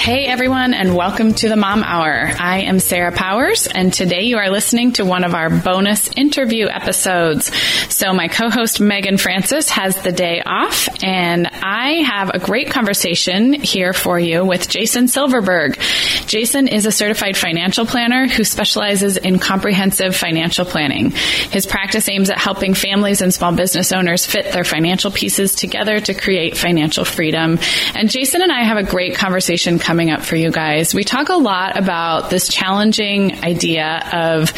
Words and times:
Hey 0.00 0.24
everyone, 0.24 0.72
and 0.72 0.96
welcome 0.96 1.34
to 1.34 1.50
the 1.50 1.56
Mom 1.56 1.82
Hour. 1.82 2.32
I 2.38 2.60
am 2.60 2.80
Sarah 2.80 3.12
Powers, 3.12 3.66
and 3.66 3.92
today 3.92 4.22
you 4.22 4.38
are 4.38 4.48
listening 4.48 4.92
to 4.92 5.04
one 5.04 5.24
of 5.24 5.34
our 5.34 5.50
bonus 5.50 6.08
interview 6.16 6.68
episodes. 6.68 7.54
So, 7.90 8.14
my 8.14 8.28
co 8.28 8.48
host 8.48 8.80
Megan 8.80 9.18
Francis 9.18 9.68
has 9.68 10.00
the 10.00 10.10
day 10.10 10.40
off, 10.40 10.88
and 11.02 11.46
I 11.46 11.96
have 11.96 12.30
a 12.30 12.38
great 12.38 12.70
conversation 12.70 13.52
here 13.52 13.92
for 13.92 14.18
you 14.18 14.42
with 14.42 14.70
Jason 14.70 15.06
Silverberg. 15.06 15.78
Jason 16.26 16.66
is 16.66 16.86
a 16.86 16.92
certified 16.92 17.36
financial 17.36 17.84
planner 17.84 18.26
who 18.26 18.42
specializes 18.42 19.18
in 19.18 19.38
comprehensive 19.38 20.16
financial 20.16 20.64
planning. 20.64 21.10
His 21.10 21.66
practice 21.66 22.08
aims 22.08 22.30
at 22.30 22.38
helping 22.38 22.72
families 22.72 23.20
and 23.20 23.34
small 23.34 23.54
business 23.54 23.92
owners 23.92 24.24
fit 24.24 24.50
their 24.50 24.64
financial 24.64 25.10
pieces 25.10 25.54
together 25.54 26.00
to 26.00 26.14
create 26.14 26.56
financial 26.56 27.04
freedom. 27.04 27.58
And 27.94 28.08
Jason 28.08 28.40
and 28.40 28.50
I 28.50 28.62
have 28.62 28.78
a 28.78 28.82
great 28.82 29.14
conversation 29.14 29.78
coming 29.90 30.12
up 30.12 30.22
for 30.22 30.36
you 30.36 30.52
guys. 30.52 30.94
We 30.94 31.02
talk 31.02 31.30
a 31.30 31.34
lot 31.34 31.76
about 31.76 32.30
this 32.30 32.46
challenging 32.46 33.42
idea 33.42 34.08
of 34.12 34.50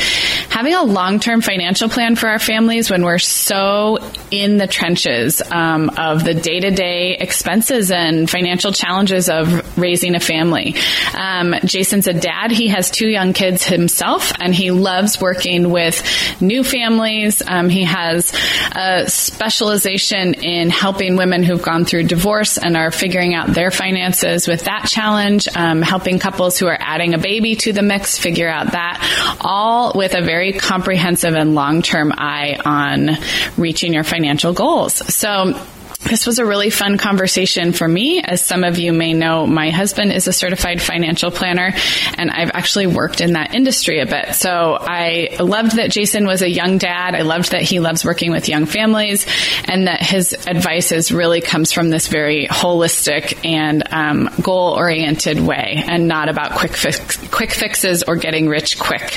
having 0.51 0.75
a 0.75 0.83
long-term 0.83 1.41
financial 1.41 1.89
plan 1.89 2.17
for 2.17 2.29
our 2.29 2.39
families 2.39 2.91
when 2.91 3.03
we're 3.03 3.17
so 3.17 3.97
in 4.31 4.59
the 4.59 4.67
trenches 4.67 5.41
um, 5.51 5.89
of 5.97 6.23
the 6.23 6.35
day-to-day 6.35 7.17
expenses 7.19 7.91
and 7.91 8.29
financial 8.29 8.73
challenges 8.73 9.31
of 9.31 9.79
raising 9.79 10.15
a 10.15 10.21
family. 10.21 10.75
Um, 11.15 11.55
Jason's 11.65 12.09
a 12.09 12.13
dad. 12.13 12.51
He 12.51 12.69
has 12.69 12.91
two 12.91 13.09
young 13.09 13.33
kids 13.33 13.65
himself, 13.65 14.33
and 14.39 14.55
he 14.55 14.71
loves 14.71 15.19
working 15.19 15.71
with 15.71 16.03
new 16.43 16.63
families. 16.63 17.41
Um, 17.47 17.71
he 17.71 17.85
has 17.85 18.35
a 18.73 19.09
specialization 19.09 20.35
in 20.35 20.69
helping 20.69 21.17
women 21.17 21.43
who've 21.43 21.63
gone 21.63 21.87
through 21.87 22.03
divorce 22.03 22.59
and 22.59 22.77
are 22.77 22.91
figuring 22.91 23.35
out 23.35 23.49
their 23.49 23.71
finances 23.71 24.47
with 24.47 24.65
that 24.65 24.85
challenge 24.89 25.22
challenge, 25.23 25.49
um, 25.55 25.83
helping 25.83 26.19
couples 26.19 26.59
who 26.59 26.67
are 26.67 26.77
adding 26.79 27.15
a 27.15 27.19
baby 27.19 27.57
to 27.57 27.73
the 27.73 27.83
mix 27.83 28.19
figure 28.19 28.49
out 28.49 28.73
that, 28.73 29.37
all 29.41 29.93
with 29.95 30.15
a 30.15 30.23
very 30.23 30.53
comprehensive 30.53 31.35
and 31.35 31.55
long 31.55 31.83
term 31.83 32.13
eye 32.17 32.59
on 32.65 33.11
reaching 33.57 33.93
your 33.93 34.05
financial 34.05 34.53
goals. 34.53 34.95
So, 35.15 35.61
this 36.05 36.27
was 36.27 36.39
a 36.39 36.45
really 36.45 36.71
fun 36.71 36.99
conversation 36.99 37.73
for 37.73 37.87
me. 37.87 38.21
As 38.23 38.45
some 38.45 38.65
of 38.65 38.79
you 38.79 38.93
may 38.93 39.15
know, 39.15 39.47
my 39.47 39.71
husband 39.71 40.13
is 40.13 40.27
a 40.27 40.33
certified 40.33 40.83
financial 40.83 41.31
planner 41.31 41.73
and 42.19 42.31
I've 42.31 42.51
actually 42.55 42.87
worked 42.87 43.21
in 43.21 43.35
that 43.35 43.55
industry 43.55 44.01
a 44.01 44.07
bit. 44.07 44.35
So 44.35 44.77
I 44.81 45.37
loved 45.41 45.77
that 45.77 45.91
Jason 45.91 46.27
was 46.27 46.43
a 46.43 46.51
young 46.51 46.79
dad. 46.79 47.15
I 47.15 47.23
loved 47.23 47.53
that 47.53 47.63
he 47.63 47.81
loves 47.81 48.05
working 48.05 48.33
with 48.33 48.49
young 48.49 48.67
families 48.67 49.27
and 49.65 49.87
that 49.87 50.03
his 50.03 50.33
advice 50.47 50.93
is 50.93 51.13
really 51.13 51.41
comes 51.41 51.73
from 51.73 51.91
this 51.91 52.09
very 52.09 52.47
holistic 52.47 53.45
and 53.45 53.83
um, 53.91 54.31
goal 54.43 54.75
oriented 54.75 55.41
way 55.41 55.83
and 55.87 56.09
not 56.09 56.29
about 56.29 56.59
quick 56.59 56.73
fix, 56.73 57.17
quick 57.29 57.53
fixes 57.53 58.03
or 58.03 58.17
getting 58.17 58.49
rich 58.49 58.79
quick. 58.79 59.13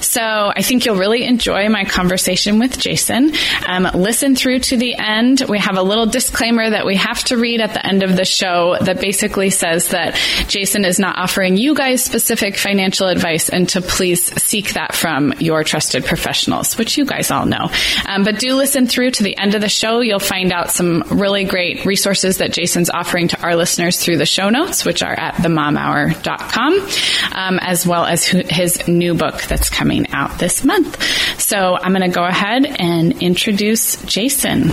So 0.00 0.20
I 0.20 0.62
think 0.62 0.84
you'll 0.84 0.96
really 0.96 1.24
enjoy 1.24 1.68
my 1.68 1.84
conversation 1.84 2.58
with 2.58 2.78
Jason. 2.78 3.32
Um, 3.66 3.88
listen 3.94 4.36
through 4.36 4.60
to 4.60 4.76
the 4.76 4.94
end. 4.96 5.42
We 5.48 5.58
have 5.58 5.76
a 5.76 5.82
little 5.82 6.06
disclaimer 6.18 6.68
that 6.68 6.84
we 6.84 6.96
have 6.96 7.22
to 7.22 7.36
read 7.36 7.60
at 7.60 7.74
the 7.74 7.86
end 7.86 8.02
of 8.02 8.16
the 8.16 8.24
show 8.24 8.76
that 8.80 9.00
basically 9.00 9.50
says 9.50 9.90
that 9.90 10.16
Jason 10.48 10.84
is 10.84 10.98
not 10.98 11.16
offering 11.16 11.56
you 11.56 11.76
guys 11.76 12.02
specific 12.02 12.56
financial 12.56 13.06
advice 13.06 13.48
and 13.48 13.68
to 13.68 13.80
please 13.80 14.24
seek 14.42 14.72
that 14.72 14.96
from 14.96 15.32
your 15.38 15.62
trusted 15.62 16.04
professionals, 16.04 16.76
which 16.76 16.98
you 16.98 17.04
guys 17.04 17.30
all 17.30 17.46
know. 17.46 17.70
Um, 18.04 18.24
but 18.24 18.40
do 18.40 18.54
listen 18.54 18.88
through 18.88 19.12
to 19.12 19.22
the 19.22 19.38
end 19.38 19.54
of 19.54 19.60
the 19.60 19.68
show. 19.68 20.00
You'll 20.00 20.18
find 20.18 20.50
out 20.52 20.72
some 20.72 21.04
really 21.08 21.44
great 21.44 21.84
resources 21.84 22.38
that 22.38 22.52
Jason's 22.52 22.90
offering 22.90 23.28
to 23.28 23.40
our 23.40 23.54
listeners 23.54 24.02
through 24.02 24.16
the 24.16 24.26
show 24.26 24.50
notes, 24.50 24.84
which 24.84 25.04
are 25.04 25.14
at 25.14 25.34
themomhour.com, 25.34 26.88
um, 27.32 27.60
as 27.60 27.86
well 27.86 28.04
as 28.04 28.26
his 28.26 28.88
new 28.88 29.14
book 29.14 29.40
that's 29.42 29.70
coming 29.70 30.10
out 30.10 30.36
this 30.40 30.64
month. 30.64 31.00
So 31.40 31.76
I'm 31.76 31.92
going 31.92 32.10
to 32.10 32.14
go 32.14 32.24
ahead 32.24 32.66
and 32.66 33.22
introduce 33.22 34.02
Jason. 34.02 34.72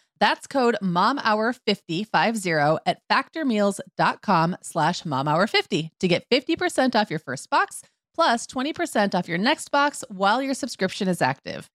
That's 0.21 0.45
code 0.45 0.77
momhour50 0.83 2.79
at 2.85 2.99
factormeals.com 3.11 4.57
slash 4.61 5.01
momhour50 5.01 5.89
to 5.99 6.07
get 6.07 6.23
50% 6.31 6.95
off 6.95 7.09
your 7.09 7.19
first 7.19 7.49
box 7.49 7.81
plus 8.13 8.45
20% 8.45 9.15
off 9.15 9.27
your 9.27 9.39
next 9.39 9.71
box 9.71 10.03
while 10.09 10.41
your 10.41 10.53
subscription 10.53 11.07
is 11.07 11.23
active. 11.23 11.69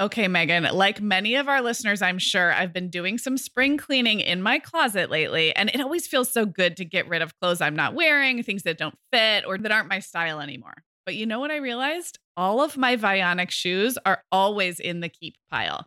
Okay, 0.00 0.26
Megan, 0.26 0.64
like 0.72 1.00
many 1.00 1.36
of 1.36 1.48
our 1.48 1.60
listeners, 1.60 2.02
I'm 2.02 2.18
sure 2.18 2.52
I've 2.52 2.72
been 2.72 2.88
doing 2.88 3.18
some 3.18 3.36
spring 3.36 3.76
cleaning 3.76 4.18
in 4.18 4.42
my 4.42 4.58
closet 4.58 5.10
lately, 5.10 5.54
and 5.54 5.68
it 5.68 5.80
always 5.80 6.08
feels 6.08 6.32
so 6.32 6.44
good 6.44 6.76
to 6.78 6.84
get 6.84 7.06
rid 7.06 7.22
of 7.22 7.38
clothes 7.38 7.60
I'm 7.60 7.76
not 7.76 7.94
wearing, 7.94 8.42
things 8.42 8.62
that 8.62 8.78
don't 8.78 8.96
fit 9.12 9.44
or 9.46 9.58
that 9.58 9.70
aren't 9.70 9.90
my 9.90 10.00
style 10.00 10.40
anymore. 10.40 10.82
But 11.06 11.14
you 11.16 11.26
know 11.26 11.38
what 11.38 11.50
I 11.50 11.56
realized? 11.56 12.18
All 12.36 12.62
of 12.62 12.76
my 12.76 12.96
Vionic 12.96 13.50
shoes 13.50 13.98
are 14.06 14.24
always 14.32 14.80
in 14.80 15.00
the 15.00 15.08
keep 15.10 15.36
pile. 15.50 15.86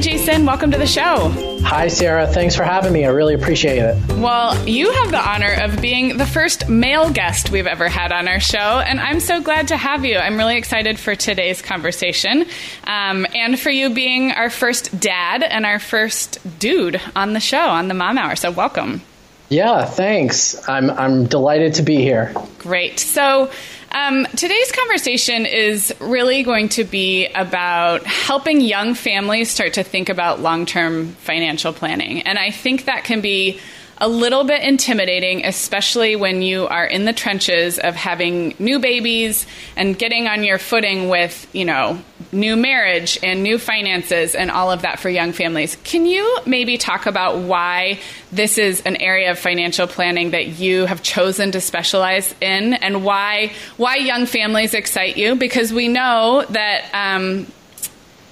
Jason. 0.00 0.46
Welcome 0.46 0.70
to 0.70 0.78
the 0.78 0.86
show. 0.86 1.28
Hi, 1.62 1.88
Sarah. 1.88 2.26
Thanks 2.26 2.56
for 2.56 2.64
having 2.64 2.92
me. 2.92 3.04
I 3.04 3.10
really 3.10 3.34
appreciate 3.34 3.78
it. 3.78 3.96
Well, 4.16 4.56
you 4.66 4.90
have 4.90 5.10
the 5.10 5.20
honor 5.20 5.52
of 5.52 5.80
being 5.82 6.16
the 6.16 6.24
first 6.24 6.68
male 6.68 7.10
guest 7.10 7.50
we've 7.50 7.66
ever 7.66 7.88
had 7.88 8.10
on 8.10 8.26
our 8.26 8.40
show, 8.40 8.58
and 8.58 8.98
I'm 8.98 9.20
so 9.20 9.42
glad 9.42 9.68
to 9.68 9.76
have 9.76 10.04
you. 10.04 10.16
I'm 10.16 10.38
really 10.38 10.56
excited 10.56 10.98
for 10.98 11.14
today's 11.14 11.60
conversation 11.60 12.46
um, 12.84 13.26
and 13.34 13.60
for 13.60 13.70
you 13.70 13.90
being 13.90 14.32
our 14.32 14.48
first 14.48 14.98
dad 14.98 15.42
and 15.42 15.66
our 15.66 15.78
first 15.78 16.38
dude 16.58 17.00
on 17.14 17.34
the 17.34 17.40
show, 17.40 17.68
on 17.68 17.88
the 17.88 17.94
Mom 17.94 18.16
Hour. 18.16 18.36
So, 18.36 18.50
welcome. 18.50 19.02
Yeah, 19.50 19.84
thanks. 19.84 20.68
I'm, 20.68 20.90
I'm 20.90 21.26
delighted 21.26 21.74
to 21.74 21.82
be 21.82 21.96
here. 21.96 22.32
Great. 22.58 23.00
So, 23.00 23.50
um, 23.92 24.24
today's 24.36 24.70
conversation 24.72 25.46
is 25.46 25.92
really 26.00 26.42
going 26.42 26.68
to 26.70 26.84
be 26.84 27.26
about 27.28 28.04
helping 28.06 28.60
young 28.60 28.94
families 28.94 29.50
start 29.50 29.74
to 29.74 29.82
think 29.82 30.08
about 30.08 30.40
long 30.40 30.64
term 30.64 31.08
financial 31.08 31.72
planning. 31.72 32.22
And 32.22 32.38
I 32.38 32.50
think 32.50 32.84
that 32.84 33.04
can 33.04 33.20
be 33.20 33.60
a 33.98 34.08
little 34.08 34.44
bit 34.44 34.62
intimidating, 34.62 35.44
especially 35.44 36.16
when 36.16 36.40
you 36.40 36.66
are 36.68 36.86
in 36.86 37.04
the 37.04 37.12
trenches 37.12 37.78
of 37.78 37.94
having 37.94 38.54
new 38.58 38.78
babies 38.78 39.46
and 39.76 39.98
getting 39.98 40.26
on 40.26 40.42
your 40.42 40.58
footing 40.58 41.08
with, 41.08 41.46
you 41.52 41.64
know, 41.64 42.00
new 42.32 42.56
marriage 42.56 43.18
and 43.22 43.42
new 43.42 43.58
finances 43.58 44.34
and 44.34 44.50
all 44.50 44.70
of 44.70 44.82
that 44.82 45.00
for 45.00 45.08
young 45.08 45.32
families. 45.32 45.76
Can 45.84 46.06
you 46.06 46.38
maybe 46.46 46.78
talk 46.78 47.06
about 47.06 47.38
why 47.38 47.98
this 48.30 48.58
is 48.58 48.80
an 48.82 48.96
area 48.96 49.30
of 49.30 49.38
financial 49.38 49.86
planning 49.86 50.30
that 50.30 50.46
you 50.46 50.86
have 50.86 51.02
chosen 51.02 51.52
to 51.52 51.60
specialize 51.60 52.34
in 52.40 52.74
and 52.74 53.04
why 53.04 53.52
why 53.76 53.96
young 53.96 54.26
families 54.26 54.74
excite 54.74 55.16
you? 55.16 55.34
Because 55.34 55.72
we 55.72 55.88
know 55.88 56.44
that 56.50 56.84
um, 56.92 57.46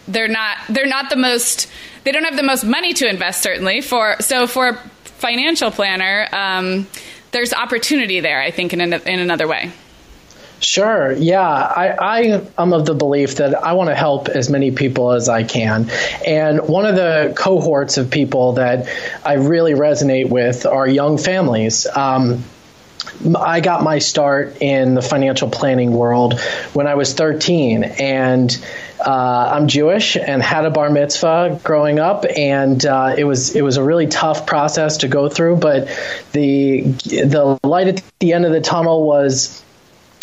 they're 0.06 0.29
not 0.29 0.59
they're 0.69 0.87
not 0.87 1.11
the 1.11 1.17
most 1.17 1.69
they 2.05 2.12
don't 2.12 2.25
have 2.25 2.37
the 2.37 2.43
most 2.43 2.65
money 2.65 2.93
to 2.95 3.09
invest 3.09 3.43
certainly 3.43 3.81
for 3.81 4.17
so 4.21 4.47
for 4.47 4.69
a 4.69 4.91
financial 5.19 5.71
planner, 5.71 6.29
um, 6.33 6.87
there's 7.33 7.53
opportunity 7.53 8.21
there, 8.21 8.41
I 8.41 8.50
think, 8.50 8.73
in, 8.73 8.81
in 8.81 9.21
another 9.21 9.47
way. 9.47 9.73
Sure. 10.61 11.13
Yeah. 11.13 11.41
I, 11.41 11.89
I 11.89 12.21
am 12.59 12.73
of 12.73 12.85
the 12.85 12.95
belief 12.95 13.37
that 13.37 13.55
I 13.55 13.75
want 13.75 13.91
to 13.91 13.95
help 13.95 14.29
as 14.29 14.51
many 14.51 14.71
people 14.73 15.13
as 15.13 15.29
I 15.29 15.45
can. 15.45 15.89
And 16.27 16.67
one 16.69 16.85
of 16.85 16.97
the 16.97 17.33
cohorts 17.37 17.97
of 17.97 18.11
people 18.11 18.55
that 18.55 18.89
I 19.25 19.35
really 19.35 19.75
resonate 19.75 20.29
with 20.29 20.67
are 20.67 20.87
young 20.87 21.17
families. 21.17 21.87
Um, 21.87 22.45
I 23.37 23.61
got 23.61 23.83
my 23.83 23.99
start 23.99 24.59
in 24.61 24.95
the 24.95 25.03
financial 25.03 25.49
planning 25.49 25.93
world 25.93 26.41
when 26.73 26.87
I 26.87 26.95
was 26.95 27.15
13, 27.15 27.83
and 27.83 28.65
uh, 29.05 29.51
I'm 29.55 29.67
Jewish 29.67 30.17
and 30.17 30.43
had 30.43 30.65
a 30.65 30.71
bar 30.71 30.91
mitzvah 30.91 31.61
growing 31.65 31.99
up, 31.99 32.25
and 32.37 32.85
uh, 32.85 33.15
it 33.17 33.25
was 33.25 33.57
it 33.57 33.63
was 33.63 33.77
a 33.77 33.83
really 33.83 34.07
tough 34.07 34.47
process 34.47 34.99
to 34.99 35.09
go 35.09 35.29
through. 35.29 35.57
But 35.57 35.89
the 36.33 36.83
the 36.83 37.59
light 37.65 37.89
at 37.89 38.03
the 38.21 38.35
end 38.35 38.45
of 38.45 38.53
the 38.53 38.61
tunnel 38.61 39.05
was 39.05 39.63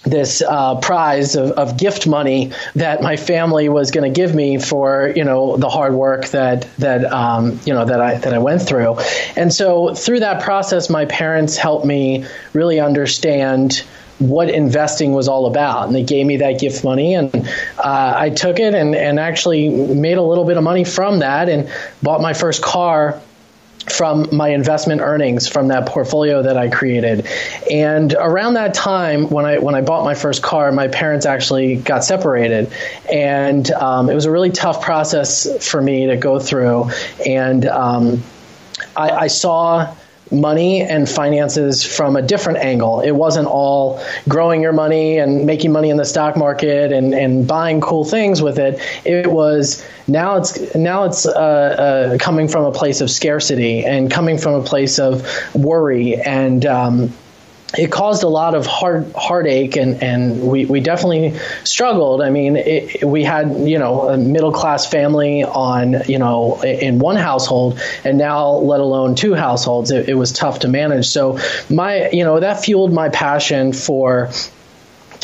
this 0.06 0.42
uh, 0.42 0.80
prize 0.80 1.36
of, 1.36 1.52
of, 1.52 1.78
gift 1.78 2.08
money 2.08 2.52
that 2.76 3.02
my 3.02 3.16
family 3.16 3.70
was 3.70 3.92
going 3.92 4.12
to 4.12 4.16
give 4.16 4.34
me 4.34 4.58
for 4.60 5.12
you 5.16 5.24
know 5.24 5.58
the 5.58 5.70
hard 5.70 5.94
work 5.94 6.28
that 6.28 6.70
that 6.78 7.06
um, 7.06 7.60
you 7.66 7.74
know 7.74 7.86
that 7.86 8.00
I 8.00 8.16
that 8.16 8.34
I 8.34 8.38
went 8.40 8.62
through, 8.62 9.00
and 9.36 9.54
so 9.54 9.94
through 9.94 10.22
that 10.22 10.44
process, 10.44 10.90
my 10.90 11.06
parents 11.06 11.58
helped 11.58 11.86
me 11.86 12.26
really 12.54 12.80
understand 12.80 13.84
what 14.18 14.50
investing 14.50 15.12
was 15.12 15.28
all 15.28 15.46
about. 15.46 15.88
And 15.88 15.96
they 15.96 16.04
gave 16.04 16.26
me 16.26 16.38
that 16.38 16.60
gift 16.60 16.84
money, 16.84 17.16
and 17.16 17.34
uh, 17.78 18.14
I 18.16 18.30
took 18.30 18.60
it 18.60 18.74
and, 18.74 18.96
and 18.96 19.20
actually 19.20 19.70
made 19.70 20.18
a 20.18 20.22
little 20.22 20.46
bit 20.46 20.58
of 20.58 20.64
money 20.64 20.84
from 20.84 21.20
that 21.20 21.50
and 21.50 21.70
bought 22.02 22.22
my 22.22 22.34
first 22.34 22.62
car 22.62 23.22
from 23.90 24.36
my 24.36 24.50
investment 24.50 25.02
earnings 25.02 25.48
from 25.48 25.68
that 25.68 25.86
portfolio 25.86 26.42
that 26.44 26.58
I 26.58 26.70
created. 26.70 27.28
And 27.70 28.14
around 28.14 28.56
that 28.56 28.74
time, 28.74 29.30
when 29.30 29.46
I 29.46 29.60
when 29.60 29.76
I 29.76 29.82
bought 29.82 30.04
my 30.04 30.16
first 30.16 30.42
car, 30.42 30.72
my 30.72 30.88
parents 30.88 31.26
actually 31.26 31.76
got 31.76 32.04
separated, 32.04 32.72
and 33.12 33.70
um, 33.72 34.10
it 34.10 34.16
was 34.16 34.26
a 34.26 34.32
really 34.32 34.52
tough 34.52 34.82
process 34.82 35.70
for 35.70 35.82
me 35.82 36.08
to 36.08 36.18
go 36.18 36.40
through. 36.40 36.90
And 37.26 37.66
um, 37.66 38.24
I, 38.96 39.10
I 39.12 39.28
saw 39.28 39.96
money 40.32 40.82
and 40.82 41.08
finances 41.08 41.84
from 41.84 42.16
a 42.16 42.22
different 42.22 42.60
angle. 42.60 43.02
It 43.02 43.12
wasn't 43.12 43.48
all 43.48 44.04
growing 44.28 44.62
your 44.62 44.74
money 44.74 45.18
and 45.18 45.46
making 45.46 45.72
money 45.72 45.90
in 45.90 45.98
the 45.98 46.06
stock 46.06 46.36
market 46.36 46.92
and, 46.92 47.14
and 47.14 47.48
buying 47.48 47.82
cool 47.82 48.06
things 48.06 48.42
with 48.42 48.60
it. 48.60 48.80
It 49.06 49.28
was 49.28 49.86
now 50.08 50.38
it's 50.38 50.76
now 50.76 51.06
it's 51.06 51.26
uh, 51.26 51.32
uh, 51.32 52.18
coming 52.18 52.48
from 52.48 52.66
a 52.66 52.72
place 52.72 53.02
of 53.02 53.10
scarcity 53.10 53.86
and 53.86 54.12
coming 54.12 54.38
from 54.38 54.56
a 54.56 54.64
place 54.64 55.00
of 55.00 55.28
worry 55.54 56.16
and 56.16 56.66
um, 56.66 57.14
it 57.74 57.92
caused 57.92 58.24
a 58.24 58.28
lot 58.28 58.56
of 58.56 58.66
heart 58.66 59.12
heartache 59.14 59.76
and 59.76 60.02
and 60.02 60.42
we, 60.42 60.66
we 60.66 60.80
definitely 60.80 61.38
struggled. 61.64 62.22
I 62.22 62.30
mean, 62.30 62.58
it, 62.58 63.04
we 63.04 63.24
had 63.24 63.52
you 63.68 63.80
know 63.80 64.10
a 64.10 64.18
middle 64.18 64.52
class 64.52 64.90
family 64.90 65.44
on 65.44 66.04
you 66.08 66.20
know 66.20 66.62
in 66.62 67.00
one 67.00 67.16
household, 67.16 67.80
and 68.04 68.18
now 68.18 68.52
let 68.52 68.80
alone 68.80 69.16
two 69.16 69.34
households. 69.34 69.92
It, 69.92 70.10
it 70.10 70.14
was 70.14 70.32
tough 70.32 70.60
to 70.60 70.68
manage. 70.68 71.08
So 71.08 71.40
my 71.70 72.10
you 72.12 72.24
know 72.24 72.40
that 72.40 72.64
fueled 72.64 72.94
my 72.94 73.10
passion 73.10 73.74
for 73.74 74.30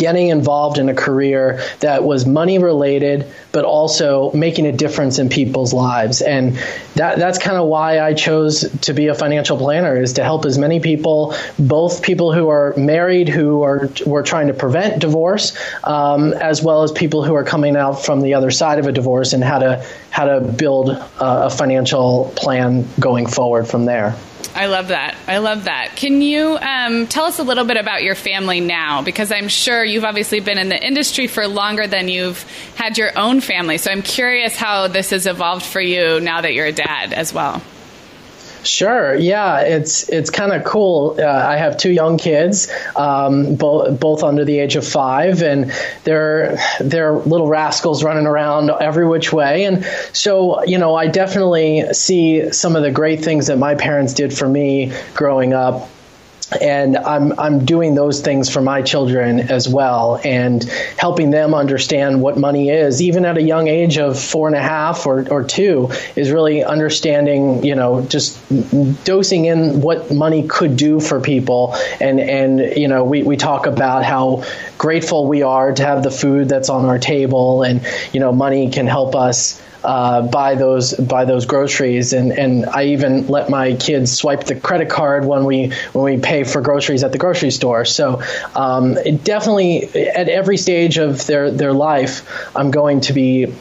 getting 0.02 0.30
involved 0.30 0.80
in 0.80 0.90
a 0.90 0.96
career 0.96 1.62
that 1.80 2.04
was 2.04 2.26
money 2.26 2.58
related, 2.58 3.32
but 3.52 3.66
also 3.66 4.32
making 4.32 4.66
a 4.66 4.72
difference 4.72 5.20
in 5.20 5.30
people's 5.30 5.74
lives. 5.74 6.24
And 6.24 6.58
that, 6.96 7.20
that's 7.20 7.38
kind 7.38 7.56
of 7.56 7.68
why 7.68 8.00
I 8.00 8.16
chose 8.16 8.68
to 8.82 8.94
be 8.94 9.08
a 9.08 9.14
financial 9.14 9.58
planner 9.58 9.96
is 9.96 10.14
to 10.14 10.24
help 10.24 10.46
as 10.46 10.58
many 10.58 10.80
people, 10.80 11.36
both 11.60 12.02
people 12.02 12.34
who 12.34 12.50
are 12.50 12.74
married 12.76 13.30
who 13.30 13.62
are 13.62 13.92
were 14.08 14.24
trying 14.24 14.48
to 14.48 14.56
prevent 14.56 15.00
divorce, 15.00 15.56
um, 15.84 16.34
as 16.34 16.64
well 16.64 16.82
as 16.82 16.92
people 16.92 17.24
who 17.24 17.36
are 17.36 17.44
coming 17.44 17.76
out 17.76 18.04
from 18.04 18.22
the 18.22 18.34
other 18.34 18.50
side 18.50 18.80
of 18.80 18.88
a 18.88 18.92
divorce 18.92 19.34
and 19.34 19.44
how 19.44 19.60
to 19.60 19.86
how 20.10 20.26
to 20.26 20.42
build 20.42 20.90
a, 20.90 21.04
a 21.20 21.50
financial 21.52 22.34
plan 22.36 22.88
going 23.00 23.28
forward 23.28 23.68
from 23.68 23.86
there. 23.86 24.16
I 24.54 24.66
love 24.66 24.90
that. 24.90 25.16
I 25.28 25.38
love 25.38 25.64
that. 25.66 25.96
Can 25.96 26.22
you 26.22 26.58
um, 26.58 27.08
tell 27.08 27.26
us 27.26 27.40
a 27.40 27.44
little 27.44 27.64
bit 27.64 27.78
about 27.78 28.04
your 28.04 28.16
family 28.16 28.60
now? 28.60 29.02
Because 29.02 29.32
I'm 29.32 29.48
sure 29.48 29.84
you've 29.84 30.04
obviously 30.04 30.42
been 30.42 30.58
in 30.58 30.70
the 30.70 30.86
industry 30.86 31.28
for 31.28 31.48
longer 31.48 31.88
than 31.88 32.10
you've 32.10 32.44
had 32.76 32.98
your 32.98 33.18
own 33.18 33.40
family. 33.40 33.78
So 33.78 33.92
I'm 33.92 34.02
curious 34.02 34.56
how 34.56 34.88
this 34.88 35.12
has 35.12 35.26
evolved 35.26 35.66
for 35.66 35.80
you 35.80 36.20
now 36.20 36.42
that 36.42 36.54
you're 36.54 36.66
a 36.66 36.74
dad 36.74 37.14
as 37.14 37.34
well. 37.34 37.62
Sure. 38.64 39.16
Yeah, 39.16 39.62
it's 39.62 40.08
it's 40.10 40.30
kind 40.30 40.52
of 40.52 40.64
cool. 40.64 41.16
Uh, 41.18 41.24
I 41.26 41.58
have 41.58 41.78
two 41.78 41.92
young 41.92 42.18
kids, 42.18 42.72
um, 42.96 43.56
both 43.56 44.00
both 44.00 44.24
under 44.24 44.46
the 44.46 44.60
age 44.60 44.76
of 44.76 44.88
five, 44.88 45.42
and 45.42 45.72
they're 46.04 46.58
they're 46.80 47.14
little 47.14 47.48
rascals 47.48 48.04
running 48.04 48.28
around 48.28 48.70
every 48.70 49.08
which 49.08 49.34
way. 49.34 49.66
And 49.66 49.84
so, 50.14 50.64
you 50.64 50.78
know, 50.78 50.96
I 50.96 51.08
definitely 51.08 51.92
see 51.94 52.52
some 52.52 52.76
of 52.76 52.84
the 52.84 52.92
great 52.92 53.24
things 53.24 53.48
that 53.48 53.58
my 53.58 53.74
parents 53.74 54.14
did 54.14 54.32
for 54.32 54.48
me 54.48 54.94
growing 55.16 55.54
up 55.54 55.90
and 56.60 56.98
I'm 56.98 57.40
I'm 57.40 57.66
doing 57.66 57.96
those 57.96 58.22
things 58.22 58.50
for 58.50 58.62
my 58.62 58.82
children 58.82 59.40
as 59.52 59.70
well, 59.70 60.20
and 60.24 60.64
helping 60.98 61.32
them 61.32 61.54
understand 61.54 62.22
what 62.22 62.38
money 62.38 62.70
is, 62.70 63.02
even 63.02 63.26
at 63.26 63.38
a 63.38 63.42
young 63.42 63.68
age 63.68 63.98
of 63.98 64.20
four 64.20 64.48
and 64.48 64.56
a 64.56 64.62
half 64.62 65.06
or, 65.06 65.28
or 65.30 65.44
two, 65.44 65.92
is 66.16 66.32
really 66.32 66.64
understanding, 66.64 67.64
you 67.64 67.76
know, 67.76 68.02
just 68.02 68.38
dosing 69.06 69.46
in 69.46 69.82
what 69.82 70.12
money 70.12 70.48
could 70.48 70.76
do 70.76 71.00
for 71.00 71.22
people, 71.22 71.76
and 72.02 72.20
and 72.20 72.78
you 72.78 72.88
know, 72.88 73.04
we 73.06 73.24
we 73.24 73.38
talk 73.38 73.66
about 73.66 74.04
how 74.04 74.44
grateful 74.78 75.28
we 75.28 75.44
are 75.44 75.72
to 75.72 75.84
have 75.84 76.04
the 76.04 76.12
food 76.12 76.50
that's 76.50 76.70
on 76.70 76.86
our 76.86 77.00
table, 77.00 77.64
and 77.64 77.86
you 78.12 78.20
know, 78.20 78.32
money 78.32 78.72
can 78.72 78.88
help 78.88 79.16
us 79.16 79.62
uh, 79.84 80.22
buy 80.22 80.56
those 80.56 80.94
buy 80.94 81.26
those 81.26 81.46
groceries, 81.46 82.14
and 82.14 82.32
and 82.32 82.66
I 82.66 82.86
even 82.86 83.28
let 83.28 83.50
my 83.50 83.76
kids 83.76 84.12
swipe 84.12 84.44
the 84.44 84.56
credit 84.56 84.90
card 84.90 85.26
when 85.26 85.46
we 85.46 85.72
when 85.94 86.06
we 86.06 86.22
pay 86.22 86.44
for 86.44 86.62
groceries 86.62 87.04
at 87.04 87.12
the 87.12 87.18
grocery 87.18 87.52
store. 87.52 87.86
So 87.86 88.22
um, 88.56 88.98
definitely 89.24 89.84
at 90.10 90.30
every 90.30 90.58
stage 90.58 90.98
of 90.98 91.26
their 91.26 91.52
their 91.52 91.74
life, 91.74 92.56
I'm 92.56 92.72
going 92.72 93.02
to 93.02 93.14
be 93.14 93.54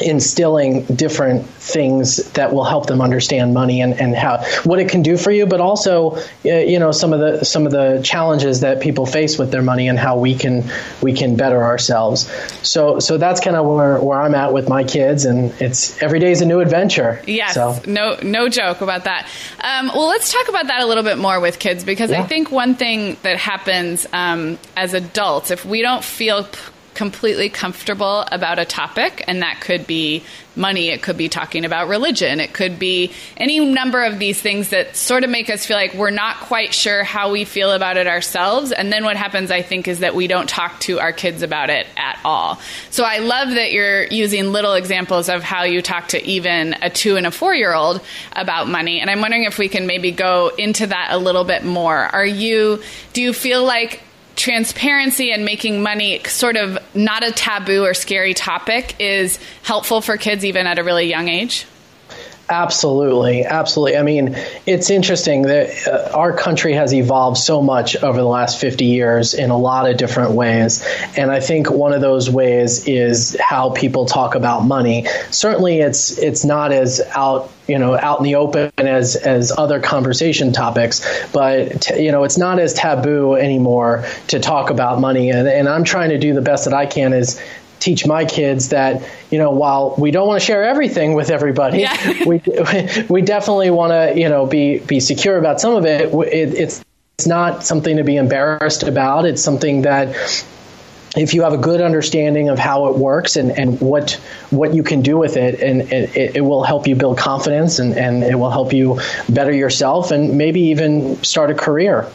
instilling 0.00 0.84
different 0.84 1.46
things 1.46 2.16
that 2.32 2.52
will 2.52 2.64
help 2.64 2.86
them 2.86 3.00
understand 3.00 3.54
money 3.54 3.80
and, 3.80 4.00
and 4.00 4.14
how 4.14 4.42
what 4.64 4.78
it 4.78 4.88
can 4.88 5.02
do 5.02 5.16
for 5.16 5.30
you, 5.30 5.46
but 5.46 5.60
also 5.60 6.18
you 6.42 6.78
know 6.78 6.92
some 6.92 7.12
of 7.12 7.20
the 7.20 7.44
some 7.44 7.66
of 7.66 7.72
the 7.72 8.00
challenges 8.02 8.60
that 8.60 8.80
people 8.80 9.06
face 9.06 9.38
with 9.38 9.50
their 9.50 9.62
money 9.62 9.88
and 9.88 9.98
how 9.98 10.18
we 10.18 10.34
can 10.34 10.64
we 11.02 11.12
can 11.12 11.36
better 11.36 11.62
ourselves. 11.62 12.30
So 12.62 12.98
so 12.98 13.18
that's 13.18 13.40
kind 13.40 13.56
of 13.56 13.66
where, 13.66 14.00
where 14.00 14.20
I'm 14.20 14.34
at 14.34 14.52
with 14.52 14.68
my 14.68 14.84
kids, 14.84 15.24
and 15.24 15.52
it's 15.60 16.00
every 16.02 16.18
day 16.18 16.30
is 16.30 16.40
a 16.40 16.46
new 16.46 16.60
adventure. 16.60 17.22
Yes, 17.26 17.54
so. 17.54 17.80
no 17.86 18.16
no 18.22 18.48
joke 18.48 18.80
about 18.80 19.04
that. 19.04 19.28
Um, 19.60 19.88
well, 19.88 20.08
let's 20.08 20.32
talk 20.32 20.48
about 20.48 20.66
that 20.68 20.82
a 20.82 20.86
little 20.86 21.04
bit 21.04 21.18
more 21.18 21.40
with 21.40 21.58
kids 21.58 21.84
because 21.84 22.10
yeah. 22.10 22.22
I 22.22 22.26
think 22.26 22.50
one 22.50 22.74
thing 22.74 23.16
that 23.22 23.36
happens 23.36 24.06
um, 24.12 24.58
as 24.76 24.94
adults 24.94 25.50
if 25.50 25.64
we 25.64 25.82
don't 25.82 26.04
feel 26.04 26.46
completely 27.00 27.48
comfortable 27.48 28.26
about 28.30 28.58
a 28.58 28.64
topic, 28.66 29.24
and 29.26 29.40
that 29.40 29.58
could 29.62 29.86
be 29.86 30.22
money, 30.54 30.90
it 30.90 31.00
could 31.00 31.16
be 31.16 31.30
talking 31.30 31.64
about 31.64 31.88
religion, 31.88 32.40
it 32.40 32.52
could 32.52 32.78
be 32.78 33.10
any 33.38 33.58
number 33.58 34.04
of 34.04 34.18
these 34.18 34.38
things 34.38 34.68
that 34.68 34.94
sort 34.94 35.24
of 35.24 35.30
make 35.30 35.48
us 35.48 35.64
feel 35.64 35.78
like 35.78 35.94
we're 35.94 36.10
not 36.10 36.36
quite 36.40 36.74
sure 36.74 37.02
how 37.02 37.32
we 37.32 37.46
feel 37.46 37.72
about 37.72 37.96
it 37.96 38.06
ourselves. 38.06 38.70
And 38.70 38.92
then 38.92 39.02
what 39.02 39.16
happens, 39.16 39.50
I 39.50 39.62
think, 39.62 39.88
is 39.88 40.00
that 40.00 40.14
we 40.14 40.26
don't 40.26 40.46
talk 40.46 40.78
to 40.80 41.00
our 41.00 41.10
kids 41.10 41.42
about 41.42 41.70
it 41.70 41.86
at 41.96 42.20
all. 42.22 42.60
So 42.90 43.02
I 43.04 43.20
love 43.20 43.48
that 43.48 43.72
you're 43.72 44.04
using 44.04 44.52
little 44.52 44.74
examples 44.74 45.30
of 45.30 45.42
how 45.42 45.62
you 45.62 45.80
talk 45.80 46.08
to 46.08 46.22
even 46.22 46.74
a 46.82 46.90
two 46.90 47.16
and 47.16 47.26
a 47.26 47.30
four 47.30 47.54
year 47.54 47.72
old 47.72 48.02
about 48.32 48.68
money. 48.68 49.00
And 49.00 49.08
I'm 49.08 49.22
wondering 49.22 49.44
if 49.44 49.56
we 49.56 49.70
can 49.70 49.86
maybe 49.86 50.12
go 50.12 50.52
into 50.58 50.86
that 50.88 51.12
a 51.12 51.16
little 51.16 51.44
bit 51.44 51.64
more. 51.64 51.96
Are 51.96 52.26
you, 52.26 52.82
do 53.14 53.22
you 53.22 53.32
feel 53.32 53.64
like 53.64 54.02
transparency 54.36 55.32
and 55.32 55.44
making 55.44 55.82
money 55.82 56.22
sort 56.24 56.56
of 56.56 56.78
not 56.94 57.22
a 57.22 57.32
taboo 57.32 57.84
or 57.84 57.94
scary 57.94 58.34
topic 58.34 58.96
is 58.98 59.38
helpful 59.62 60.00
for 60.00 60.16
kids 60.16 60.44
even 60.44 60.66
at 60.66 60.78
a 60.78 60.84
really 60.84 61.06
young 61.06 61.28
age? 61.28 61.66
Absolutely, 62.50 63.44
absolutely. 63.44 63.96
I 63.96 64.02
mean, 64.02 64.34
it's 64.66 64.90
interesting 64.90 65.42
that 65.42 65.86
uh, 65.86 66.10
our 66.18 66.36
country 66.36 66.72
has 66.72 66.92
evolved 66.92 67.38
so 67.38 67.62
much 67.62 67.94
over 68.02 68.18
the 68.18 68.26
last 68.26 68.60
50 68.60 68.86
years 68.86 69.34
in 69.34 69.50
a 69.50 69.56
lot 69.56 69.88
of 69.88 69.96
different 69.96 70.32
ways. 70.32 70.84
And 71.16 71.30
I 71.30 71.38
think 71.38 71.70
one 71.70 71.92
of 71.92 72.00
those 72.00 72.28
ways 72.28 72.88
is 72.88 73.36
how 73.40 73.70
people 73.70 74.04
talk 74.04 74.34
about 74.34 74.64
money. 74.64 75.06
Certainly 75.30 75.78
it's 75.78 76.18
it's 76.18 76.44
not 76.44 76.72
as 76.72 77.00
out 77.14 77.52
you 77.68 77.78
know 77.78 77.96
out 77.96 78.18
in 78.18 78.24
the 78.24 78.34
open 78.34 78.72
as 78.78 79.14
as 79.14 79.52
other 79.56 79.78
conversation 79.78 80.52
topics 80.52 81.06
but 81.32 81.82
t- 81.82 82.04
you 82.04 82.10
know 82.10 82.24
it's 82.24 82.38
not 82.38 82.58
as 82.58 82.74
taboo 82.74 83.34
anymore 83.34 84.04
to 84.26 84.40
talk 84.40 84.70
about 84.70 84.98
money 84.98 85.30
and, 85.30 85.46
and 85.46 85.68
i'm 85.68 85.84
trying 85.84 86.08
to 86.08 86.18
do 86.18 86.34
the 86.34 86.40
best 86.40 86.64
that 86.64 86.74
i 86.74 86.86
can 86.86 87.12
is 87.12 87.40
teach 87.80 88.06
my 88.06 88.24
kids 88.24 88.68
that 88.68 89.02
you 89.30 89.38
know 89.38 89.50
while 89.50 89.94
we 89.98 90.10
don't 90.10 90.28
want 90.28 90.40
to 90.40 90.46
share 90.46 90.64
everything 90.64 91.14
with 91.14 91.30
everybody 91.30 91.80
yeah. 91.80 92.24
we 92.26 92.42
we 93.08 93.22
definitely 93.22 93.70
want 93.70 93.90
to 93.90 94.20
you 94.20 94.28
know 94.28 94.46
be 94.46 94.78
be 94.78 95.00
secure 95.00 95.36
about 95.38 95.60
some 95.60 95.74
of 95.74 95.84
it, 95.84 96.12
it 96.12 96.54
it's 96.54 96.84
it's 97.18 97.26
not 97.26 97.64
something 97.64 97.96
to 97.96 98.04
be 98.04 98.16
embarrassed 98.16 98.82
about 98.82 99.24
it's 99.24 99.42
something 99.42 99.82
that 99.82 100.14
if 101.16 101.34
you 101.34 101.42
have 101.42 101.52
a 101.52 101.58
good 101.58 101.80
understanding 101.80 102.48
of 102.48 102.58
how 102.58 102.86
it 102.86 102.96
works 102.96 103.36
and, 103.36 103.50
and 103.50 103.80
what 103.80 104.12
what 104.50 104.74
you 104.74 104.82
can 104.82 105.02
do 105.02 105.18
with 105.18 105.36
it, 105.36 105.60
and, 105.60 105.80
and 105.82 106.16
it, 106.16 106.36
it, 106.36 106.40
will 106.40 106.62
help 106.62 106.86
you 106.86 106.94
build 106.94 107.18
confidence 107.18 107.78
and, 107.78 107.96
and 107.96 108.22
it 108.22 108.36
will 108.36 108.50
help 108.50 108.72
you 108.72 109.00
better 109.28 109.52
yourself 109.52 110.12
and 110.12 110.38
maybe 110.38 110.60
even 110.60 111.22
start 111.24 111.50
a 111.50 111.54
career. 111.54 112.08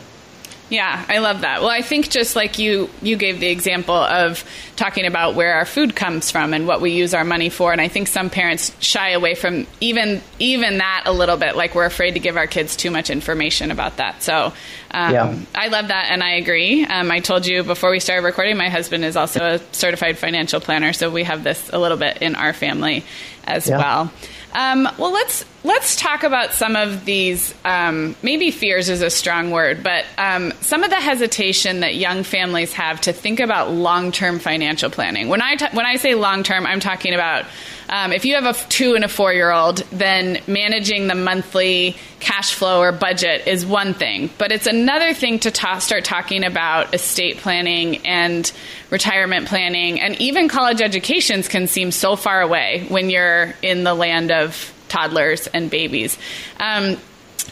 Yeah, 0.70 1.06
I 1.08 1.20
love 1.20 1.42
that. 1.42 1.62
Well, 1.62 1.70
I 1.70 1.84
think 1.84 2.10
just 2.10 2.36
like 2.36 2.58
you 2.58 2.90
you 3.02 3.18
gave 3.18 3.40
the 3.40 3.48
example 3.48 3.96
of 3.96 4.44
talking 4.76 5.06
about 5.06 5.36
where 5.36 5.54
our 5.54 5.66
food 5.66 5.96
comes 5.96 6.32
from 6.32 6.56
and 6.56 6.66
what 6.68 6.82
we 6.82 6.92
use 6.92 7.14
our 7.14 7.24
money 7.24 7.50
for, 7.50 7.72
and 7.72 7.80
I 7.80 7.88
think 7.88 8.08
some 8.08 8.32
parents 8.32 8.76
shy 8.80 9.12
away 9.12 9.36
from 9.36 9.68
even 9.80 10.24
even 10.40 10.80
that 10.80 11.04
a 11.06 11.12
little 11.12 11.38
bit. 11.38 11.56
Like 11.56 11.76
we're 11.76 11.86
afraid 11.86 12.16
to 12.16 12.20
give 12.20 12.36
our 12.36 12.48
kids 12.48 12.76
too 12.76 12.90
much 12.90 13.12
information 13.12 13.70
about 13.70 13.98
that. 13.98 14.24
So 14.24 14.54
um, 14.90 15.14
yeah. 15.14 15.40
I 15.54 15.68
love 15.68 15.90
that, 15.90 16.08
and 16.10 16.24
I 16.24 16.32
agree. 16.36 16.84
Um, 16.84 17.12
I 17.12 17.20
told 17.20 17.46
you 17.46 17.64
before 17.64 17.92
we 17.92 18.00
started 18.00 18.26
recording, 18.26 18.58
my 18.58 18.70
husband 18.70 19.06
is 19.06 19.16
also 19.16 19.46
a 19.46 19.60
certified 19.72 20.18
financial 20.18 20.60
planner, 20.60 20.94
so 20.94 21.12
we 21.12 21.26
have 21.26 21.44
this 21.44 21.70
a 21.74 21.78
little 21.78 21.98
bit 21.98 22.24
in 22.24 22.34
our 22.34 22.54
family 22.54 23.06
as 23.44 23.70
yeah. 23.70 23.78
well. 23.78 24.12
Um, 24.56 24.88
well, 24.98 25.12
let's 25.12 25.44
let's 25.66 25.98
talk 25.98 26.24
about 26.24 26.54
some 26.54 26.78
of 26.78 27.04
these. 27.04 27.54
Um, 27.66 28.16
maybe 28.24 28.52
fears 28.52 28.88
is 28.88 29.02
a 29.02 29.10
strong 29.10 29.52
word, 29.52 29.84
but 29.84 30.06
um, 30.18 30.54
some 30.62 30.84
of 30.84 30.90
the 30.90 30.96
hesitation 30.96 31.82
that 31.82 31.96
young 31.96 32.24
families 32.24 32.72
have 32.72 33.02
to 33.02 33.12
think 33.12 33.42
about 33.42 33.72
long 33.72 34.14
term 34.14 34.40
financial 34.40 34.90
planning. 34.90 35.28
When 35.28 35.42
I 35.42 35.58
t- 35.58 35.68
when 35.74 35.86
I 35.86 35.98
say 35.98 36.16
long 36.16 36.44
term, 36.44 36.66
I'm 36.66 36.80
talking 36.80 37.14
about 37.14 37.46
um, 37.90 38.12
if 38.12 38.26
you 38.26 38.36
have 38.36 38.46
a 38.46 38.54
two 38.70 38.96
and 38.96 39.04
a 39.04 39.08
four 39.08 39.34
year 39.34 39.52
old, 39.52 39.78
then 39.92 40.40
managing 40.48 41.08
the 41.08 41.16
monthly 41.16 41.96
cash 42.20 42.54
flow 42.54 42.82
or 42.82 42.92
budget 42.92 43.48
is 43.48 43.66
one 43.66 43.94
thing. 43.94 44.30
But 44.38 44.52
it's 44.52 44.68
another 44.68 45.14
thing 45.14 45.40
to 45.40 45.52
ta- 45.52 45.80
start 45.80 46.04
talking 46.06 46.44
about 46.44 46.94
estate 46.94 47.38
planning 47.38 48.06
and 48.06 48.52
retirement 48.90 49.48
planning. 49.48 50.00
And 50.00 50.20
even 50.20 50.48
college 50.48 50.82
educations 50.82 51.48
can 51.48 51.68
seem 51.68 51.92
so 51.92 52.16
far 52.16 52.42
away 52.42 52.86
when 52.90 53.10
you're 53.10 53.54
in 53.62 53.84
the 53.84 53.94
land 53.94 54.32
of 54.32 54.74
toddlers 54.88 55.48
and 55.48 55.70
babies. 55.70 56.18
Um, 56.60 56.98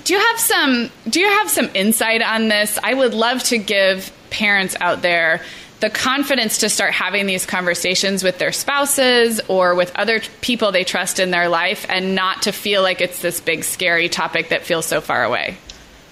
do 0.05 0.13
you 0.13 0.19
have 0.19 0.39
some 0.39 0.89
do 1.07 1.19
you 1.19 1.29
have 1.29 1.49
some 1.49 1.69
insight 1.73 2.21
on 2.21 2.47
this? 2.47 2.79
I 2.83 2.93
would 2.93 3.13
love 3.13 3.43
to 3.43 3.57
give 3.57 4.11
parents 4.29 4.75
out 4.81 5.01
there 5.01 5.41
the 5.83 5.89
confidence 5.89 6.59
to 6.59 6.69
start 6.69 6.93
having 6.93 7.25
these 7.25 7.45
conversations 7.45 8.23
with 8.23 8.37
their 8.37 8.53
spouses 8.53 9.41
or 9.49 9.75
with 9.75 9.91
other 9.95 10.21
people 10.39 10.71
they 10.71 10.85
trust 10.85 11.19
in 11.19 11.29
their 11.29 11.49
life 11.49 11.85
and 11.89 12.15
not 12.15 12.43
to 12.43 12.53
feel 12.53 12.81
like 12.81 13.01
it's 13.01 13.21
this 13.21 13.41
big 13.41 13.65
scary 13.65 14.07
topic 14.07 14.47
that 14.47 14.61
feels 14.61 14.85
so 14.85 15.01
far 15.01 15.25
away. 15.25 15.57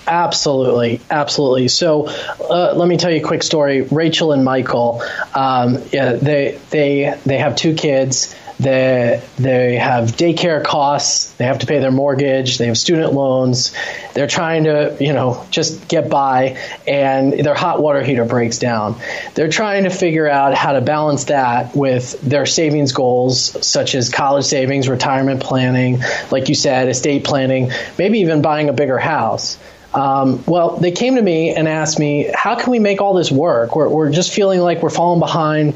Absolutely, 0.06 1.00
absolutely. 1.10 1.70
So, 1.70 2.08
uh, 2.10 2.74
let 2.76 2.90
me 2.90 2.98
tell 2.98 3.12
you 3.12 3.22
a 3.22 3.24
quick 3.24 3.44
story. 3.44 3.84
Rachel 3.84 4.34
and 4.34 4.44
Michael, 4.44 5.02
um, 5.34 5.82
yeah, 5.94 6.14
they 6.14 6.60
they 6.70 7.18
they 7.26 7.38
have 7.38 7.56
two 7.56 7.74
kids. 7.74 8.36
They 8.62 9.20
they 9.38 9.78
have 9.78 10.10
daycare 10.10 10.64
costs. 10.64 11.32
They 11.34 11.46
have 11.46 11.60
to 11.60 11.66
pay 11.66 11.80
their 11.80 11.92
mortgage. 11.92 12.60
They 12.60 12.68
have 12.68 12.78
student 12.78 13.12
loans. 13.12 13.74
They're 14.14 14.28
trying 14.28 14.66
to 14.66 14.96
you 15.00 15.14
know 15.14 15.44
just 15.50 15.88
get 15.88 16.12
by, 16.12 16.60
and 16.88 17.34
their 17.34 17.56
hot 17.56 17.82
water 17.82 18.04
heater 18.04 18.24
breaks 18.24 18.60
down. 18.60 18.98
They're 19.34 19.50
trying 19.50 19.86
to 19.86 19.90
figure 19.90 20.30
out 20.30 20.54
how 20.54 20.74
to 20.74 20.82
balance 20.82 21.24
that 21.26 21.76
with 21.76 22.22
their 22.22 22.46
savings 22.46 22.92
goals, 22.92 23.66
such 23.66 23.96
as 23.96 24.10
college 24.10 24.46
savings, 24.46 24.88
retirement 24.88 25.42
planning, 25.42 26.04
like 26.30 26.48
you 26.48 26.56
said, 26.56 26.88
estate 26.88 27.24
planning, 27.24 27.72
maybe 27.98 28.20
even 28.20 28.44
buying 28.44 28.70
a 28.70 28.74
bigger 28.74 29.00
house. 29.00 29.58
Um, 29.94 30.44
well, 30.46 30.78
they 30.78 30.92
came 30.92 31.16
to 31.16 31.22
me 31.22 31.56
and 31.56 31.68
asked 31.68 32.00
me, 32.00 32.32
how 32.34 32.56
can 32.56 32.72
we 32.72 32.80
make 32.80 33.02
all 33.02 33.14
this 33.14 33.32
work? 33.32 33.76
We're, 33.76 33.90
we're 33.90 34.12
just 34.12 34.32
feeling 34.32 34.62
like 34.62 34.82
we're 34.82 34.90
falling 34.90 35.20
behind 35.20 35.74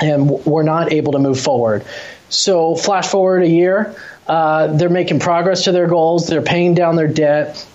and 0.00 0.28
we're 0.28 0.62
not 0.62 0.92
able 0.92 1.12
to 1.12 1.18
move 1.18 1.40
forward. 1.40 1.84
So, 2.28 2.74
flash 2.74 3.06
forward 3.08 3.42
a 3.42 3.48
year, 3.48 3.94
uh, 4.26 4.68
they're 4.68 4.90
making 4.90 5.20
progress 5.20 5.64
to 5.64 5.72
their 5.72 5.86
goals, 5.86 6.26
they're 6.26 6.42
paying 6.42 6.74
down 6.74 6.96
their 6.96 7.08
debt, 7.08 7.66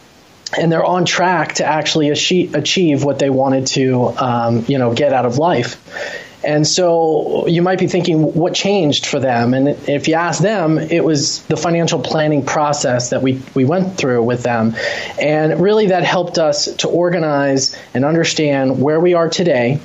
and 0.58 0.72
they're 0.72 0.86
on 0.86 1.06
track 1.06 1.56
to 1.56 1.65
actually 1.65 2.10
achieve 2.10 3.03
what 3.03 3.20
they 3.20 3.30
wanted 3.30 3.68
to, 3.68 4.10
um, 4.18 4.65
you 4.68 4.77
know, 4.77 4.94
get 4.94 5.13
out 5.13 5.25
of 5.25 5.38
life. 5.38 5.80
And 6.44 6.68
so 6.68 7.48
you 7.48 7.62
might 7.62 7.80
be 7.80 7.88
thinking, 7.88 8.34
what 8.34 8.53
changed 8.53 9.06
for 9.06 9.20
them? 9.20 9.53
And 9.53 9.70
if 9.88 10.10
you 10.10 10.15
ask 10.15 10.42
them, 10.42 10.77
it 10.77 11.03
was 11.03 11.42
the 11.44 11.56
financial 11.56 12.01
planning 12.01 12.46
process 12.46 13.12
that 13.12 13.22
we, 13.22 13.42
we 13.56 13.63
went 13.63 13.98
through 13.98 14.24
with 14.24 14.44
them. 14.44 14.75
And 15.20 15.62
really, 15.62 15.88
that 15.88 16.03
helped 16.03 16.38
us 16.38 16.75
to 16.77 16.89
organize 16.89 17.77
and 17.94 18.03
understand 18.03 18.82
where 18.82 19.00
we 19.00 19.13
are 19.13 19.30
today 19.30 19.80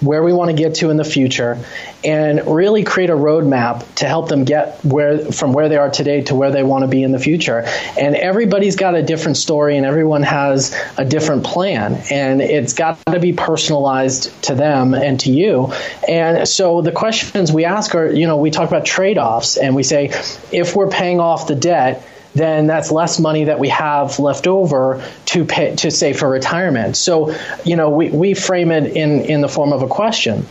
where 0.00 0.22
we 0.22 0.32
want 0.32 0.50
to 0.50 0.56
get 0.56 0.76
to 0.76 0.90
in 0.90 0.96
the 0.96 1.04
future, 1.04 1.58
and 2.04 2.46
really 2.46 2.82
create 2.82 3.10
a 3.10 3.14
roadmap 3.14 3.94
to 3.96 4.06
help 4.06 4.28
them 4.28 4.44
get 4.44 4.84
where 4.84 5.30
from 5.32 5.52
where 5.52 5.68
they 5.68 5.76
are 5.76 5.90
today 5.90 6.22
to 6.22 6.34
where 6.34 6.50
they 6.50 6.62
want 6.62 6.82
to 6.82 6.88
be 6.88 7.02
in 7.02 7.12
the 7.12 7.18
future. 7.18 7.64
And 7.98 8.16
everybody's 8.16 8.76
got 8.76 8.94
a 8.94 9.02
different 9.02 9.36
story, 9.36 9.76
and 9.76 9.86
everyone 9.86 10.22
has 10.22 10.76
a 10.96 11.04
different 11.04 11.44
plan, 11.44 12.02
and 12.10 12.40
it's 12.40 12.72
got 12.72 12.98
to 13.06 13.20
be 13.20 13.32
personalized 13.32 14.42
to 14.44 14.54
them 14.54 14.94
and 14.94 15.20
to 15.20 15.30
you. 15.30 15.72
And 16.08 16.48
so 16.48 16.82
the 16.82 16.92
questions 16.92 17.52
we 17.52 17.64
ask 17.64 17.94
are, 17.94 18.10
you 18.10 18.26
know, 18.26 18.36
we 18.36 18.50
talk 18.50 18.68
about 18.68 18.84
trade 18.84 19.18
offs, 19.18 19.56
and 19.56 19.74
we 19.74 19.82
say 19.82 20.06
if 20.52 20.74
we're 20.74 20.90
paying 20.90 21.20
off 21.20 21.46
the 21.46 21.54
debt 21.54 22.06
then 22.34 22.66
that's 22.66 22.90
less 22.90 23.18
money 23.18 23.44
that 23.44 23.58
we 23.58 23.68
have 23.68 24.18
left 24.18 24.46
over 24.46 25.04
to 25.26 25.44
pay, 25.44 25.76
to 25.76 25.90
save 25.90 26.18
for 26.18 26.28
retirement. 26.28 26.96
So, 26.96 27.34
you 27.64 27.76
know, 27.76 27.90
we, 27.90 28.10
we 28.10 28.34
frame 28.34 28.70
it 28.70 28.96
in, 28.96 29.22
in 29.22 29.40
the 29.40 29.48
form 29.48 29.72
of 29.72 29.82
a 29.82 29.88
question. 29.88 30.46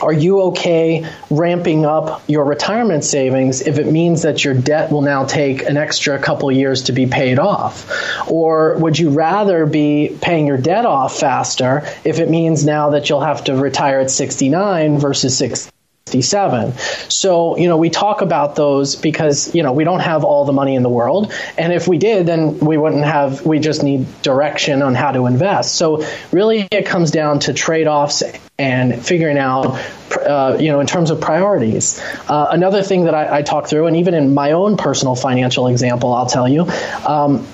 Are 0.00 0.12
you 0.12 0.42
okay 0.42 1.04
ramping 1.28 1.84
up 1.84 2.22
your 2.28 2.44
retirement 2.44 3.02
savings 3.04 3.62
if 3.62 3.78
it 3.78 3.86
means 3.86 4.22
that 4.22 4.44
your 4.44 4.54
debt 4.54 4.92
will 4.92 5.02
now 5.02 5.24
take 5.24 5.62
an 5.62 5.76
extra 5.76 6.20
couple 6.20 6.52
years 6.52 6.84
to 6.84 6.92
be 6.92 7.06
paid 7.06 7.40
off? 7.40 7.90
Or 8.30 8.76
would 8.78 8.96
you 8.96 9.10
rather 9.10 9.66
be 9.66 10.16
paying 10.20 10.46
your 10.46 10.56
debt 10.56 10.86
off 10.86 11.18
faster 11.18 11.84
if 12.04 12.20
it 12.20 12.30
means 12.30 12.64
now 12.64 12.90
that 12.90 13.08
you'll 13.08 13.22
have 13.22 13.44
to 13.44 13.56
retire 13.56 13.98
at 13.98 14.10
69 14.10 14.98
versus 14.98 15.36
60? 15.36 15.72
67. 16.08 16.72
So, 17.10 17.56
you 17.58 17.68
know, 17.68 17.76
we 17.76 17.90
talk 17.90 18.22
about 18.22 18.56
those 18.56 18.96
because, 18.96 19.54
you 19.54 19.62
know, 19.62 19.72
we 19.72 19.84
don't 19.84 20.00
have 20.00 20.24
all 20.24 20.44
the 20.44 20.52
money 20.52 20.74
in 20.74 20.82
the 20.82 20.88
world. 20.88 21.32
And 21.56 21.72
if 21.72 21.86
we 21.86 21.98
did, 21.98 22.26
then 22.26 22.58
we 22.60 22.78
wouldn't 22.78 23.04
have, 23.04 23.44
we 23.44 23.58
just 23.58 23.82
need 23.82 24.06
direction 24.22 24.82
on 24.82 24.94
how 24.94 25.12
to 25.12 25.26
invest. 25.26 25.74
So, 25.74 26.04
really, 26.32 26.66
it 26.70 26.86
comes 26.86 27.10
down 27.10 27.40
to 27.40 27.52
trade 27.52 27.86
offs 27.86 28.22
and 28.58 29.04
figuring 29.04 29.38
out, 29.38 29.78
uh, 30.16 30.56
you 30.58 30.68
know, 30.68 30.80
in 30.80 30.86
terms 30.86 31.10
of 31.10 31.20
priorities. 31.20 32.00
Uh, 32.28 32.48
another 32.50 32.82
thing 32.82 33.04
that 33.04 33.14
I, 33.14 33.38
I 33.38 33.42
talk 33.42 33.68
through, 33.68 33.86
and 33.86 33.96
even 33.96 34.14
in 34.14 34.34
my 34.34 34.52
own 34.52 34.76
personal 34.76 35.14
financial 35.14 35.68
example, 35.68 36.12
I'll 36.12 36.26
tell 36.26 36.48
you. 36.48 36.66
Um, 37.06 37.46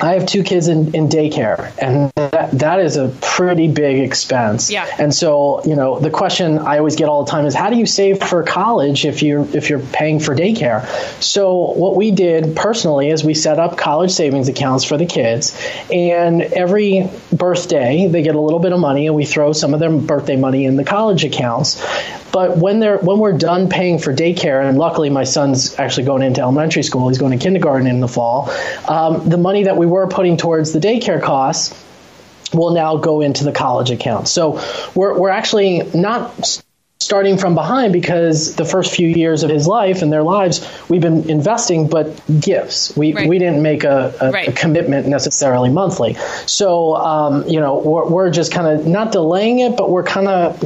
I 0.00 0.14
have 0.14 0.26
two 0.26 0.44
kids 0.44 0.68
in, 0.68 0.94
in 0.94 1.08
daycare, 1.08 1.72
and 1.78 2.12
that, 2.14 2.50
that 2.52 2.80
is 2.80 2.96
a 2.96 3.08
pretty 3.20 3.68
big 3.68 3.98
expense. 3.98 4.70
Yeah. 4.70 4.86
And 4.98 5.12
so, 5.12 5.64
you 5.64 5.74
know, 5.74 5.98
the 5.98 6.10
question 6.10 6.58
I 6.58 6.78
always 6.78 6.94
get 6.94 7.08
all 7.08 7.24
the 7.24 7.30
time 7.30 7.46
is, 7.46 7.54
how 7.54 7.70
do 7.70 7.76
you 7.76 7.86
save 7.86 8.22
for 8.22 8.42
college 8.44 9.04
if 9.04 9.22
you're 9.22 9.44
if 9.56 9.70
you're 9.70 9.80
paying 9.80 10.20
for 10.20 10.36
daycare? 10.36 10.86
So, 11.20 11.72
what 11.72 11.96
we 11.96 12.12
did 12.12 12.54
personally 12.54 13.08
is 13.08 13.24
we 13.24 13.34
set 13.34 13.58
up 13.58 13.76
college 13.76 14.12
savings 14.12 14.48
accounts 14.48 14.84
for 14.84 14.96
the 14.96 15.06
kids, 15.06 15.60
and 15.92 16.42
every 16.42 17.10
birthday 17.32 18.06
they 18.06 18.22
get 18.22 18.36
a 18.36 18.40
little 18.40 18.60
bit 18.60 18.72
of 18.72 18.78
money, 18.78 19.06
and 19.06 19.16
we 19.16 19.24
throw 19.24 19.52
some 19.52 19.74
of 19.74 19.80
their 19.80 19.90
birthday 19.90 20.36
money 20.36 20.64
in 20.64 20.76
the 20.76 20.84
college 20.84 21.24
accounts. 21.24 21.82
But 22.30 22.58
when 22.58 22.78
they're 22.78 22.98
when 22.98 23.18
we're 23.18 23.36
done 23.36 23.68
paying 23.68 23.98
for 23.98 24.14
daycare, 24.14 24.68
and 24.68 24.78
luckily 24.78 25.10
my 25.10 25.24
son's 25.24 25.78
actually 25.78 26.04
going 26.04 26.22
into 26.22 26.40
elementary 26.40 26.82
school, 26.82 27.08
he's 27.08 27.18
going 27.18 27.36
to 27.36 27.42
kindergarten 27.42 27.86
in 27.86 28.00
the 28.00 28.08
fall. 28.08 28.50
Um, 28.86 29.28
the 29.28 29.38
money 29.38 29.64
that 29.64 29.76
we 29.76 29.86
were 29.88 30.06
putting 30.06 30.36
towards 30.36 30.72
the 30.72 30.80
daycare 30.80 31.22
costs 31.22 31.84
will 32.52 32.70
now 32.70 32.96
go 32.96 33.20
into 33.20 33.44
the 33.44 33.52
college 33.52 33.90
account. 33.90 34.28
So 34.28 34.60
we're 34.94 35.18
we're 35.18 35.30
actually 35.30 35.82
not 35.94 36.62
starting 37.00 37.38
from 37.38 37.54
behind 37.54 37.92
because 37.92 38.56
the 38.56 38.64
first 38.64 38.92
few 38.92 39.06
years 39.06 39.44
of 39.44 39.50
his 39.50 39.68
life 39.68 40.02
and 40.02 40.12
their 40.12 40.24
lives 40.24 40.68
we've 40.88 41.00
been 41.00 41.30
investing 41.30 41.86
but 41.86 42.20
gifts 42.40 42.96
we, 42.96 43.12
right. 43.12 43.28
we 43.28 43.38
didn't 43.38 43.62
make 43.62 43.84
a, 43.84 44.12
a, 44.20 44.30
right. 44.32 44.48
a, 44.48 44.52
commitment 44.52 45.06
necessarily 45.06 45.70
monthly 45.70 46.14
so 46.46 46.96
um, 46.96 47.46
you 47.46 47.60
know 47.60 47.78
we're, 47.78 48.08
we're 48.08 48.30
just 48.30 48.50
kind 48.50 48.66
of 48.66 48.84
not 48.84 49.12
delaying 49.12 49.60
it 49.60 49.76
but 49.76 49.90
we're 49.90 50.02
kind 50.02 50.26
of 50.26 50.60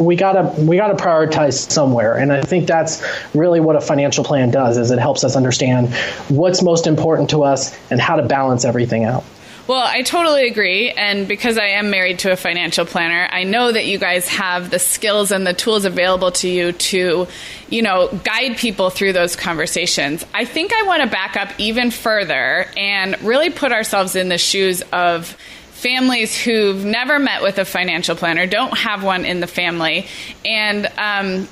we 0.00 0.16
gotta 0.16 0.60
we 0.60 0.76
gotta 0.76 0.94
prioritize 0.94 1.70
somewhere 1.70 2.16
and 2.16 2.32
i 2.32 2.42
think 2.42 2.66
that's 2.66 3.00
really 3.32 3.60
what 3.60 3.76
a 3.76 3.80
financial 3.80 4.24
plan 4.24 4.50
does 4.50 4.78
is 4.78 4.90
it 4.90 4.98
helps 4.98 5.22
us 5.22 5.36
understand 5.36 5.94
what's 6.28 6.64
most 6.64 6.88
important 6.88 7.30
to 7.30 7.44
us 7.44 7.78
and 7.92 8.00
how 8.00 8.16
to 8.16 8.24
balance 8.24 8.64
everything 8.64 9.04
out 9.04 9.22
well, 9.66 9.82
I 9.82 10.02
totally 10.02 10.46
agree. 10.46 10.90
And 10.90 11.26
because 11.26 11.58
I 11.58 11.68
am 11.68 11.90
married 11.90 12.20
to 12.20 12.32
a 12.32 12.36
financial 12.36 12.84
planner, 12.84 13.28
I 13.30 13.44
know 13.44 13.72
that 13.72 13.86
you 13.86 13.98
guys 13.98 14.28
have 14.28 14.70
the 14.70 14.78
skills 14.78 15.32
and 15.32 15.46
the 15.46 15.54
tools 15.54 15.84
available 15.84 16.30
to 16.32 16.48
you 16.48 16.72
to, 16.72 17.26
you 17.68 17.82
know, 17.82 18.08
guide 18.24 18.56
people 18.58 18.90
through 18.90 19.12
those 19.12 19.34
conversations. 19.34 20.24
I 20.32 20.44
think 20.44 20.72
I 20.72 20.82
want 20.82 21.02
to 21.02 21.08
back 21.08 21.36
up 21.36 21.50
even 21.58 21.90
further 21.90 22.66
and 22.76 23.20
really 23.22 23.50
put 23.50 23.72
ourselves 23.72 24.14
in 24.14 24.28
the 24.28 24.38
shoes 24.38 24.82
of 24.92 25.36
families 25.72 26.36
who've 26.36 26.84
never 26.84 27.18
met 27.18 27.42
with 27.42 27.58
a 27.58 27.64
financial 27.64 28.16
planner, 28.16 28.46
don't 28.46 28.76
have 28.78 29.04
one 29.04 29.24
in 29.24 29.40
the 29.40 29.46
family, 29.46 30.06
and 30.44 30.90
um, 30.96 31.48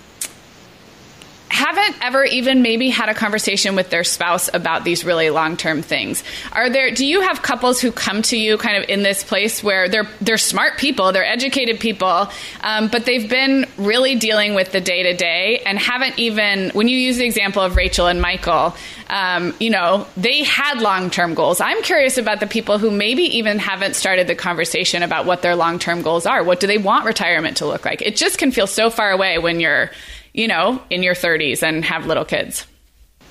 haven't 1.55 2.05
ever 2.05 2.25
even 2.25 2.63
maybe 2.63 2.91
had 2.91 3.09
a 3.09 3.15
conversation 3.15 3.77
with 3.77 3.89
their 3.89 4.03
spouse 4.03 4.51
about 4.53 4.83
these 4.83 5.05
really 5.05 5.31
long-term 5.31 5.83
things. 5.83 6.25
Are 6.53 6.69
there 6.69 6.91
do 6.91 7.07
you 7.07 7.21
have 7.21 7.43
couples 7.43 7.81
who 7.81 7.93
come 7.93 8.23
to 8.23 8.37
you 8.37 8.59
kind 8.59 8.77
of 8.77 8.89
in 8.89 9.05
this 9.05 9.23
place 9.23 9.63
where 9.63 9.89
they're 9.89 10.09
they're 10.21 10.37
smart 10.37 10.79
people, 10.79 11.13
they're 11.13 11.25
educated 11.25 11.79
people, 11.79 12.29
um, 12.61 12.89
but 12.89 13.05
they've 13.05 13.31
been 13.31 13.67
really 13.77 14.17
dealing 14.17 14.55
with 14.55 14.73
the 14.73 14.81
day-to-day 14.81 15.63
and 15.65 15.79
haven't 15.79 16.19
even 16.19 16.71
when 16.71 16.89
you 16.89 16.99
use 16.99 17.19
the 17.19 17.25
example 17.25 17.63
of 17.63 17.77
Rachel 17.77 18.09
and 18.09 18.21
Michael, 18.21 18.75
um, 19.09 19.55
you 19.61 19.71
know, 19.71 20.09
they 20.17 20.43
had 20.43 20.81
long-term 20.81 21.35
goals. 21.35 21.61
I'm 21.61 21.83
curious 21.85 22.19
about 22.19 22.41
the 22.41 22.49
people 22.49 22.79
who 22.79 22.91
maybe 22.91 23.39
even 23.39 23.61
haven't 23.61 23.95
started 23.95 24.27
the 24.27 24.35
conversation 24.35 25.05
about 25.05 25.25
what 25.25 25.43
their 25.43 25.55
long-term 25.55 26.03
goals 26.03 26.27
are. 26.27 26.43
What 26.43 26.59
do 26.59 26.67
they 26.67 26.79
want 26.79 27.05
retirement 27.05 27.59
to 27.59 27.67
look 27.67 27.85
like? 27.85 28.03
It 28.03 28.17
just 28.17 28.39
can 28.39 28.51
feel 28.51 28.67
so 28.67 28.91
far 28.91 29.13
away 29.13 29.39
when 29.39 29.61
you're 29.61 29.93
you 30.35 30.49
know, 30.49 30.83
in 30.91 31.03
your 31.03 31.15
30s 31.15 31.63
and 31.63 31.85
have 31.85 32.07
little 32.07 32.25
kids? 32.25 32.67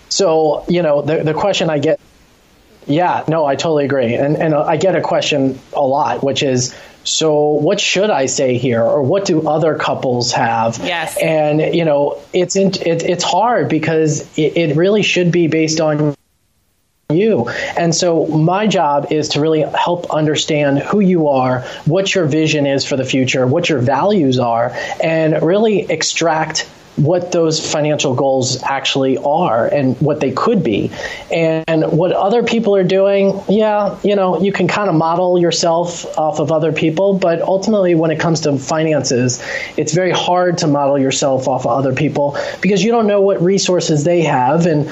So, 0.09 0.65
you 0.67 0.81
know, 0.81 1.01
the, 1.01 1.23
the 1.23 1.33
question 1.33 1.69
I 1.69 1.77
get, 1.77 1.99
yeah, 2.87 3.23
no, 3.27 3.45
I 3.45 3.55
totally 3.55 3.85
agree. 3.85 4.15
And, 4.15 4.37
and 4.37 4.55
I 4.55 4.77
get 4.77 4.95
a 4.95 5.01
question 5.01 5.59
a 5.73 5.81
lot, 5.81 6.23
which 6.23 6.41
is, 6.41 6.75
so 7.03 7.49
what 7.49 7.81
should 7.81 8.09
I 8.09 8.27
say 8.27 8.57
here, 8.57 8.81
or 8.81 9.03
what 9.03 9.25
do 9.25 9.47
other 9.47 9.75
couples 9.75 10.31
have? 10.31 10.79
Yes. 10.81 11.17
And 11.21 11.75
you 11.75 11.83
know, 11.83 12.21
it's 12.31 12.55
in, 12.55 12.69
it, 12.69 13.03
it's 13.03 13.23
hard 13.23 13.67
because 13.67 14.21
it, 14.37 14.55
it 14.55 14.75
really 14.77 15.03
should 15.03 15.31
be 15.31 15.47
based 15.47 15.81
on 15.81 16.15
you. 17.09 17.49
And 17.77 17.93
so 17.93 18.25
my 18.27 18.67
job 18.67 19.11
is 19.11 19.29
to 19.29 19.41
really 19.41 19.61
help 19.61 20.11
understand 20.11 20.79
who 20.79 21.01
you 21.01 21.27
are, 21.27 21.61
what 21.85 22.15
your 22.15 22.25
vision 22.25 22.65
is 22.65 22.85
for 22.85 22.95
the 22.95 23.05
future, 23.05 23.45
what 23.45 23.67
your 23.67 23.79
values 23.79 24.39
are, 24.39 24.71
and 25.03 25.41
really 25.41 25.81
extract 25.81 26.69
what 26.95 27.31
those 27.31 27.59
financial 27.71 28.13
goals 28.13 28.61
actually 28.61 29.17
are 29.17 29.65
and 29.65 29.99
what 29.99 30.19
they 30.19 30.31
could 30.31 30.63
be. 30.63 30.91
And 31.31 31.91
what 31.91 32.11
other 32.11 32.43
people 32.43 32.75
are 32.75 32.83
doing, 32.83 33.41
yeah, 33.49 33.97
you 34.03 34.15
know, 34.15 34.39
you 34.41 34.51
can 34.51 34.67
kind 34.67 34.89
of 34.89 34.95
model 34.95 35.39
yourself 35.39 36.05
off 36.17 36.39
of 36.39 36.51
other 36.51 36.71
people, 36.71 37.17
but 37.17 37.41
ultimately 37.41 37.95
when 37.95 38.11
it 38.11 38.19
comes 38.19 38.41
to 38.41 38.57
finances, 38.57 39.43
it's 39.75 39.93
very 39.93 40.11
hard 40.11 40.59
to 40.59 40.67
model 40.67 40.99
yourself 40.99 41.47
off 41.47 41.65
of 41.65 41.71
other 41.71 41.93
people 41.93 42.37
because 42.61 42.83
you 42.83 42.91
don't 42.91 43.07
know 43.07 43.21
what 43.21 43.41
resources 43.41 44.03
they 44.03 44.21
have 44.21 44.65
and 44.65 44.89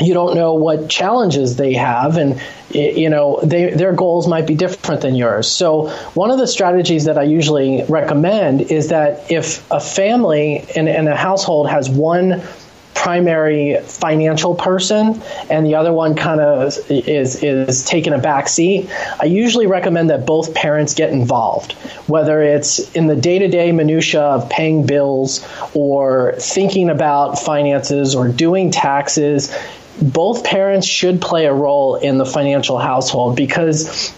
you 0.00 0.14
don't 0.14 0.34
know 0.34 0.54
what 0.54 0.88
challenges 0.88 1.56
they 1.56 1.74
have 1.74 2.16
and 2.16 2.40
you 2.70 3.10
know 3.10 3.40
they, 3.42 3.70
their 3.70 3.92
goals 3.92 4.26
might 4.26 4.46
be 4.46 4.54
different 4.54 5.02
than 5.02 5.14
yours. 5.14 5.48
So 5.48 5.90
one 6.14 6.30
of 6.30 6.38
the 6.38 6.46
strategies 6.46 7.04
that 7.04 7.18
i 7.18 7.22
usually 7.22 7.84
recommend 7.84 8.62
is 8.62 8.88
that 8.88 9.30
if 9.30 9.70
a 9.70 9.80
family 9.80 10.64
and, 10.74 10.88
and 10.88 11.08
a 11.08 11.16
household 11.16 11.68
has 11.68 11.90
one 11.90 12.42
primary 12.94 13.78
financial 13.82 14.54
person 14.54 15.20
and 15.50 15.66
the 15.66 15.74
other 15.74 15.92
one 15.92 16.14
kind 16.14 16.40
of 16.40 16.78
is 16.88 17.42
is 17.42 17.84
taking 17.84 18.12
a 18.12 18.18
back 18.18 18.46
seat 18.46 18.88
i 19.20 19.24
usually 19.24 19.66
recommend 19.66 20.10
that 20.10 20.24
both 20.24 20.54
parents 20.54 20.94
get 20.94 21.10
involved 21.10 21.72
whether 22.06 22.42
it's 22.42 22.78
in 22.92 23.06
the 23.08 23.16
day-to-day 23.16 23.72
minutia 23.72 24.20
of 24.20 24.48
paying 24.50 24.86
bills 24.86 25.44
or 25.74 26.34
thinking 26.38 26.90
about 26.90 27.38
finances 27.38 28.14
or 28.14 28.28
doing 28.28 28.70
taxes 28.70 29.52
both 30.00 30.44
parents 30.44 30.86
should 30.86 31.20
play 31.20 31.46
a 31.46 31.52
role 31.52 31.96
in 31.96 32.18
the 32.18 32.24
financial 32.26 32.78
household 32.78 33.36
because 33.36 34.12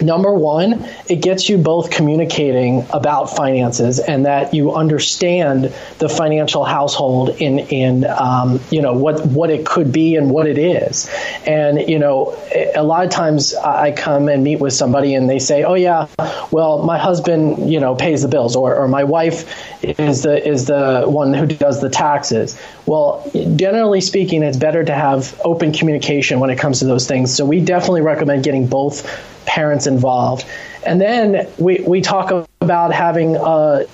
number 0.00 0.32
one, 0.32 0.84
it 1.08 1.16
gets 1.22 1.48
you 1.48 1.58
both 1.58 1.90
communicating 1.90 2.86
about 2.90 3.36
finances 3.36 3.98
and 3.98 4.26
that 4.26 4.54
you 4.54 4.74
understand 4.74 5.72
the 5.98 6.08
financial 6.08 6.64
household 6.64 7.30
in 7.30 7.58
in 7.58 8.04
um, 8.04 8.60
you 8.70 8.82
know 8.82 8.92
what 8.94 9.24
what 9.26 9.50
it 9.50 9.66
could 9.66 9.92
be 9.92 10.16
and 10.16 10.30
what 10.30 10.46
it 10.46 10.58
is. 10.58 11.10
And 11.46 11.88
you 11.88 11.98
know, 11.98 12.36
a 12.74 12.82
lot 12.82 13.04
of 13.04 13.10
times 13.10 13.54
I 13.54 13.92
come 13.92 14.28
and 14.28 14.44
meet 14.44 14.60
with 14.60 14.72
somebody 14.72 15.14
and 15.14 15.28
they 15.28 15.38
say, 15.38 15.64
"Oh 15.64 15.74
yeah, 15.74 16.06
well 16.50 16.82
my 16.82 16.98
husband 16.98 17.70
you 17.70 17.80
know 17.80 17.94
pays 17.94 18.22
the 18.22 18.28
bills 18.28 18.56
or, 18.56 18.74
or 18.76 18.88
my 18.88 19.04
wife 19.04 19.82
is 19.82 20.22
the 20.22 20.46
is 20.46 20.66
the 20.66 21.04
one 21.06 21.34
who 21.34 21.46
does 21.46 21.80
the 21.80 21.90
taxes." 21.90 22.60
Well, 22.86 23.30
generally 23.56 24.00
speaking, 24.00 24.42
it's 24.42 24.56
better 24.56 24.82
to 24.82 24.94
have 24.94 25.38
open 25.44 25.72
communication 25.72 26.40
when 26.40 26.50
it 26.50 26.58
comes 26.58 26.78
to 26.78 26.86
those 26.86 27.06
things. 27.06 27.34
So 27.34 27.44
we 27.44 27.60
definitely 27.60 28.00
recommend 28.00 28.44
getting 28.44 28.66
both 28.66 29.06
parents 29.48 29.86
involved. 29.86 30.46
And 30.86 31.00
then 31.00 31.48
we, 31.58 31.82
we 31.86 32.00
talk 32.02 32.46
about 32.60 32.92
having 32.92 33.34
a 33.36 33.86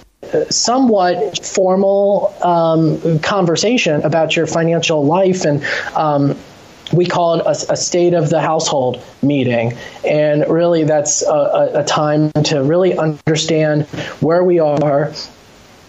somewhat 0.50 1.44
formal 1.46 2.34
um, 2.42 3.18
conversation 3.20 4.02
about 4.02 4.36
your 4.36 4.46
financial 4.46 5.04
life 5.04 5.44
and 5.44 5.64
um, 5.94 6.36
we 6.92 7.06
call 7.06 7.40
it 7.40 7.46
a, 7.46 7.72
a, 7.72 7.76
state 7.76 8.14
of 8.14 8.30
the 8.30 8.40
household 8.40 9.02
meeting. 9.22 9.72
And 10.06 10.46
really, 10.48 10.84
that's 10.84 11.22
a, 11.22 11.70
a, 11.74 11.84
time 11.84 12.30
to 12.44 12.62
really 12.62 12.96
understand 12.96 13.86
where 14.20 14.44
we 14.44 14.58
are, 14.58 15.12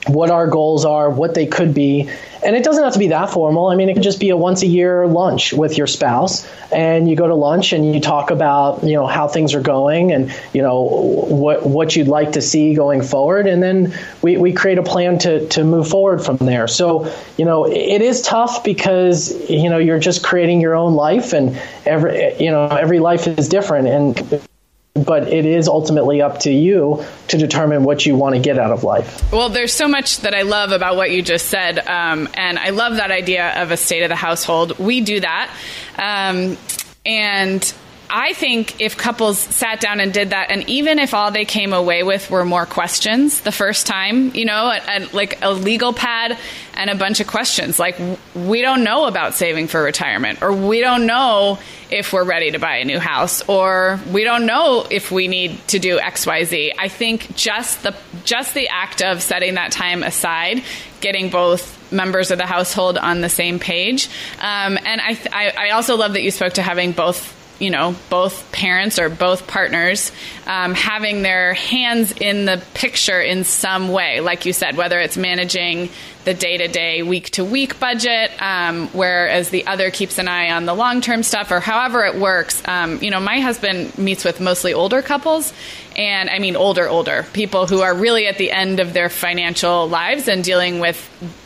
what 0.08 0.30
our 0.30 0.48
goals 0.48 0.86
are, 0.86 1.10
what 1.10 1.34
they 1.34 1.46
could 1.46 1.74
be. 1.74 2.10
And 2.44 2.56
it 2.56 2.64
doesn't 2.64 2.84
have 2.84 2.94
to 2.94 3.00
be 3.00 3.08
that 3.08 3.32
formal. 3.32 3.68
I 3.68 3.76
mean, 3.76 3.90
it 3.90 3.96
could 3.96 4.04
just 4.04 4.20
be 4.20 4.30
a 4.30 4.38
once 4.38 4.62
a 4.62 4.68
year 4.68 5.08
lunch 5.08 5.52
with 5.52 5.78
your 5.80 5.88
spouse, 5.88 6.48
and 6.72 7.10
you 7.10 7.16
go 7.16 7.28
to 7.28 7.34
lunch 7.34 7.74
and 7.74 7.92
you 7.94 8.00
talk 8.00 8.30
about 8.30 8.84
you 8.84 8.94
know 8.94 9.08
how 9.08 9.28
things 9.28 9.56
are 9.56 9.62
going 9.62 10.12
and 10.12 10.32
you 10.54 10.62
know 10.62 10.84
what 10.84 11.66
what 11.66 11.96
you'd 11.96 12.08
like 12.08 12.34
to 12.34 12.42
see 12.42 12.76
going 12.76 13.02
forward, 13.02 13.48
and 13.48 13.64
then 13.64 13.94
we, 14.22 14.38
we 14.38 14.54
create 14.54 14.78
a 14.78 14.84
plan 14.84 15.18
to 15.20 15.48
to 15.50 15.64
move 15.64 15.88
forward 15.88 16.24
from 16.24 16.38
there. 16.38 16.68
So 16.68 17.12
you 17.36 17.46
know 17.46 17.66
it 17.66 18.02
is 18.04 18.22
tough 18.22 18.64
because 18.64 19.50
you 19.50 19.70
know 19.70 19.80
you're 19.80 20.00
just 20.00 20.24
creating 20.24 20.62
your 20.62 20.76
own 20.76 20.94
life, 20.94 21.34
and 21.34 21.60
every 21.84 22.36
you 22.38 22.52
know 22.52 22.68
every 22.68 23.00
life 23.00 23.28
is 23.28 23.50
different, 23.50 23.88
and 23.88 24.48
but 24.96 25.28
it 25.28 25.46
is 25.46 25.68
ultimately 25.68 26.22
up 26.22 26.40
to 26.40 26.52
you 26.52 27.04
to 27.28 27.38
determine 27.38 27.84
what 27.84 28.06
you 28.06 28.16
want 28.16 28.34
to 28.34 28.42
get 28.42 28.58
out 28.58 28.72
of 28.72 28.86
life. 28.86 29.30
Well, 29.32 29.50
there's 29.50 29.74
so 29.74 29.90
much 29.90 30.20
that 30.20 30.34
I 30.34 30.44
love 30.44 30.72
about 30.72 30.96
what 30.96 31.12
you 31.12 31.22
just 31.22 31.48
said, 31.48 31.80
um, 31.80 32.30
and 32.34 32.58
I 32.58 32.70
love 32.70 32.96
that 32.96 33.12
idea 33.12 33.62
of 33.62 33.72
a 33.72 33.78
state 33.78 34.04
of 34.04 34.10
the 34.10 34.16
household. 34.16 34.80
We 34.80 35.02
do 35.02 35.20
that, 35.20 35.52
um, 35.98 36.58
and 37.06 37.74
I 38.10 38.34
think 38.34 38.80
if 38.80 38.98
couples 38.98 39.40
sat 39.40 39.80
down 39.80 40.00
and 40.00 40.14
did 40.14 40.30
that, 40.30 40.52
and 40.52 40.68
even 40.70 41.00
if 41.00 41.14
all 41.14 41.32
they 41.32 41.46
came 41.46 41.74
away 41.74 42.04
with 42.04 42.30
were 42.30 42.46
more 42.46 42.66
questions 42.66 43.42
the 43.42 43.52
first 43.52 43.88
time, 43.88 44.34
you 44.36 44.46
know, 44.46 44.78
like 45.12 45.40
a 45.42 45.52
legal 45.52 45.94
pad 45.94 46.38
and 46.76 46.90
a 46.90 46.96
bunch 46.96 47.20
of 47.20 47.28
questions, 47.28 47.80
like 47.80 47.98
we 48.36 48.62
don't 48.62 48.84
know 48.84 49.06
about 49.06 49.34
saving 49.34 49.68
for 49.68 49.82
retirement, 49.82 50.42
or 50.42 50.54
we 50.54 50.82
don't 50.82 51.06
know 51.06 51.60
if 51.90 52.14
we're 52.14 52.24
ready 52.24 52.52
to 52.52 52.60
buy 52.60 52.78
a 52.78 52.86
new 52.86 53.00
house, 53.00 53.48
or 53.48 54.00
we 54.12 54.24
don't 54.24 54.46
know 54.46 54.86
if 54.90 55.12
we 55.12 55.28
need 55.28 55.58
to 55.70 55.80
do 55.80 56.00
X, 56.00 56.26
Y, 56.26 56.44
Z. 56.44 56.74
I 56.78 56.88
think 56.88 57.36
just 57.36 57.84
the 57.84 57.96
just 58.24 58.54
the 58.54 58.68
act 58.68 59.02
of 59.02 59.22
setting 59.22 59.56
that 59.56 59.72
time 59.72 60.04
aside, 60.04 60.64
getting 61.02 61.30
both 61.30 61.74
members 61.92 62.32
of 62.32 62.38
the 62.38 62.46
household 62.46 62.98
on 62.98 63.22
the 63.22 63.30
same 63.30 63.60
page, 63.60 64.10
um, 64.40 64.78
and 64.84 65.02
I, 65.02 65.18
I 65.32 65.54
I 65.58 65.70
also 65.72 65.96
love 65.96 66.14
that 66.14 66.24
you 66.24 66.32
spoke 66.32 66.54
to 66.54 66.62
having 66.62 66.92
both 66.92 67.34
you 67.60 67.70
know, 67.70 67.96
both 68.10 68.52
parents 68.52 69.00
or 69.00 69.10
both 69.10 69.48
partners 69.48 70.12
um, 70.46 70.74
having 70.74 71.22
their 71.22 71.54
hands 71.54 72.12
in 72.12 72.46
the 72.46 72.62
picture 72.74 73.22
in 73.22 73.44
some 73.44 73.90
way, 73.90 74.20
like 74.20 74.46
you 74.46 74.54
said, 74.54 74.76
whether 74.76 75.00
it's 75.00 75.18
managing 75.18 75.90
the 76.26 76.34
day 76.34 76.58
to 76.58 76.68
day, 76.68 77.04
week 77.04 77.30
to 77.30 77.46
week 77.46 77.80
budget, 77.80 78.32
um, 78.42 78.88
whereas 78.90 79.52
the 79.52 79.68
other 79.68 79.92
keeps 79.92 80.18
an 80.18 80.28
eye 80.28 80.52
on 80.52 80.66
the 80.66 80.74
long 80.74 81.00
term 81.00 81.24
stuff, 81.24 81.52
or 81.52 81.60
however 81.60 82.04
it 82.04 82.16
works. 82.16 82.62
Um, 82.68 83.02
you 83.02 83.12
know, 83.12 83.20
my 83.20 83.40
husband 83.40 83.98
meets 83.98 84.26
with 84.26 84.42
mostly 84.42 84.74
older 84.74 85.02
couples, 85.02 85.54
and 85.96 86.30
I 86.30 86.40
mean 86.40 86.56
older, 86.56 86.90
older 86.90 87.26
people 87.32 87.68
who 87.68 87.82
are 87.82 87.94
really 87.94 88.28
at 88.28 88.38
the 88.38 88.52
end 88.52 88.80
of 88.80 88.94
their 88.94 89.10
financial 89.10 89.88
lives 89.88 90.28
and 90.28 90.44
dealing 90.44 90.80
with 90.80 91.00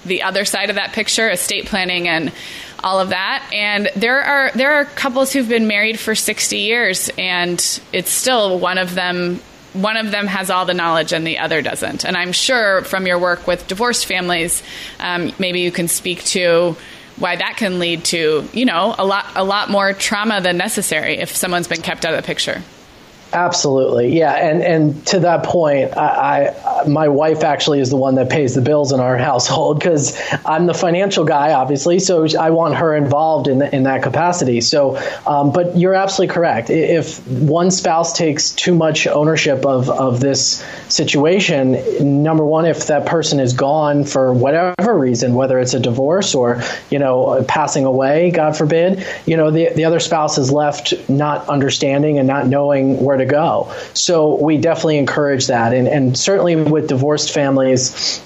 the 0.06 0.24
other 0.24 0.46
side 0.46 0.70
of 0.70 0.78
that 0.78 0.94
picture, 0.94 1.30
estate 1.30 1.66
planning 1.66 2.08
and 2.08 2.32
all 2.84 3.00
of 3.00 3.10
that. 3.10 3.48
And 3.54 3.90
there 3.96 4.22
are 4.22 4.52
there 4.54 4.74
are 4.74 4.86
couples 4.86 5.32
who've 5.32 5.48
been 5.48 5.68
married 5.68 6.00
for 6.00 6.16
60 6.16 6.58
years 6.58 7.10
and 7.18 7.60
it's 7.94 8.12
still 8.12 8.60
one 8.60 8.78
of 8.78 8.96
them 8.96 9.42
one 9.74 9.98
of 9.98 10.12
them 10.12 10.26
has 10.26 10.50
all 10.50 10.66
the 10.66 10.74
knowledge 10.74 11.14
and 11.14 11.26
the 11.26 11.38
other 11.38 11.62
doesn't. 11.62 12.04
And 12.04 12.18
I'm 12.18 12.32
sure 12.32 12.84
from 12.84 13.06
your 13.06 13.20
work 13.20 13.46
with 13.46 13.68
divorced 13.68 14.08
families, 14.08 14.64
um, 15.00 15.32
maybe 15.38 15.62
you 15.62 15.72
can 15.72 15.88
speak 15.88 16.24
to 16.26 16.76
why 17.18 17.36
that 17.36 17.58
can 17.58 17.80
lead 17.80 18.06
to, 18.06 18.48
you 18.54 18.66
know, 18.66 18.96
a 18.98 19.06
lot 19.06 19.28
a 19.36 19.44
lot 19.44 19.70
more 19.70 19.94
trauma 19.94 20.42
than 20.42 20.58
necessary 20.58 21.18
if 21.18 21.36
someone's 21.36 21.68
been 21.68 21.82
kept 21.82 22.06
out 22.06 22.14
of 22.14 22.22
the 22.22 22.26
picture. 22.26 22.64
Absolutely, 23.32 24.18
yeah, 24.18 24.34
and 24.34 24.64
and 24.64 25.06
to 25.08 25.20
that 25.20 25.44
point, 25.44 25.96
I, 25.96 26.48
I, 26.48 26.88
my 26.88 27.10
wife 27.10 27.44
actually 27.44 27.80
is 27.80 27.92
the 27.92 27.96
one 27.96 28.16
that 28.16 28.28
pays 28.28 28.56
the 28.56 28.62
bills 28.62 28.92
in 28.92 29.00
our 29.00 29.18
household 29.30 29.78
because 29.78 30.20
I'm 30.46 30.66
the 30.66 30.74
financial 30.74 31.26
guy, 31.26 31.54
obviously. 31.54 32.00
So 32.00 32.26
I 32.40 32.50
want 32.50 32.76
her 32.76 32.96
involved 32.96 33.48
in 33.48 33.62
in 33.62 33.84
that 33.84 34.02
capacity. 34.02 34.62
So, 34.62 34.98
um, 35.28 35.52
but 35.52 35.78
you're 35.78 35.94
absolutely 35.94 36.34
correct. 36.34 36.72
If 36.72 37.26
one 37.28 37.70
spouse 37.70 38.14
takes 38.14 38.50
too 38.50 38.74
much 38.74 39.06
ownership 39.06 39.64
of 39.64 39.92
of 39.92 40.22
this 40.22 40.66
situation, 40.88 42.24
number 42.24 42.44
one, 42.44 42.66
if 42.66 42.88
that 42.88 43.06
person 43.06 43.40
is 43.40 43.54
gone 43.54 44.06
for 44.06 44.34
whatever 44.34 44.98
reason, 44.98 45.36
whether 45.36 45.60
it's 45.60 45.76
a 45.76 45.80
divorce 45.80 46.34
or 46.34 46.64
you 46.90 46.98
know 46.98 47.46
passing 47.48 47.86
away, 47.86 48.32
God 48.32 48.58
forbid, 48.58 49.06
you 49.28 49.38
know 49.38 49.52
the 49.52 49.70
the 49.76 49.86
other 49.86 50.00
spouse 50.00 50.40
is 50.40 50.52
left 50.52 50.96
not 51.08 51.48
understanding 51.48 52.18
and 52.18 52.28
not 52.28 52.48
knowing 52.48 53.00
where 53.04 53.19
to 53.20 53.26
go. 53.26 53.74
So 53.94 54.36
we 54.36 54.58
definitely 54.58 54.98
encourage 54.98 55.48
that. 55.48 55.74
And, 55.74 55.88
and 55.88 56.18
certainly 56.18 56.56
with 56.56 56.88
divorced 56.88 57.34
families, 57.34 58.22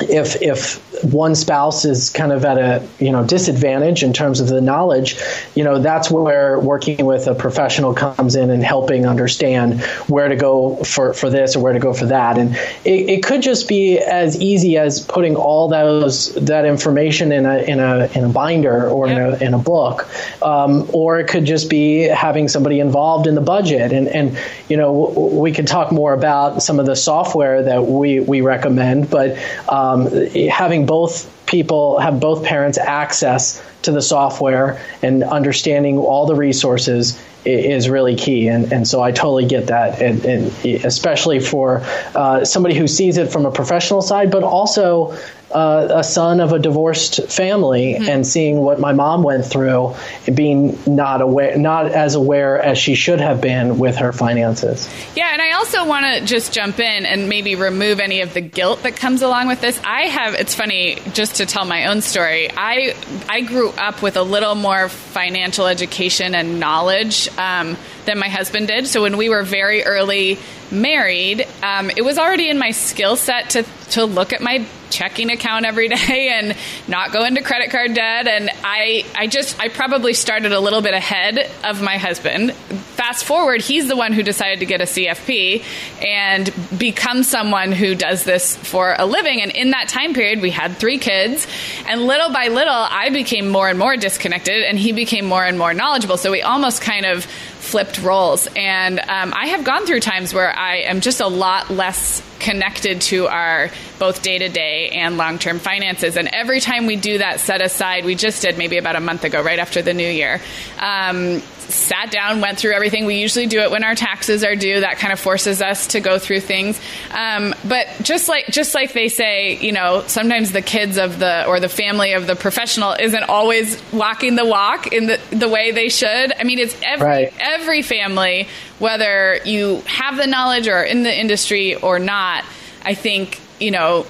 if 0.00 0.42
if 0.42 1.04
one 1.04 1.34
spouse 1.34 1.84
is 1.84 2.10
kind 2.10 2.32
of 2.32 2.44
at 2.44 2.58
a 2.58 2.86
you 2.98 3.12
know 3.12 3.24
disadvantage 3.24 4.02
in 4.02 4.12
terms 4.12 4.40
of 4.40 4.48
the 4.48 4.60
knowledge, 4.60 5.16
you 5.54 5.62
know 5.62 5.78
that's 5.78 6.10
where 6.10 6.58
working 6.58 7.04
with 7.04 7.26
a 7.26 7.34
professional 7.34 7.94
comes 7.94 8.34
in 8.36 8.50
and 8.50 8.62
helping 8.62 9.06
understand 9.06 9.82
where 10.08 10.28
to 10.28 10.36
go 10.36 10.76
for, 10.76 11.14
for 11.14 11.30
this 11.30 11.56
or 11.56 11.62
where 11.62 11.72
to 11.72 11.78
go 11.78 11.92
for 11.92 12.06
that. 12.06 12.38
And 12.38 12.56
it, 12.84 13.10
it 13.10 13.22
could 13.22 13.42
just 13.42 13.68
be 13.68 13.98
as 13.98 14.40
easy 14.40 14.78
as 14.78 15.00
putting 15.00 15.36
all 15.36 15.68
those 15.68 16.34
that 16.34 16.64
information 16.64 17.30
in 17.32 17.46
a 17.46 17.58
in 17.58 17.80
a 17.80 18.06
in 18.14 18.24
a 18.24 18.28
binder 18.28 18.88
or 18.88 19.08
in, 19.08 19.18
a, 19.18 19.36
in 19.36 19.54
a 19.54 19.58
book, 19.58 20.08
um, 20.42 20.88
or 20.92 21.20
it 21.20 21.28
could 21.28 21.44
just 21.44 21.70
be 21.70 22.02
having 22.02 22.48
somebody 22.48 22.80
involved 22.80 23.26
in 23.26 23.34
the 23.34 23.40
budget. 23.40 23.92
And 23.92 24.08
and 24.08 24.38
you 24.68 24.76
know 24.76 24.92
we 24.92 25.52
could 25.52 25.66
talk 25.66 25.92
more 25.92 26.14
about 26.14 26.62
some 26.62 26.80
of 26.80 26.86
the 26.86 26.96
software 26.96 27.62
that 27.62 27.86
we 27.86 28.20
we 28.20 28.40
recommend, 28.40 29.10
but 29.10 29.36
um, 29.84 30.00
having 30.48 30.86
both 30.86 31.30
people 31.46 31.98
have 31.98 32.20
both 32.20 32.44
parents 32.44 32.78
access 32.78 33.62
to 33.82 33.92
the 33.92 34.02
software 34.02 34.80
and 35.02 35.22
understanding 35.22 35.98
all 35.98 36.26
the 36.26 36.34
resources 36.34 37.22
is 37.44 37.88
really 37.90 38.16
key. 38.16 38.48
And, 38.48 38.72
and 38.72 38.88
so 38.88 39.02
I 39.02 39.12
totally 39.12 39.46
get 39.46 39.66
that, 39.66 40.00
and, 40.00 40.24
and 40.24 40.84
especially 40.84 41.40
for 41.40 41.82
uh, 42.14 42.44
somebody 42.44 42.74
who 42.74 42.88
sees 42.88 43.18
it 43.18 43.30
from 43.30 43.44
a 43.44 43.50
professional 43.50 44.00
side, 44.00 44.30
but 44.30 44.42
also 44.42 45.16
uh, 45.54 45.88
a 45.90 46.04
son 46.04 46.40
of 46.40 46.52
a 46.52 46.58
divorced 46.58 47.28
family 47.28 47.94
mm-hmm. 47.94 48.08
and 48.08 48.26
seeing 48.26 48.58
what 48.58 48.80
my 48.80 48.92
mom 48.92 49.22
went 49.22 49.46
through, 49.46 49.94
being 50.34 50.78
not 50.86 51.20
aware, 51.20 51.56
not 51.56 51.86
as 51.86 52.16
aware 52.16 52.60
as 52.60 52.76
she 52.76 52.96
should 52.96 53.20
have 53.20 53.40
been 53.40 53.78
with 53.78 53.96
her 53.96 54.12
finances. 54.12 54.92
Yeah, 55.14 55.32
and 55.32 55.40
I 55.40 55.52
also 55.52 55.86
want 55.86 56.06
to 56.06 56.26
just 56.26 56.52
jump 56.52 56.80
in 56.80 57.06
and 57.06 57.28
maybe 57.28 57.54
remove 57.54 58.00
any 58.00 58.20
of 58.20 58.34
the 58.34 58.40
guilt 58.40 58.82
that 58.82 58.96
comes 58.96 59.22
along 59.22 59.46
with 59.46 59.60
this. 59.60 59.80
I 59.84 60.02
have. 60.02 60.34
It's 60.34 60.54
funny 60.54 60.98
just 61.12 61.36
to 61.36 61.46
tell 61.46 61.64
my 61.64 61.86
own 61.86 62.00
story. 62.00 62.50
I 62.50 62.96
I 63.28 63.42
grew 63.42 63.70
up 63.70 64.02
with 64.02 64.16
a 64.16 64.22
little 64.22 64.56
more 64.56 64.88
financial 64.88 65.66
education 65.66 66.34
and 66.34 66.58
knowledge. 66.58 67.28
Um, 67.38 67.76
than 68.04 68.18
my 68.18 68.28
husband 68.28 68.68
did. 68.68 68.86
So 68.86 69.02
when 69.02 69.16
we 69.16 69.28
were 69.28 69.42
very 69.42 69.84
early 69.84 70.38
married, 70.70 71.46
um, 71.62 71.90
it 71.90 72.02
was 72.02 72.18
already 72.18 72.48
in 72.48 72.58
my 72.58 72.70
skill 72.70 73.16
set 73.16 73.50
to 73.50 73.64
to 73.90 74.04
look 74.04 74.32
at 74.32 74.40
my 74.40 74.66
checking 74.90 75.30
account 75.30 75.66
every 75.66 75.88
day 76.06 76.30
and 76.32 76.56
not 76.88 77.12
go 77.12 77.24
into 77.24 77.42
credit 77.42 77.70
card 77.70 77.94
debt. 77.94 78.26
And 78.26 78.50
I 78.62 79.04
I 79.14 79.26
just 79.26 79.58
I 79.60 79.68
probably 79.68 80.14
started 80.14 80.52
a 80.52 80.60
little 80.60 80.82
bit 80.82 80.94
ahead 80.94 81.50
of 81.64 81.82
my 81.82 81.98
husband. 81.98 82.52
fast 82.94 83.24
forward, 83.24 83.60
he's 83.60 83.88
the 83.88 83.96
one 83.96 84.12
who 84.12 84.22
decided 84.22 84.60
to 84.60 84.66
get 84.66 84.80
a 84.80 84.84
CFP 84.84 85.62
and 86.04 86.52
become 86.78 87.22
someone 87.22 87.72
who 87.72 87.94
does 87.94 88.24
this 88.24 88.56
for 88.56 88.94
a 88.98 89.04
living. 89.04 89.42
And 89.42 89.50
in 89.50 89.70
that 89.70 89.88
time 89.88 90.14
period, 90.14 90.40
we 90.40 90.50
had 90.50 90.76
three 90.76 90.98
kids. 90.98 91.46
And 91.86 92.06
little 92.06 92.32
by 92.32 92.48
little, 92.48 92.72
I 92.72 93.10
became 93.10 93.48
more 93.48 93.68
and 93.68 93.78
more 93.78 93.96
disconnected, 93.96 94.62
and 94.64 94.78
he 94.78 94.92
became 94.92 95.26
more 95.26 95.44
and 95.44 95.58
more 95.58 95.74
knowledgeable. 95.74 96.16
So 96.16 96.30
we 96.30 96.42
almost 96.42 96.80
kind 96.80 97.04
of 97.04 97.26
flipped 97.64 98.00
roles. 98.00 98.46
And 98.54 99.00
um, 99.00 99.32
I 99.34 99.48
have 99.48 99.64
gone 99.64 99.86
through 99.86 100.00
times 100.00 100.34
where 100.34 100.56
I 100.56 100.76
am 100.82 101.00
just 101.00 101.20
a 101.20 101.26
lot 101.26 101.70
less 101.70 102.22
connected 102.38 103.00
to 103.00 103.26
our 103.26 103.70
both 103.98 104.22
day 104.22 104.38
to 104.38 104.48
day 104.48 104.90
and 104.90 105.16
long 105.16 105.38
term 105.38 105.58
finances. 105.58 106.16
And 106.16 106.28
every 106.32 106.60
time 106.60 106.86
we 106.86 106.96
do 106.96 107.18
that 107.18 107.40
set 107.40 107.62
aside, 107.62 108.04
we 108.04 108.14
just 108.14 108.42
did 108.42 108.58
maybe 108.58 108.76
about 108.76 108.96
a 108.96 109.00
month 109.00 109.24
ago, 109.24 109.42
right 109.42 109.58
after 109.58 109.80
the 109.80 109.94
new 109.94 110.08
year. 110.08 110.40
Um, 110.78 111.42
sat 111.70 112.10
down, 112.10 112.40
went 112.40 112.58
through 112.58 112.72
everything. 112.72 113.06
We 113.06 113.16
usually 113.16 113.46
do 113.46 113.60
it 113.60 113.70
when 113.70 113.84
our 113.84 113.94
taxes 113.94 114.44
are 114.44 114.56
due. 114.56 114.80
That 114.80 114.98
kind 114.98 115.12
of 115.12 115.20
forces 115.20 115.62
us 115.62 115.88
to 115.88 116.00
go 116.00 116.18
through 116.18 116.40
things. 116.40 116.80
Um, 117.10 117.54
but 117.66 117.88
just 118.02 118.28
like 118.28 118.46
just 118.46 118.74
like 118.74 118.92
they 118.92 119.08
say, 119.08 119.56
you 119.56 119.72
know, 119.72 120.04
sometimes 120.06 120.52
the 120.52 120.62
kids 120.62 120.98
of 120.98 121.18
the 121.18 121.46
or 121.46 121.60
the 121.60 121.68
family 121.68 122.12
of 122.12 122.26
the 122.26 122.36
professional 122.36 122.92
isn't 122.92 123.24
always 123.24 123.80
walking 123.92 124.36
the 124.36 124.44
walk 124.44 124.92
in 124.92 125.06
the 125.06 125.20
the 125.30 125.48
way 125.48 125.72
they 125.72 125.88
should. 125.88 126.32
I 126.38 126.44
mean, 126.44 126.58
it's 126.58 126.76
every 126.82 127.06
right. 127.06 127.34
every 127.38 127.82
family, 127.82 128.48
whether 128.78 129.38
you 129.44 129.82
have 129.86 130.16
the 130.16 130.26
knowledge 130.26 130.68
or 130.68 130.82
in 130.82 131.02
the 131.02 131.18
industry 131.18 131.74
or 131.74 131.98
not. 131.98 132.44
I 132.82 132.94
think 132.94 133.40
you 133.58 133.70
know 133.70 134.06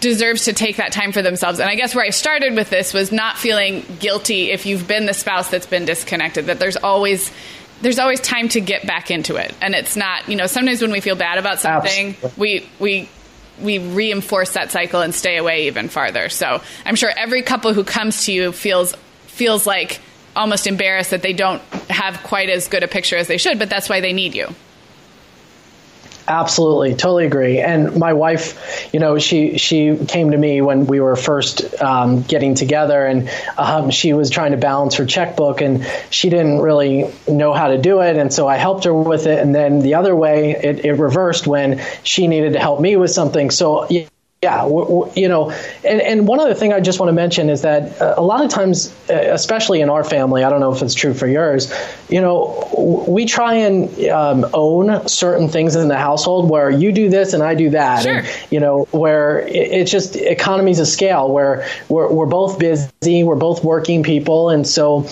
deserves 0.00 0.46
to 0.46 0.52
take 0.52 0.76
that 0.76 0.92
time 0.92 1.12
for 1.12 1.22
themselves. 1.22 1.60
And 1.60 1.68
I 1.68 1.74
guess 1.74 1.94
where 1.94 2.04
I 2.04 2.10
started 2.10 2.54
with 2.54 2.70
this 2.70 2.92
was 2.94 3.12
not 3.12 3.38
feeling 3.38 3.84
guilty 4.00 4.50
if 4.50 4.66
you've 4.66 4.88
been 4.88 5.06
the 5.06 5.14
spouse 5.14 5.50
that's 5.50 5.66
been 5.66 5.84
disconnected, 5.84 6.46
that 6.46 6.58
there's 6.58 6.76
always 6.76 7.30
there's 7.82 7.98
always 7.98 8.20
time 8.20 8.48
to 8.50 8.60
get 8.60 8.86
back 8.86 9.10
into 9.10 9.36
it. 9.36 9.54
And 9.62 9.74
it's 9.74 9.96
not, 9.96 10.28
you 10.28 10.36
know, 10.36 10.46
sometimes 10.46 10.82
when 10.82 10.90
we 10.92 11.00
feel 11.00 11.16
bad 11.16 11.38
about 11.38 11.60
something, 11.60 12.08
Absolutely. 12.08 12.68
we 12.78 13.08
we 13.58 13.78
we 13.78 13.78
reinforce 13.78 14.54
that 14.54 14.70
cycle 14.70 15.00
and 15.02 15.14
stay 15.14 15.36
away 15.36 15.66
even 15.66 15.88
farther. 15.88 16.28
So 16.28 16.62
I'm 16.84 16.96
sure 16.96 17.10
every 17.14 17.42
couple 17.42 17.72
who 17.72 17.84
comes 17.84 18.26
to 18.26 18.32
you 18.32 18.52
feels 18.52 18.94
feels 19.26 19.66
like 19.66 20.00
almost 20.36 20.66
embarrassed 20.66 21.10
that 21.10 21.22
they 21.22 21.32
don't 21.32 21.62
have 21.88 22.22
quite 22.22 22.48
as 22.50 22.68
good 22.68 22.82
a 22.82 22.88
picture 22.88 23.16
as 23.16 23.26
they 23.28 23.38
should, 23.38 23.58
but 23.58 23.68
that's 23.68 23.88
why 23.88 24.00
they 24.00 24.12
need 24.12 24.34
you. 24.34 24.54
Absolutely, 26.30 26.94
totally 26.94 27.26
agree. 27.26 27.58
And 27.58 27.96
my 27.96 28.12
wife, 28.12 28.88
you 28.94 29.00
know, 29.00 29.18
she 29.18 29.58
she 29.58 29.96
came 30.06 30.30
to 30.30 30.38
me 30.38 30.60
when 30.60 30.86
we 30.86 31.00
were 31.00 31.16
first 31.16 31.82
um, 31.82 32.22
getting 32.22 32.54
together, 32.54 33.04
and 33.04 33.28
um, 33.58 33.90
she 33.90 34.12
was 34.12 34.30
trying 34.30 34.52
to 34.52 34.56
balance 34.56 34.94
her 34.94 35.06
checkbook, 35.06 35.60
and 35.60 35.84
she 36.10 36.30
didn't 36.30 36.60
really 36.60 37.10
know 37.26 37.52
how 37.52 37.66
to 37.66 37.78
do 37.78 38.00
it, 38.02 38.16
and 38.16 38.32
so 38.32 38.46
I 38.46 38.58
helped 38.58 38.84
her 38.84 38.94
with 38.94 39.26
it. 39.26 39.40
And 39.40 39.52
then 39.52 39.80
the 39.80 39.94
other 39.94 40.14
way, 40.14 40.52
it, 40.52 40.84
it 40.84 40.92
reversed 40.92 41.48
when 41.48 41.82
she 42.04 42.28
needed 42.28 42.52
to 42.52 42.60
help 42.60 42.80
me 42.80 42.94
with 42.94 43.10
something. 43.10 43.50
So 43.50 43.88
yeah, 44.42 44.66
you 45.16 45.28
know, 45.28 45.50
and, 45.84 46.00
and 46.00 46.26
one 46.26 46.40
other 46.40 46.54
thing 46.54 46.72
I 46.72 46.80
just 46.80 46.98
want 46.98 47.10
to 47.10 47.12
mention 47.12 47.50
is 47.50 47.60
that 47.60 48.00
uh, 48.00 48.14
a 48.16 48.22
lot 48.22 48.42
of 48.42 48.50
times, 48.50 48.90
uh, 49.10 49.12
especially 49.12 49.82
in 49.82 49.90
our 49.90 50.02
family, 50.02 50.44
I 50.44 50.48
don't 50.48 50.60
know 50.60 50.72
if 50.72 50.80
it's 50.80 50.94
true 50.94 51.12
for 51.12 51.26
yours, 51.26 51.70
you 52.08 52.22
know, 52.22 53.04
we 53.06 53.26
try 53.26 53.56
and 53.56 54.08
um, 54.08 54.46
own 54.54 55.06
certain 55.08 55.50
things 55.50 55.76
in 55.76 55.88
the 55.88 55.98
household 55.98 56.48
where 56.48 56.70
you 56.70 56.90
do 56.90 57.10
this 57.10 57.34
and 57.34 57.42
I 57.42 57.54
do 57.54 57.68
that. 57.70 58.04
Sure. 58.04 58.14
And, 58.14 58.28
you 58.50 58.60
know, 58.60 58.84
where 58.92 59.40
it's 59.46 59.90
just 59.90 60.16
economies 60.16 60.78
of 60.78 60.86
scale 60.86 61.30
where 61.30 61.68
we're, 61.90 62.10
we're 62.10 62.24
both 62.24 62.58
busy, 62.58 63.22
we're 63.22 63.36
both 63.36 63.62
working 63.62 64.02
people. 64.02 64.48
And 64.48 64.66
so, 64.66 65.06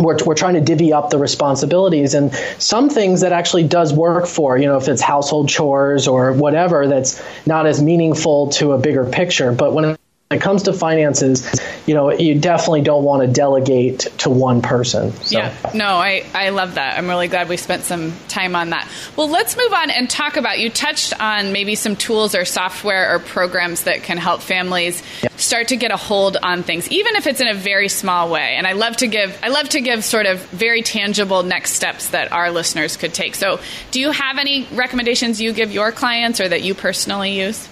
we're, 0.00 0.16
we're 0.24 0.34
trying 0.34 0.54
to 0.54 0.60
divvy 0.60 0.92
up 0.92 1.10
the 1.10 1.18
responsibilities 1.18 2.14
and 2.14 2.32
some 2.58 2.88
things 2.88 3.20
that 3.22 3.32
actually 3.32 3.64
does 3.64 3.92
work 3.92 4.26
for 4.26 4.58
you 4.58 4.66
know 4.66 4.76
if 4.76 4.88
it's 4.88 5.02
household 5.02 5.48
chores 5.48 6.06
or 6.06 6.32
whatever 6.32 6.86
that's 6.86 7.22
not 7.46 7.66
as 7.66 7.82
meaningful 7.82 8.48
to 8.50 8.72
a 8.72 8.78
bigger 8.78 9.04
picture. 9.04 9.52
But 9.52 9.72
when 9.72 9.96
it 10.28 10.40
comes 10.40 10.64
to 10.64 10.72
finances, 10.72 11.60
you 11.86 11.94
know, 11.94 12.10
you 12.10 12.36
definitely 12.40 12.80
don't 12.80 13.04
want 13.04 13.22
to 13.22 13.32
delegate 13.32 14.00
to 14.18 14.28
one 14.28 14.60
person. 14.60 15.12
So. 15.12 15.38
Yeah, 15.38 15.54
no, 15.72 15.86
I, 15.86 16.24
I 16.34 16.48
love 16.48 16.74
that. 16.74 16.98
I'm 16.98 17.06
really 17.06 17.28
glad 17.28 17.48
we 17.48 17.56
spent 17.56 17.84
some 17.84 18.12
time 18.26 18.56
on 18.56 18.70
that. 18.70 18.90
Well, 19.14 19.28
let's 19.28 19.56
move 19.56 19.72
on 19.72 19.88
and 19.90 20.10
talk 20.10 20.36
about 20.36 20.58
you 20.58 20.68
touched 20.68 21.18
on 21.20 21.52
maybe 21.52 21.76
some 21.76 21.94
tools 21.94 22.34
or 22.34 22.44
software 22.44 23.14
or 23.14 23.20
programs 23.20 23.84
that 23.84 24.02
can 24.02 24.16
help 24.16 24.40
families 24.42 25.00
yeah. 25.22 25.28
start 25.36 25.68
to 25.68 25.76
get 25.76 25.92
a 25.92 25.96
hold 25.96 26.36
on 26.42 26.64
things, 26.64 26.90
even 26.90 27.14
if 27.14 27.28
it's 27.28 27.40
in 27.40 27.46
a 27.46 27.54
very 27.54 27.88
small 27.88 28.28
way. 28.28 28.56
And 28.56 28.66
I 28.66 28.72
love 28.72 28.96
to 28.96 29.06
give 29.06 29.38
I 29.44 29.48
love 29.48 29.68
to 29.70 29.80
give 29.80 30.02
sort 30.02 30.26
of 30.26 30.40
very 30.46 30.82
tangible 30.82 31.44
next 31.44 31.74
steps 31.74 32.08
that 32.08 32.32
our 32.32 32.50
listeners 32.50 32.96
could 32.96 33.14
take. 33.14 33.36
So, 33.36 33.60
do 33.92 34.00
you 34.00 34.10
have 34.10 34.38
any 34.38 34.66
recommendations 34.72 35.40
you 35.40 35.52
give 35.52 35.70
your 35.70 35.92
clients 35.92 36.40
or 36.40 36.48
that 36.48 36.62
you 36.62 36.74
personally 36.74 37.38
use? 37.38 37.68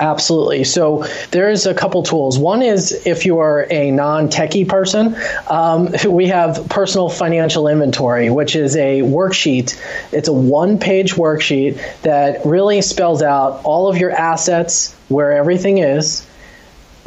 Absolutely. 0.00 0.64
So 0.64 1.04
there's 1.30 1.66
a 1.66 1.74
couple 1.74 2.02
tools. 2.02 2.38
One 2.38 2.62
is 2.62 3.06
if 3.06 3.26
you 3.26 3.38
are 3.38 3.66
a 3.70 3.90
non-techie 3.90 4.68
person, 4.68 5.16
um, 5.48 5.92
we 6.08 6.28
have 6.28 6.68
personal 6.68 7.08
financial 7.08 7.68
inventory, 7.68 8.30
which 8.30 8.54
is 8.54 8.76
a 8.76 9.00
worksheet. 9.00 9.80
It's 10.12 10.28
a 10.28 10.32
one-page 10.32 11.14
worksheet 11.14 12.02
that 12.02 12.44
really 12.46 12.82
spells 12.82 13.22
out 13.22 13.62
all 13.64 13.88
of 13.88 13.96
your 13.98 14.10
assets, 14.10 14.94
where 15.08 15.32
everything 15.32 15.78
is, 15.78 16.26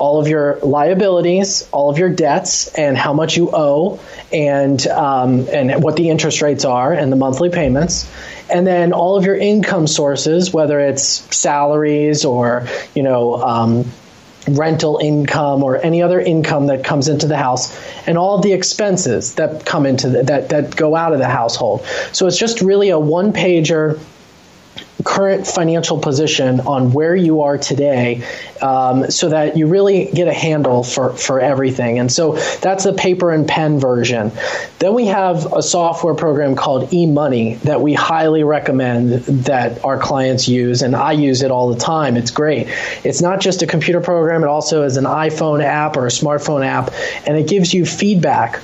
all 0.01 0.19
of 0.19 0.27
your 0.27 0.57
liabilities, 0.63 1.69
all 1.71 1.89
of 1.91 1.99
your 1.99 2.09
debts, 2.09 2.67
and 2.73 2.97
how 2.97 3.13
much 3.13 3.37
you 3.37 3.51
owe, 3.53 3.99
and 4.33 4.85
um, 4.87 5.47
and 5.47 5.83
what 5.83 5.95
the 5.95 6.09
interest 6.09 6.41
rates 6.41 6.65
are, 6.65 6.91
and 6.91 7.11
the 7.11 7.15
monthly 7.15 7.49
payments 7.49 8.11
and 8.51 8.67
then 8.67 8.91
all 8.91 9.15
of 9.15 9.25
your 9.25 9.35
income 9.35 9.87
sources, 9.87 10.53
whether 10.53 10.79
it's 10.79 11.03
salaries 11.35 12.25
or 12.25 12.67
you 12.93 13.03
know 13.03 13.35
um, 13.35 13.85
rental 14.49 14.97
income 14.97 15.63
or 15.63 15.77
any 15.77 16.01
other 16.01 16.19
income 16.19 16.67
that 16.67 16.83
comes 16.83 17.07
into 17.07 17.27
the 17.27 17.37
house, 17.37 17.77
and 18.07 18.17
all 18.17 18.41
the 18.41 18.53
expenses 18.53 19.35
that 19.35 19.65
come 19.65 19.85
into 19.85 20.09
the, 20.09 20.23
that 20.23 20.49
that 20.49 20.75
go 20.75 20.95
out 20.95 21.13
of 21.13 21.19
the 21.19 21.29
household. 21.29 21.85
So 22.11 22.27
it's 22.27 22.37
just 22.37 22.61
really 22.61 22.89
a 22.89 22.99
one 22.99 23.33
pager 23.33 23.99
current 25.03 25.47
financial 25.47 25.99
position 25.99 26.59
on 26.61 26.91
where 26.91 27.15
you 27.15 27.41
are 27.41 27.57
today 27.57 28.23
um, 28.61 29.09
so 29.09 29.29
that 29.29 29.57
you 29.57 29.67
really 29.67 30.09
get 30.13 30.27
a 30.27 30.33
handle 30.33 30.83
for, 30.83 31.13
for 31.13 31.39
everything. 31.39 31.99
And 31.99 32.11
so 32.11 32.35
that's 32.61 32.83
the 32.83 32.93
paper 32.93 33.31
and 33.31 33.47
pen 33.47 33.79
version. 33.79 34.31
Then 34.79 34.93
we 34.93 35.07
have 35.07 35.51
a 35.53 35.61
software 35.61 36.15
program 36.15 36.55
called 36.55 36.89
eMoney 36.89 37.59
that 37.61 37.81
we 37.81 37.93
highly 37.93 38.43
recommend 38.43 39.11
that 39.45 39.83
our 39.83 39.97
clients 39.97 40.47
use, 40.47 40.81
and 40.81 40.95
I 40.95 41.13
use 41.13 41.41
it 41.41 41.51
all 41.51 41.73
the 41.73 41.79
time. 41.79 42.17
It's 42.17 42.31
great. 42.31 42.67
It's 43.03 43.21
not 43.21 43.39
just 43.39 43.61
a 43.61 43.67
computer 43.67 44.01
program, 44.01 44.43
it 44.43 44.47
also 44.47 44.83
is 44.83 44.97
an 44.97 45.05
iPhone 45.05 45.63
app 45.63 45.97
or 45.97 46.05
a 46.05 46.09
smartphone 46.09 46.65
app, 46.65 46.93
and 47.25 47.37
it 47.37 47.47
gives 47.47 47.73
you 47.73 47.85
feedback 47.85 48.61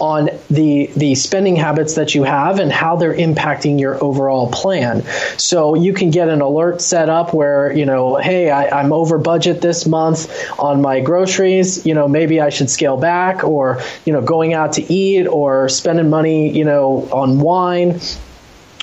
on 0.00 0.30
the 0.48 0.86
the 0.96 1.14
spending 1.14 1.56
habits 1.56 1.94
that 1.94 2.14
you 2.14 2.24
have 2.24 2.58
and 2.58 2.72
how 2.72 2.96
they're 2.96 3.14
impacting 3.14 3.78
your 3.78 4.02
overall 4.02 4.50
plan. 4.50 5.04
So 5.36 5.74
you 5.74 5.92
can 5.92 6.10
get 6.10 6.28
an 6.28 6.40
alert 6.40 6.80
set 6.80 7.08
up 7.08 7.34
where 7.34 7.72
you 7.72 7.86
know, 7.86 8.16
hey, 8.16 8.50
I, 8.50 8.80
I'm 8.80 8.92
over 8.92 9.18
budget 9.18 9.60
this 9.60 9.86
month 9.86 10.30
on 10.58 10.80
my 10.82 11.00
groceries. 11.00 11.84
You 11.86 11.94
know, 11.94 12.08
maybe 12.08 12.40
I 12.40 12.48
should 12.48 12.70
scale 12.70 12.96
back, 12.96 13.44
or 13.44 13.82
you 14.04 14.12
know, 14.12 14.22
going 14.22 14.54
out 14.54 14.74
to 14.74 14.92
eat, 14.92 15.26
or 15.26 15.68
spending 15.68 16.10
money, 16.10 16.50
you 16.56 16.64
know, 16.64 17.08
on 17.12 17.38
wine, 17.40 18.00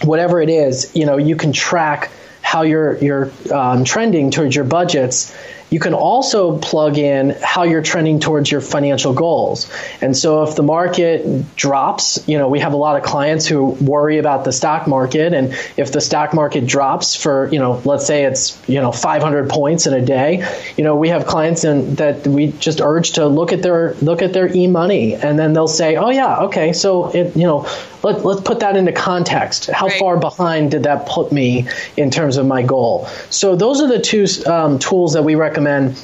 whatever 0.04 0.42
it 0.42 0.50
is. 0.50 0.96
You 0.96 1.06
know, 1.06 1.18
you 1.18 1.36
can 1.36 1.52
track 1.52 2.12
how 2.42 2.62
you're 2.62 2.98
you're 3.00 3.32
um, 3.52 3.84
trending 3.84 4.32
towards 4.32 4.56
your 4.56 4.66
budgets 4.66 5.36
you 5.70 5.80
can 5.80 5.94
also 5.94 6.58
plug 6.58 6.98
in 6.98 7.36
how 7.44 7.64
you're 7.64 7.82
trending 7.82 8.20
towards 8.20 8.50
your 8.50 8.62
financial 8.62 9.14
goals. 9.14 9.70
And 10.02 10.16
so 10.16 10.44
if 10.44 10.56
the 10.56 10.64
market 10.64 11.56
drops, 11.56 12.24
you 12.28 12.38
know, 12.38 12.48
we 12.48 12.60
have 12.60 12.74
a 12.74 12.78
lot 12.78 12.96
of 12.96 13.04
clients 13.04 13.46
who 13.46 13.66
worry 13.66 14.18
about 14.18 14.46
the 14.46 14.54
stock 14.54 14.88
market. 14.88 15.34
And 15.34 15.54
if 15.76 15.92
the 15.92 16.00
stock 16.00 16.34
market 16.34 16.66
drops 16.66 17.16
for, 17.16 17.50
you 17.52 17.60
know, 17.60 17.82
let's 17.84 18.06
say 18.06 18.24
it's, 18.24 18.58
you 18.70 18.80
know, 18.80 18.92
500 18.92 19.50
points 19.50 19.88
in 19.88 19.94
a 19.94 20.02
day, 20.02 20.48
you 20.78 20.84
know, 20.84 20.96
we 20.96 21.10
have 21.10 21.26
clients 21.26 21.66
in, 21.66 21.96
that 21.96 22.26
we 22.26 22.54
just 22.54 22.80
urge 22.80 23.14
to 23.14 23.28
look 23.28 23.52
at 23.52 23.62
their, 23.62 23.94
look 23.96 24.22
at 24.22 24.32
their 24.34 24.48
eMoney 24.48 25.22
and 25.22 25.38
then 25.38 25.54
they'll 25.54 25.68
say, 25.68 25.98
oh 25.98 26.10
yeah, 26.10 26.44
okay. 26.44 26.72
So 26.72 27.10
it, 27.10 27.36
you 27.36 27.46
know, 27.46 27.68
let, 28.04 28.24
let's 28.24 28.42
put 28.42 28.60
that 28.60 28.78
into 28.78 28.92
context. 28.92 29.68
How 29.68 29.88
right. 29.88 30.00
far 30.00 30.18
behind 30.18 30.72
did 30.72 30.84
that 30.84 31.08
put 31.08 31.32
me 31.32 31.68
in 31.96 32.12
terms 32.12 32.38
of 32.38 32.46
my 32.46 32.62
goal? 32.62 33.06
So 33.30 33.56
those 33.56 33.82
are 33.82 33.88
the 33.88 34.00
two 34.00 34.26
um, 34.46 34.80
tools 34.80 35.14
that 35.14 35.24
we 35.24 35.36
recommend 35.36 36.04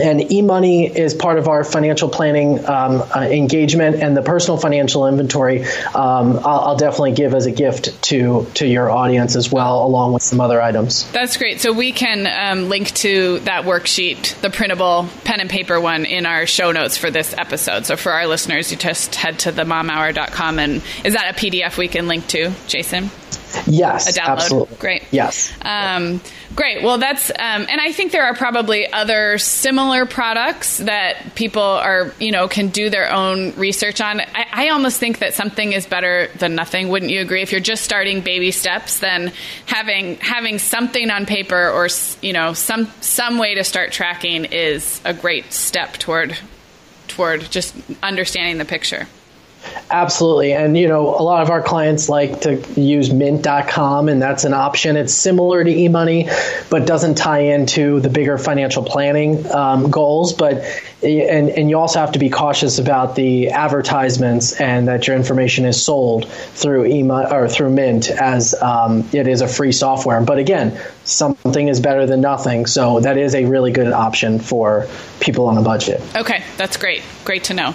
and 0.00 0.20
eMoney 0.20 0.94
is 0.94 1.14
part 1.14 1.38
of 1.38 1.48
our 1.48 1.64
financial 1.64 2.08
planning 2.08 2.58
um, 2.66 3.02
uh, 3.14 3.20
engagement, 3.20 3.96
and 3.96 4.16
the 4.16 4.22
personal 4.22 4.58
financial 4.58 5.06
inventory 5.06 5.64
um, 5.94 6.38
I'll, 6.38 6.60
I'll, 6.60 6.76
definitely 6.76 7.12
give 7.12 7.34
as 7.34 7.46
a 7.46 7.50
gift 7.50 8.02
to 8.04 8.46
to 8.54 8.66
your 8.66 8.90
audience 8.90 9.36
as 9.36 9.50
well, 9.50 9.84
along 9.84 10.12
with 10.12 10.22
some 10.22 10.40
other 10.40 10.60
items. 10.60 11.10
That's 11.12 11.36
great. 11.36 11.60
So 11.60 11.72
we 11.72 11.92
can 11.92 12.26
um, 12.26 12.68
link 12.68 12.92
to 12.94 13.38
that 13.40 13.64
worksheet, 13.64 14.40
the 14.40 14.50
printable 14.50 15.08
pen 15.24 15.40
and 15.40 15.48
paper 15.48 15.80
one, 15.80 16.04
in 16.04 16.26
our 16.26 16.46
show 16.46 16.72
notes 16.72 16.96
for 16.96 17.10
this 17.10 17.34
episode. 17.36 17.86
So 17.86 17.96
for 17.96 18.12
our 18.12 18.26
listeners, 18.26 18.70
you 18.70 18.76
just 18.76 19.14
head 19.14 19.38
to 19.40 19.52
themomhour.com, 19.52 20.58
and 20.58 20.82
is 21.04 21.14
that 21.14 21.34
a 21.34 21.38
PDF 21.38 21.76
we 21.78 21.88
can 21.88 22.08
link 22.08 22.26
to, 22.28 22.52
Jason? 22.66 23.10
Yes, 23.66 24.08
a 24.08 24.18
download. 24.20 24.28
Absolutely. 24.28 24.76
Great. 24.76 25.02
Yes. 25.10 25.52
Um, 25.62 26.20
great. 26.54 26.82
Well, 26.82 26.98
that's 26.98 27.30
um, 27.30 27.66
and 27.68 27.80
I 27.80 27.92
think 27.92 28.12
there 28.12 28.24
are 28.24 28.34
probably 28.34 28.92
other 28.92 29.38
similar 29.38 30.06
products 30.06 30.78
that 30.78 31.34
people 31.34 31.62
are 31.62 32.12
you 32.18 32.32
know 32.32 32.48
can 32.48 32.68
do 32.68 32.90
their 32.90 33.12
own 33.12 33.54
research 33.56 34.00
on. 34.00 34.20
I, 34.20 34.46
I 34.52 34.68
almost 34.68 34.98
think 34.98 35.18
that 35.18 35.34
something 35.34 35.72
is 35.72 35.86
better 35.86 36.28
than 36.38 36.54
nothing. 36.54 36.88
Wouldn't 36.88 37.10
you 37.10 37.20
agree? 37.20 37.42
If 37.42 37.52
you're 37.52 37.60
just 37.60 37.84
starting 37.84 38.20
baby 38.20 38.50
steps, 38.50 38.98
then 38.98 39.32
having 39.66 40.16
having 40.16 40.58
something 40.58 41.10
on 41.10 41.26
paper 41.26 41.70
or 41.70 41.88
you 42.22 42.32
know 42.32 42.52
some 42.52 42.90
some 43.00 43.38
way 43.38 43.54
to 43.54 43.64
start 43.64 43.92
tracking 43.92 44.44
is 44.46 45.00
a 45.04 45.14
great 45.14 45.52
step 45.52 45.94
toward 45.94 46.36
toward 47.08 47.42
just 47.50 47.74
understanding 48.02 48.58
the 48.58 48.64
picture. 48.64 49.06
Absolutely. 49.90 50.52
And, 50.52 50.76
you 50.76 50.88
know, 50.88 51.08
a 51.08 51.22
lot 51.22 51.42
of 51.42 51.50
our 51.50 51.62
clients 51.62 52.08
like 52.08 52.40
to 52.42 52.56
use 52.80 53.12
mint.com, 53.12 54.08
and 54.08 54.20
that's 54.20 54.44
an 54.44 54.54
option. 54.54 54.96
It's 54.96 55.14
similar 55.14 55.62
to 55.62 55.70
eMoney, 55.70 56.28
but 56.70 56.86
doesn't 56.86 57.16
tie 57.16 57.40
into 57.40 58.00
the 58.00 58.08
bigger 58.08 58.38
financial 58.38 58.82
planning 58.82 59.50
um, 59.52 59.90
goals. 59.90 60.32
But, 60.32 60.64
and, 61.04 61.50
and 61.50 61.70
you 61.70 61.78
also 61.78 62.00
have 62.00 62.12
to 62.12 62.18
be 62.18 62.30
cautious 62.30 62.78
about 62.78 63.14
the 63.14 63.50
advertisements 63.50 64.60
and 64.60 64.88
that 64.88 65.06
your 65.06 65.16
information 65.16 65.64
is 65.64 65.82
sold 65.82 66.28
through 66.28 66.84
eMoney 66.84 67.30
or 67.30 67.48
through 67.48 67.70
Mint 67.70 68.10
as 68.10 68.54
um, 68.60 69.08
it 69.12 69.28
is 69.28 69.40
a 69.40 69.48
free 69.48 69.72
software. 69.72 70.20
But 70.22 70.38
again, 70.38 70.80
something 71.04 71.68
is 71.68 71.80
better 71.80 72.06
than 72.06 72.20
nothing. 72.20 72.66
So 72.66 73.00
that 73.00 73.18
is 73.18 73.34
a 73.34 73.44
really 73.44 73.72
good 73.72 73.92
option 73.92 74.38
for 74.38 74.86
people 75.20 75.46
on 75.46 75.58
a 75.58 75.62
budget. 75.62 76.00
Okay, 76.16 76.42
that's 76.56 76.76
great. 76.76 77.02
Great 77.24 77.44
to 77.44 77.54
know. 77.54 77.74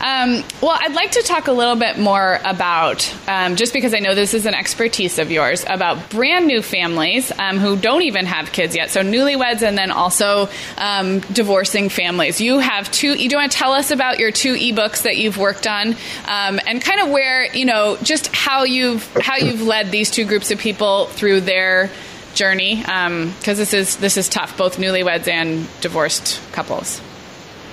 Um, 0.00 0.42
well, 0.62 0.78
I'd 0.80 0.94
like 0.94 1.12
to 1.12 1.22
talk 1.22 1.46
a 1.46 1.52
little 1.52 1.76
bit 1.76 1.98
more 1.98 2.40
about, 2.42 3.14
um, 3.28 3.56
just 3.56 3.74
because 3.74 3.92
I 3.92 3.98
know 3.98 4.14
this 4.14 4.32
is 4.32 4.46
an 4.46 4.54
expertise 4.54 5.18
of 5.18 5.30
yours, 5.30 5.62
about 5.68 6.08
brand 6.08 6.46
new 6.46 6.62
families 6.62 7.30
um, 7.38 7.58
who 7.58 7.76
don't 7.76 8.02
even 8.02 8.24
have 8.24 8.50
kids 8.50 8.74
yet. 8.74 8.90
So 8.90 9.02
newlyweds 9.02 9.60
and 9.60 9.76
then 9.76 9.90
also 9.90 10.48
um, 10.78 11.20
divorcing 11.20 11.90
families. 11.90 12.40
You 12.40 12.60
have 12.70 12.90
two, 12.90 13.14
you 13.14 13.28
do 13.28 13.36
want 13.36 13.52
to 13.52 13.58
tell 13.58 13.72
us 13.72 13.90
about 13.90 14.18
your 14.18 14.30
two 14.30 14.54
ebooks 14.54 15.02
that 15.02 15.16
you've 15.16 15.36
worked 15.36 15.66
on 15.66 15.94
um, 16.26 16.60
and 16.66 16.82
kind 16.82 17.00
of 17.00 17.10
where, 17.10 17.52
you 17.54 17.64
know, 17.64 17.96
just 18.02 18.28
how 18.34 18.64
you've, 18.64 19.04
how 19.16 19.36
you've 19.36 19.62
led 19.62 19.90
these 19.90 20.10
two 20.10 20.24
groups 20.24 20.50
of 20.50 20.58
people 20.58 21.06
through 21.06 21.40
their 21.40 21.90
journey 22.34 22.76
because 22.76 23.06
um, 23.06 23.34
this 23.42 23.74
is 23.74 23.96
this 23.96 24.16
is 24.16 24.28
tough 24.28 24.56
both 24.56 24.76
newlyweds 24.76 25.26
and 25.26 25.66
divorced 25.80 26.40
couples 26.52 27.00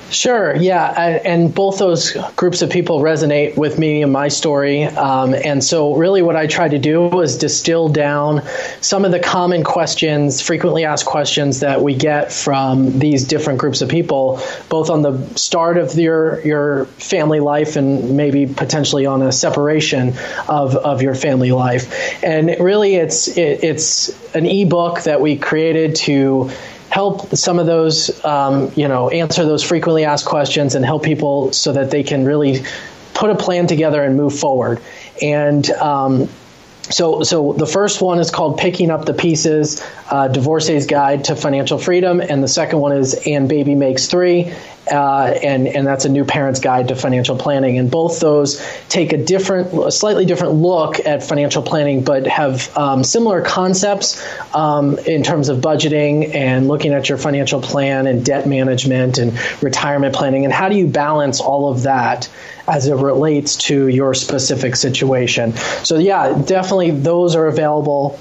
Sure, 0.09 0.55
yeah, 0.55 1.19
and 1.25 1.53
both 1.53 1.79
those 1.79 2.13
groups 2.37 2.61
of 2.61 2.69
people 2.69 3.01
resonate 3.01 3.57
with 3.57 3.77
me 3.77 4.03
and 4.03 4.11
my 4.11 4.29
story. 4.29 4.85
Um, 4.85 5.33
and 5.33 5.61
so, 5.61 5.95
really, 5.95 6.21
what 6.21 6.37
I 6.37 6.47
try 6.47 6.69
to 6.69 6.79
do 6.79 7.21
is 7.21 7.37
distill 7.37 7.89
down 7.89 8.41
some 8.79 9.03
of 9.03 9.11
the 9.11 9.19
common 9.19 9.65
questions, 9.65 10.41
frequently 10.41 10.85
asked 10.85 11.05
questions 11.05 11.59
that 11.59 11.81
we 11.81 11.93
get 11.93 12.31
from 12.31 12.99
these 12.99 13.25
different 13.25 13.59
groups 13.59 13.81
of 13.81 13.89
people, 13.89 14.41
both 14.69 14.89
on 14.89 15.01
the 15.01 15.27
start 15.35 15.77
of 15.77 15.93
your 15.95 16.39
your 16.41 16.85
family 16.85 17.41
life 17.41 17.75
and 17.75 18.15
maybe 18.15 18.45
potentially 18.45 19.05
on 19.05 19.21
a 19.21 19.31
separation 19.33 20.13
of, 20.47 20.75
of 20.75 21.01
your 21.01 21.15
family 21.15 21.51
life. 21.51 22.23
And 22.23 22.55
really, 22.61 22.95
it's 22.95 23.27
it, 23.27 23.63
it's 23.63 24.09
an 24.33 24.45
ebook 24.45 25.01
that 25.03 25.19
we 25.19 25.35
created 25.35 25.95
to 25.95 26.49
help 26.89 27.35
some 27.35 27.59
of 27.59 27.65
those, 27.65 28.23
um, 28.23 28.71
you 28.75 28.87
know, 28.87 29.09
answer 29.09 29.45
those 29.45 29.63
frequently 29.63 30.05
asked 30.05 30.25
questions 30.25 30.75
and 30.75 30.85
help 30.85 31.03
people 31.03 31.51
so 31.53 31.73
that 31.73 31.91
they 31.91 32.03
can 32.03 32.25
really 32.25 32.63
put 33.13 33.29
a 33.29 33.35
plan 33.35 33.67
together 33.67 34.03
and 34.03 34.15
move 34.15 34.37
forward. 34.37 34.81
And 35.21 35.69
um, 35.71 36.29
so, 36.83 37.23
so 37.23 37.53
the 37.53 37.67
first 37.67 38.01
one 38.01 38.19
is 38.19 38.31
called 38.31 38.57
"Picking 38.57 38.91
Up 38.91 39.05
the 39.05 39.13
Pieces: 39.13 39.83
uh, 40.09 40.29
Divorcee's 40.29 40.85
Guide 40.85 41.25
to 41.25 41.35
Financial 41.35 41.77
Freedom," 41.77 42.21
and 42.21 42.41
the 42.41 42.47
second 42.47 42.79
one 42.79 42.93
is 42.93 43.13
"And 43.25 43.49
Baby 43.49 43.75
Makes 43.75 44.07
Three 44.07 44.53
uh, 44.91 45.37
and 45.43 45.67
and 45.67 45.85
that's 45.85 46.05
a 46.05 46.09
new 46.09 46.25
parent's 46.25 46.59
guide 46.59 46.89
to 46.89 46.95
financial 46.95 47.37
planning. 47.37 47.77
And 47.77 47.89
both 47.89 48.19
those 48.19 48.61
take 48.89 49.13
a 49.13 49.17
different, 49.17 49.73
a 49.73 49.91
slightly 49.91 50.25
different 50.25 50.53
look 50.55 50.99
at 50.99 51.23
financial 51.23 51.61
planning, 51.61 52.03
but 52.03 52.27
have 52.27 52.75
um, 52.77 53.03
similar 53.03 53.41
concepts 53.41 54.23
um, 54.53 54.97
in 54.99 55.23
terms 55.23 55.49
of 55.49 55.59
budgeting 55.59 56.33
and 56.33 56.67
looking 56.67 56.93
at 56.93 57.09
your 57.09 57.17
financial 57.17 57.61
plan 57.61 58.07
and 58.07 58.25
debt 58.25 58.47
management 58.47 59.17
and 59.17 59.37
retirement 59.61 60.15
planning. 60.15 60.45
And 60.45 60.53
how 60.53 60.69
do 60.69 60.75
you 60.75 60.87
balance 60.87 61.41
all 61.41 61.71
of 61.71 61.83
that? 61.83 62.29
as 62.67 62.85
it 62.85 62.95
relates 62.95 63.55
to 63.55 63.87
your 63.87 64.13
specific 64.13 64.75
situation. 64.75 65.53
So 65.83 65.97
yeah, 65.97 66.33
definitely 66.45 66.91
those 66.91 67.33
are 67.33 67.47
available 67.47 68.19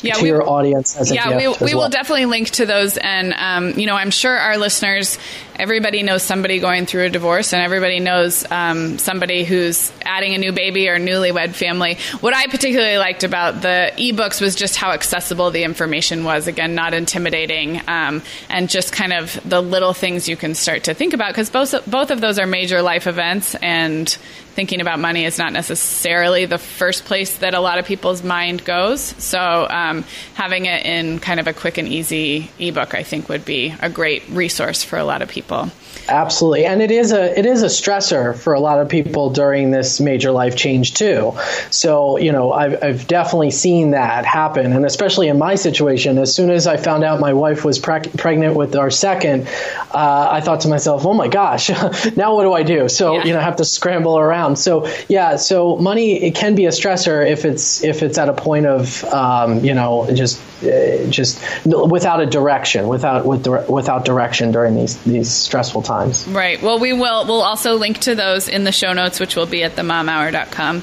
yeah, 0.00 0.14
to 0.14 0.22
we, 0.22 0.28
your 0.28 0.48
audience 0.48 0.96
as 0.96 1.10
a 1.10 1.14
yeah, 1.14 1.36
we, 1.36 1.48
we 1.48 1.56
well. 1.74 1.84
will 1.84 1.88
definitely 1.88 2.26
link 2.26 2.50
to 2.50 2.66
those, 2.66 2.96
and 2.96 3.34
um, 3.34 3.78
you 3.78 3.86
know, 3.86 3.96
I'm 3.96 4.10
sure 4.10 4.36
our 4.36 4.56
listeners, 4.56 5.18
everybody 5.56 6.02
knows 6.02 6.22
somebody 6.22 6.60
going 6.60 6.86
through 6.86 7.04
a 7.04 7.10
divorce, 7.10 7.52
and 7.52 7.62
everybody 7.62 7.98
knows 7.98 8.48
um, 8.50 8.98
somebody 8.98 9.44
who's 9.44 9.92
adding 10.04 10.34
a 10.34 10.38
new 10.38 10.52
baby 10.52 10.88
or 10.88 10.98
newlywed 10.98 11.54
family. 11.54 11.98
What 12.20 12.34
I 12.34 12.46
particularly 12.46 12.98
liked 12.98 13.24
about 13.24 13.60
the 13.62 13.92
ebooks 13.96 14.40
was 14.40 14.54
just 14.54 14.76
how 14.76 14.92
accessible 14.92 15.50
the 15.50 15.64
information 15.64 16.24
was. 16.24 16.46
Again, 16.46 16.74
not 16.74 16.94
intimidating, 16.94 17.80
um, 17.88 18.22
and 18.48 18.68
just 18.68 18.92
kind 18.92 19.12
of 19.12 19.38
the 19.48 19.60
little 19.60 19.94
things 19.94 20.28
you 20.28 20.36
can 20.36 20.54
start 20.54 20.84
to 20.84 20.94
think 20.94 21.12
about 21.12 21.30
because 21.30 21.50
both 21.50 21.74
both 21.90 22.10
of 22.10 22.20
those 22.20 22.38
are 22.38 22.46
major 22.46 22.82
life 22.82 23.06
events, 23.06 23.56
and 23.56 24.16
thinking 24.58 24.80
about 24.80 24.98
money 24.98 25.24
is 25.24 25.38
not 25.38 25.52
necessarily 25.52 26.44
the 26.44 26.58
first 26.58 27.04
place 27.04 27.38
that 27.38 27.54
a 27.54 27.60
lot 27.60 27.78
of 27.78 27.84
people's 27.84 28.24
mind 28.24 28.64
goes. 28.64 29.00
So 29.00 29.38
um, 29.38 30.04
having 30.34 30.66
it 30.66 30.84
in 30.84 31.20
kind 31.20 31.38
of 31.38 31.46
a 31.46 31.52
quick 31.52 31.78
and 31.78 31.86
easy 31.86 32.50
ebook, 32.58 32.92
I 32.92 33.04
think, 33.04 33.28
would 33.28 33.44
be 33.44 33.72
a 33.78 33.88
great 33.88 34.28
resource 34.28 34.82
for 34.82 34.98
a 34.98 35.04
lot 35.04 35.22
of 35.22 35.28
people. 35.28 35.70
Absolutely, 36.08 36.64
and 36.64 36.80
it 36.80 36.90
is 36.90 37.12
a 37.12 37.38
it 37.38 37.44
is 37.44 37.62
a 37.62 37.66
stressor 37.66 38.34
for 38.34 38.54
a 38.54 38.60
lot 38.60 38.80
of 38.80 38.88
people 38.88 39.28
during 39.28 39.70
this 39.70 40.00
major 40.00 40.30
life 40.30 40.56
change 40.56 40.94
too. 40.94 41.34
So 41.70 42.16
you 42.16 42.32
know, 42.32 42.50
I've, 42.50 42.82
I've 42.82 43.06
definitely 43.06 43.50
seen 43.50 43.90
that 43.90 44.24
happen, 44.24 44.72
and 44.72 44.86
especially 44.86 45.28
in 45.28 45.38
my 45.38 45.56
situation, 45.56 46.16
as 46.16 46.34
soon 46.34 46.50
as 46.50 46.66
I 46.66 46.78
found 46.78 47.04
out 47.04 47.20
my 47.20 47.34
wife 47.34 47.62
was 47.62 47.78
pre- 47.78 48.08
pregnant 48.16 48.56
with 48.56 48.74
our 48.74 48.90
second, 48.90 49.48
uh, 49.92 50.28
I 50.30 50.40
thought 50.40 50.62
to 50.62 50.68
myself, 50.68 51.04
"Oh 51.04 51.12
my 51.12 51.28
gosh, 51.28 51.68
now 52.16 52.34
what 52.34 52.44
do 52.44 52.54
I 52.54 52.62
do?" 52.62 52.88
So 52.88 53.14
yeah. 53.14 53.24
you 53.24 53.32
know, 53.34 53.40
I 53.40 53.42
have 53.42 53.56
to 53.56 53.64
scramble 53.66 54.18
around. 54.18 54.56
So 54.56 54.90
yeah, 55.08 55.36
so 55.36 55.76
money 55.76 56.22
it 56.22 56.34
can 56.34 56.54
be 56.54 56.64
a 56.64 56.70
stressor 56.70 57.28
if 57.30 57.44
it's 57.44 57.84
if 57.84 58.02
it's 58.02 58.16
at 58.16 58.30
a 58.30 58.34
point 58.34 58.64
of 58.64 59.04
um, 59.04 59.62
you 59.62 59.74
know 59.74 60.08
just 60.14 60.40
uh, 60.62 61.06
just 61.10 61.38
without 61.66 62.20
a 62.20 62.26
direction, 62.26 62.88
without 62.88 63.26
with 63.26 63.46
without 63.68 64.06
direction 64.06 64.52
during 64.52 64.74
these 64.74 64.96
these 65.04 65.30
stressful 65.30 65.82
times. 65.82 65.97
Right. 66.28 66.62
Well, 66.62 66.78
we 66.78 66.92
will. 66.92 67.24
We'll 67.26 67.42
also 67.42 67.74
link 67.74 67.98
to 68.00 68.14
those 68.14 68.48
in 68.48 68.64
the 68.64 68.72
show 68.72 68.92
notes, 68.92 69.20
which 69.20 69.36
will 69.36 69.46
be 69.46 69.62
at 69.62 69.72
themomhour.com. 69.76 70.82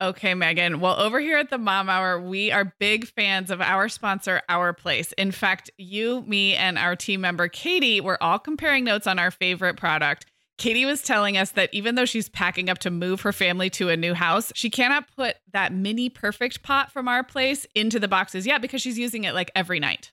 Okay, 0.00 0.34
Megan. 0.34 0.80
Well, 0.80 1.00
over 1.00 1.20
here 1.20 1.38
at 1.38 1.50
the 1.50 1.58
Mom 1.58 1.88
Hour, 1.88 2.20
we 2.20 2.50
are 2.50 2.74
big 2.78 3.06
fans 3.06 3.50
of 3.50 3.60
our 3.60 3.88
sponsor, 3.88 4.42
Our 4.48 4.72
Place. 4.72 5.12
In 5.12 5.30
fact, 5.30 5.70
you, 5.78 6.22
me, 6.26 6.54
and 6.54 6.76
our 6.76 6.96
team 6.96 7.20
member, 7.20 7.48
Katie, 7.48 8.00
were 8.00 8.22
all 8.22 8.38
comparing 8.38 8.84
notes 8.84 9.06
on 9.06 9.18
our 9.18 9.30
favorite 9.30 9.76
product. 9.76 10.26
Katie 10.58 10.84
was 10.84 11.02
telling 11.02 11.36
us 11.36 11.52
that 11.52 11.70
even 11.72 11.94
though 11.94 12.04
she's 12.04 12.28
packing 12.28 12.68
up 12.68 12.78
to 12.78 12.90
move 12.90 13.22
her 13.22 13.32
family 13.32 13.70
to 13.70 13.88
a 13.88 13.96
new 13.96 14.14
house, 14.14 14.52
she 14.54 14.70
cannot 14.70 15.04
put 15.16 15.36
that 15.52 15.72
mini 15.72 16.08
perfect 16.08 16.62
pot 16.62 16.92
from 16.92 17.08
our 17.08 17.24
place 17.24 17.66
into 17.74 17.98
the 17.98 18.08
boxes 18.08 18.46
yet 18.46 18.60
because 18.60 18.82
she's 18.82 18.98
using 18.98 19.24
it 19.24 19.34
like 19.34 19.50
every 19.54 19.80
night. 19.80 20.12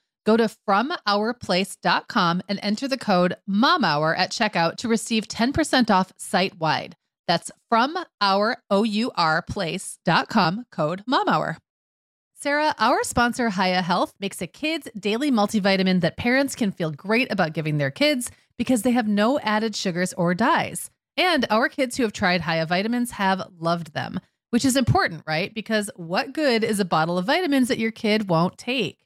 Go 0.25 0.37
to 0.37 0.49
FromOurPlace.com 0.67 2.41
and 2.47 2.59
enter 2.61 2.87
the 2.87 2.97
code 2.97 3.35
MOMHOUR 3.49 4.15
at 4.15 4.31
checkout 4.31 4.77
to 4.77 4.87
receive 4.87 5.27
10% 5.27 5.89
off 5.89 6.13
site 6.17 6.59
wide. 6.59 6.95
That's 7.27 7.51
from 7.69 7.97
our 8.19 8.57
O-U-R 8.69 9.43
code 9.45 11.03
MOMHOUR. 11.07 11.57
Sarah, 12.35 12.73
our 12.79 13.03
sponsor, 13.03 13.51
Hiya 13.51 13.83
Health, 13.83 14.13
makes 14.19 14.41
a 14.41 14.47
kid's 14.47 14.87
daily 14.99 15.31
multivitamin 15.31 16.01
that 16.01 16.17
parents 16.17 16.55
can 16.55 16.71
feel 16.71 16.91
great 16.91 17.31
about 17.31 17.53
giving 17.53 17.77
their 17.77 17.91
kids 17.91 18.31
because 18.57 18.81
they 18.81 18.91
have 18.91 19.07
no 19.07 19.39
added 19.41 19.75
sugars 19.75 20.11
or 20.13 20.33
dyes. 20.33 20.89
And 21.15 21.45
our 21.49 21.69
kids 21.69 21.97
who 21.97 22.03
have 22.03 22.13
tried 22.13 22.41
Hiya 22.41 22.65
vitamins 22.65 23.11
have 23.11 23.47
loved 23.59 23.93
them, 23.93 24.19
which 24.49 24.65
is 24.65 24.75
important, 24.75 25.21
right? 25.27 25.53
Because 25.53 25.89
what 25.95 26.33
good 26.33 26.63
is 26.63 26.79
a 26.79 26.85
bottle 26.85 27.17
of 27.17 27.25
vitamins 27.25 27.67
that 27.67 27.79
your 27.79 27.91
kid 27.91 28.27
won't 28.27 28.57
take? 28.57 29.05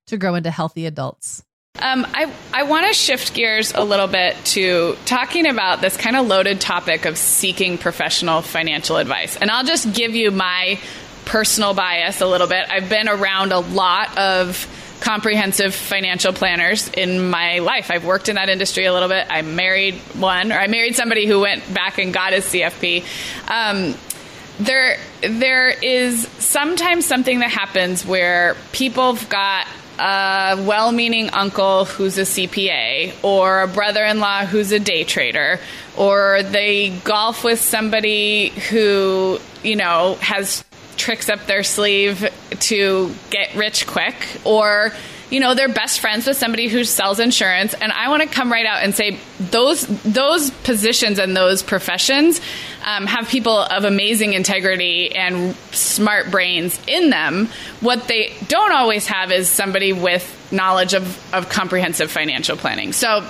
to 0.11 0.17
grow 0.17 0.35
into 0.35 0.51
healthy 0.51 0.85
adults. 0.85 1.43
Um, 1.79 2.05
I, 2.13 2.31
I 2.53 2.63
want 2.63 2.87
to 2.87 2.93
shift 2.93 3.33
gears 3.33 3.73
a 3.73 3.83
little 3.83 4.07
bit 4.07 4.35
to 4.45 4.95
talking 5.05 5.47
about 5.47 5.81
this 5.81 5.97
kind 5.97 6.15
of 6.15 6.27
loaded 6.27 6.61
topic 6.61 7.05
of 7.05 7.17
seeking 7.17 7.77
professional 7.77 8.41
financial 8.41 8.97
advice. 8.97 9.37
And 9.37 9.49
I'll 9.49 9.63
just 9.63 9.93
give 9.93 10.13
you 10.13 10.31
my 10.31 10.79
personal 11.25 11.73
bias 11.73 12.21
a 12.21 12.27
little 12.27 12.47
bit. 12.47 12.69
I've 12.69 12.89
been 12.89 13.07
around 13.07 13.51
a 13.51 13.59
lot 13.59 14.17
of 14.17 14.67
comprehensive 14.99 15.73
financial 15.73 16.33
planners 16.33 16.89
in 16.89 17.29
my 17.29 17.59
life. 17.59 17.89
I've 17.89 18.05
worked 18.05 18.29
in 18.29 18.35
that 18.35 18.49
industry 18.49 18.85
a 18.85 18.93
little 18.93 19.09
bit. 19.09 19.25
I 19.29 19.41
married 19.41 19.95
one, 20.13 20.51
or 20.51 20.59
I 20.59 20.67
married 20.67 20.95
somebody 20.95 21.25
who 21.25 21.39
went 21.39 21.73
back 21.73 21.97
and 21.97 22.13
got 22.13 22.33
his 22.33 22.45
CFP. 22.45 23.03
Um, 23.49 23.95
there, 24.59 24.97
there 25.21 25.69
is 25.69 26.27
sometimes 26.37 27.05
something 27.05 27.39
that 27.39 27.49
happens 27.49 28.05
where 28.05 28.55
people 28.71 29.15
have 29.15 29.27
got 29.29 29.65
a 30.01 30.63
well 30.65 30.91
meaning 30.91 31.29
uncle 31.29 31.85
who's 31.85 32.17
a 32.17 32.21
CPA, 32.21 33.13
or 33.23 33.61
a 33.61 33.67
brother 33.67 34.03
in 34.03 34.19
law 34.19 34.45
who's 34.45 34.71
a 34.71 34.79
day 34.79 35.03
trader, 35.03 35.59
or 35.95 36.41
they 36.43 36.89
golf 36.89 37.43
with 37.43 37.61
somebody 37.61 38.49
who, 38.49 39.39
you 39.63 39.75
know, 39.75 40.15
has 40.21 40.65
tricks 40.97 41.29
up 41.29 41.45
their 41.45 41.63
sleeve 41.63 42.27
to 42.59 43.13
get 43.29 43.55
rich 43.55 43.85
quick, 43.85 44.15
or 44.43 44.91
you 45.31 45.39
know 45.39 45.55
they're 45.55 45.69
best 45.69 45.99
friends 45.99 46.27
with 46.27 46.37
somebody 46.37 46.67
who 46.67 46.83
sells 46.83 47.19
insurance 47.19 47.73
and 47.73 47.91
i 47.93 48.09
want 48.09 48.21
to 48.21 48.27
come 48.27 48.51
right 48.51 48.65
out 48.65 48.83
and 48.83 48.93
say 48.93 49.17
those 49.39 49.87
those 50.03 50.51
positions 50.51 51.17
and 51.17 51.35
those 51.35 51.63
professions 51.63 52.39
um, 52.83 53.05
have 53.05 53.27
people 53.27 53.57
of 53.57 53.83
amazing 53.83 54.33
integrity 54.33 55.13
and 55.15 55.55
smart 55.71 56.31
brains 56.31 56.79
in 56.87 57.09
them. 57.09 57.49
What 57.79 58.07
they 58.07 58.33
don't 58.47 58.71
always 58.71 59.07
have 59.07 59.31
is 59.31 59.49
somebody 59.49 59.93
with 59.93 60.49
knowledge 60.51 60.93
of, 60.93 61.33
of 61.33 61.49
comprehensive 61.49 62.11
financial 62.11 62.57
planning. 62.57 62.93
So 62.93 63.27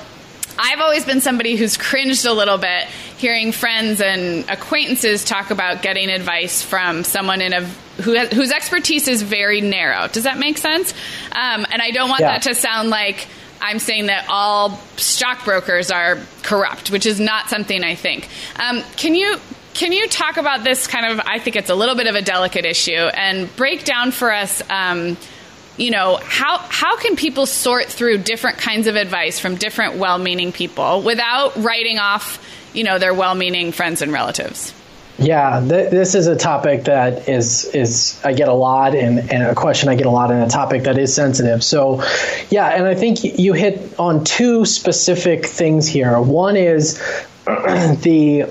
I've 0.58 0.80
always 0.80 1.06
been 1.06 1.22
somebody 1.22 1.56
who's 1.56 1.78
cringed 1.78 2.26
a 2.26 2.34
little 2.34 2.58
bit 2.58 2.86
hearing 3.18 3.52
friends 3.52 4.02
and 4.02 4.50
acquaintances 4.50 5.24
talk 5.24 5.52
about 5.52 5.82
getting 5.82 6.10
advice 6.10 6.62
from 6.62 7.04
someone 7.04 7.42
in 7.42 7.54
a 7.54 7.70
who 8.02 8.14
has, 8.14 8.32
whose 8.32 8.52
expertise 8.52 9.08
is 9.08 9.22
very 9.22 9.62
narrow. 9.62 10.08
Does 10.08 10.24
that 10.24 10.38
make 10.38 10.58
sense? 10.58 10.94
Um, 11.32 11.66
and 11.72 11.82
I 11.82 11.92
don't 11.92 12.10
want 12.10 12.22
yeah. 12.22 12.34
that 12.34 12.44
to 12.44 12.56
sound 12.56 12.90
like 12.90 13.28
I'm 13.62 13.80
saying 13.80 14.08
that 14.08 14.26
all 14.28 14.78
stockbrokers 14.98 15.92
are 15.92 16.18
corrupt, 16.42 16.90
which 16.92 17.06
is 17.06 17.20
not 17.20 17.50
something 17.50 17.84
I 17.84 17.96
think. 17.96 18.28
Um, 18.60 18.82
can 18.98 19.16
you 19.16 19.38
can 19.74 19.94
you 19.94 20.08
talk 20.08 20.38
about 20.38 20.64
this 20.64 20.88
kind 20.88 21.06
of? 21.06 21.22
I 21.26 21.40
think 21.40 21.56
it's 21.56 21.70
a 21.70 21.76
little 21.76 21.96
bit 21.96 22.08
of 22.08 22.16
a 22.16 22.22
delicate 22.22 22.66
issue, 22.66 22.92
and 22.92 23.54
break 23.56 23.86
down 23.86 24.12
for 24.12 24.32
us. 24.32 24.62
Um, 24.70 25.18
you 25.78 25.92
know 25.92 26.20
how 26.22 26.58
how 26.58 26.98
can 26.98 27.16
people 27.16 27.46
sort 27.46 27.86
through 27.86 28.20
different 28.20 28.58
kinds 28.58 28.88
of 28.88 28.96
advice 28.96 29.40
from 29.40 29.56
different 29.56 29.96
well-meaning 29.96 30.52
people 30.52 31.02
without 31.02 31.56
writing 31.56 31.98
off 31.98 32.46
you 32.74 32.84
know 32.84 33.00
their 33.00 33.14
well-meaning 33.14 33.72
friends 33.72 34.02
and 34.02 34.12
relatives 34.12 34.74
yeah, 35.22 35.60
th- 35.60 35.92
this 35.92 36.16
is 36.16 36.28
a 36.28 36.36
topic 36.36 36.86
that 36.86 37.30
is 37.30 37.66
is 37.66 38.20
I 38.24 38.34
get 38.34 38.48
a 38.48 38.54
lot, 38.54 38.96
and, 38.96 39.32
and 39.32 39.44
a 39.44 39.56
question 39.56 39.90
I 39.90 39.96
get 39.96 40.08
a 40.08 40.12
lot, 40.12 40.32
and 40.32 40.44
a 40.44 40.50
topic 40.50 40.84
that 40.84 40.98
is 40.98 41.14
sensitive. 41.14 41.64
So, 41.64 42.04
yeah, 42.50 42.68
and 42.70 42.86
I 42.86 42.96
think 42.96 43.24
you 43.24 43.54
hit 43.54 44.00
on 44.00 44.24
two 44.24 44.66
specific 44.66 45.46
things 45.46 45.88
here. 45.88 46.20
One 46.20 46.56
is 46.56 46.98
the 47.46 48.50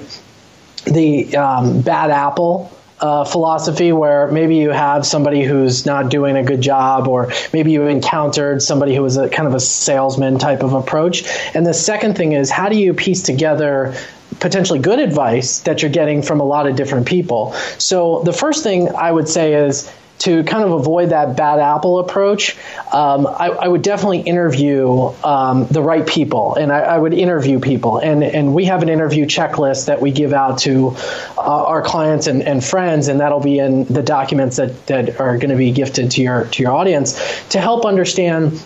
the 0.85 1.37
um, 1.37 1.83
bad 1.83 2.11
apple 2.11 2.73
uh, 3.01 3.25
philosophy 3.25 3.93
where 3.93 4.31
maybe 4.31 4.57
you 4.57 4.71
have 4.71 5.07
somebody 5.07 5.43
who's 5.43 5.87
not 5.87 6.11
doing 6.11 6.37
a 6.37 6.43
good 6.43 6.61
job, 6.61 7.09
or 7.09 7.33
maybe 7.53 7.73
you 7.73 7.87
encountered 7.87 8.63
somebody 8.63 8.95
who 8.95 9.03
was 9.03 9.17
a 9.17 9.29
kind 9.29 9.49
of 9.49 9.55
a 9.55 9.61
salesman 9.61 10.39
type 10.39 10.63
of 10.63 10.75
approach. 10.75 11.25
And 11.55 11.67
the 11.67 11.75
second 11.75 12.17
thing 12.17 12.33
is, 12.33 12.51
how 12.51 12.69
do 12.69 12.77
you 12.77 12.95
piece 12.95 13.23
together 13.23 13.95
potentially 14.41 14.79
good 14.79 14.99
advice 14.99 15.61
that 15.61 15.83
you're 15.83 15.91
getting 15.91 16.23
from 16.23 16.41
a 16.41 16.45
lot 16.45 16.67
of 16.67 16.77
different 16.77 17.07
people? 17.07 17.53
So 17.79 18.23
the 18.25 18.33
first 18.33 18.63
thing 18.63 18.89
I 18.95 19.13
would 19.13 19.29
say 19.29 19.55
is 19.55 19.91
to 20.21 20.45
kind 20.45 20.63
of 20.63 20.73
avoid 20.73 21.11
that 21.11 21.35
bad 21.35 21.59
apple 21.61 21.99
approach, 21.99 22.57
um, 22.93 23.27
I, 23.27 23.49
I, 23.49 23.69
would 23.69 23.81
definitely 23.81 24.21
interview 24.21 25.15
um, 25.25 25.67
the 25.69 25.83
right 25.83 26.07
people, 26.07 26.55
and 26.57 26.71
I, 26.71 26.81
I, 26.81 26.99
would 26.99 27.15
interview 27.15 27.59
people, 27.59 27.97
and 27.99 28.23
and 28.23 28.55
we 28.55 28.67
have 28.67 28.83
an 28.83 28.91
interview 28.91 29.25
checklist 29.25 29.87
that 29.87 30.03
we 30.03 30.11
give 30.11 30.35
out 30.35 30.59
to 30.61 30.95
uh, 31.39 31.41
our 31.41 31.81
clients 31.81 32.27
and, 32.27 32.43
and 32.43 32.63
friends, 32.63 33.09
and 33.09 33.21
that'll 33.21 33.41
be 33.41 33.59
in 33.59 33.85
the 33.85 34.03
documents 34.03 34.57
that 34.57 34.87
that 34.89 35.21
are 35.21 35.39
going 35.39 35.51
to 35.51 35.57
be 35.57 35.73
gifted 35.73 36.11
to 36.13 36.23
your 36.23 36.45
to 36.45 36.63
your 36.63 36.73
audience 36.73 37.19
to 37.49 37.59
help 37.59 37.87
understand 37.87 38.63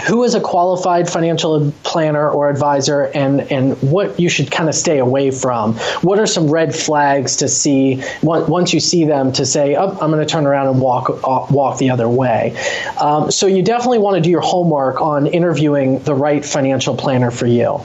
who 0.00 0.24
is 0.24 0.34
a 0.34 0.40
qualified 0.40 1.08
financial 1.08 1.72
planner 1.82 2.30
or 2.30 2.48
advisor 2.48 3.02
and 3.02 3.40
and 3.52 3.76
what 3.82 4.18
you 4.18 4.28
should 4.28 4.50
kind 4.50 4.68
of 4.68 4.74
stay 4.74 4.98
away 4.98 5.30
from? 5.30 5.74
What 6.00 6.18
are 6.18 6.26
some 6.26 6.50
red 6.50 6.74
flags 6.74 7.36
to 7.38 7.48
see 7.48 8.02
once 8.22 8.72
you 8.72 8.80
see 8.80 9.04
them 9.04 9.32
to 9.32 9.44
say 9.44 9.76
oh, 9.76 9.90
i'm 10.00 10.10
going 10.10 10.26
to 10.26 10.26
turn 10.26 10.46
around 10.46 10.68
and 10.68 10.80
walk 10.80 11.10
uh, 11.10 11.46
walk 11.50 11.78
the 11.78 11.90
other 11.90 12.08
way? 12.08 12.56
Um, 12.98 13.30
so 13.30 13.46
you 13.46 13.62
definitely 13.62 13.98
want 13.98 14.16
to 14.16 14.22
do 14.22 14.30
your 14.30 14.40
homework 14.40 15.00
on 15.02 15.26
interviewing 15.26 15.98
the 16.00 16.14
right 16.14 16.44
financial 16.44 16.96
planner 16.96 17.30
for 17.30 17.46
you. 17.46 17.80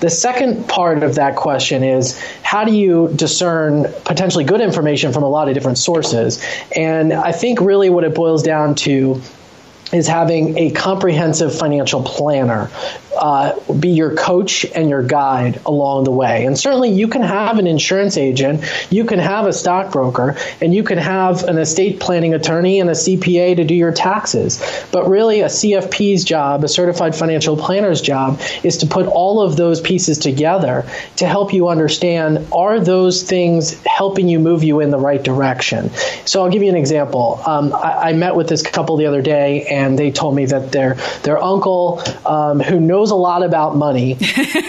The 0.00 0.10
second 0.10 0.68
part 0.68 1.04
of 1.04 1.14
that 1.14 1.36
question 1.36 1.84
is 1.84 2.20
how 2.42 2.64
do 2.64 2.74
you 2.74 3.12
discern 3.14 3.84
potentially 4.04 4.44
good 4.44 4.60
information 4.60 5.12
from 5.12 5.22
a 5.22 5.28
lot 5.28 5.48
of 5.48 5.54
different 5.54 5.78
sources? 5.78 6.44
And 6.76 7.12
i 7.12 7.30
think 7.30 7.60
really 7.60 7.88
what 7.88 8.04
it 8.04 8.14
boils 8.14 8.42
down 8.42 8.74
to 8.74 9.20
is 9.92 10.06
having 10.06 10.56
a 10.58 10.70
comprehensive 10.70 11.56
financial 11.56 12.02
planner 12.02 12.70
uh, 13.16 13.58
be 13.72 13.90
your 13.90 14.14
coach 14.14 14.64
and 14.64 14.88
your 14.88 15.02
guide 15.02 15.60
along 15.66 16.04
the 16.04 16.10
way. 16.10 16.46
And 16.46 16.58
certainly 16.58 16.90
you 16.90 17.08
can 17.08 17.22
have 17.22 17.58
an 17.58 17.66
insurance 17.66 18.16
agent, 18.16 18.64
you 18.90 19.04
can 19.04 19.18
have 19.18 19.46
a 19.46 19.52
stockbroker, 19.52 20.36
and 20.60 20.74
you 20.74 20.82
can 20.82 20.98
have 20.98 21.44
an 21.44 21.58
estate 21.58 22.00
planning 22.00 22.34
attorney 22.34 22.80
and 22.80 22.88
a 22.88 22.94
CPA 22.94 23.56
to 23.56 23.64
do 23.64 23.74
your 23.74 23.92
taxes. 23.92 24.62
But 24.92 25.08
really, 25.08 25.40
a 25.40 25.46
CFP's 25.46 26.24
job, 26.24 26.64
a 26.64 26.68
certified 26.68 27.14
financial 27.14 27.56
planner's 27.56 28.00
job, 28.00 28.40
is 28.62 28.78
to 28.78 28.86
put 28.86 29.06
all 29.06 29.40
of 29.40 29.56
those 29.56 29.80
pieces 29.80 30.18
together 30.18 30.86
to 31.16 31.26
help 31.26 31.52
you 31.52 31.68
understand 31.68 32.46
are 32.52 32.80
those 32.80 33.22
things 33.22 33.82
helping 33.84 34.28
you 34.28 34.38
move 34.38 34.64
you 34.64 34.80
in 34.80 34.90
the 34.90 34.98
right 34.98 35.22
direction. 35.22 35.90
So 36.24 36.42
I'll 36.42 36.50
give 36.50 36.62
you 36.62 36.68
an 36.68 36.76
example. 36.76 37.40
Um, 37.46 37.72
I, 37.72 38.10
I, 38.10 38.12
met 38.12 38.36
with 38.36 38.48
this 38.48 38.62
couple 38.62 38.96
the 38.96 39.06
other 39.06 39.22
day, 39.22 39.66
and 39.66 39.98
they 39.98 40.10
told 40.10 40.36
me 40.36 40.46
that 40.46 40.70
their 40.70 40.94
their 41.22 41.42
uncle, 41.42 42.02
um, 42.26 42.60
who 42.60 42.78
knows 42.78 43.01
a 43.10 43.16
lot 43.16 43.42
about 43.42 43.76
money, 43.76 44.18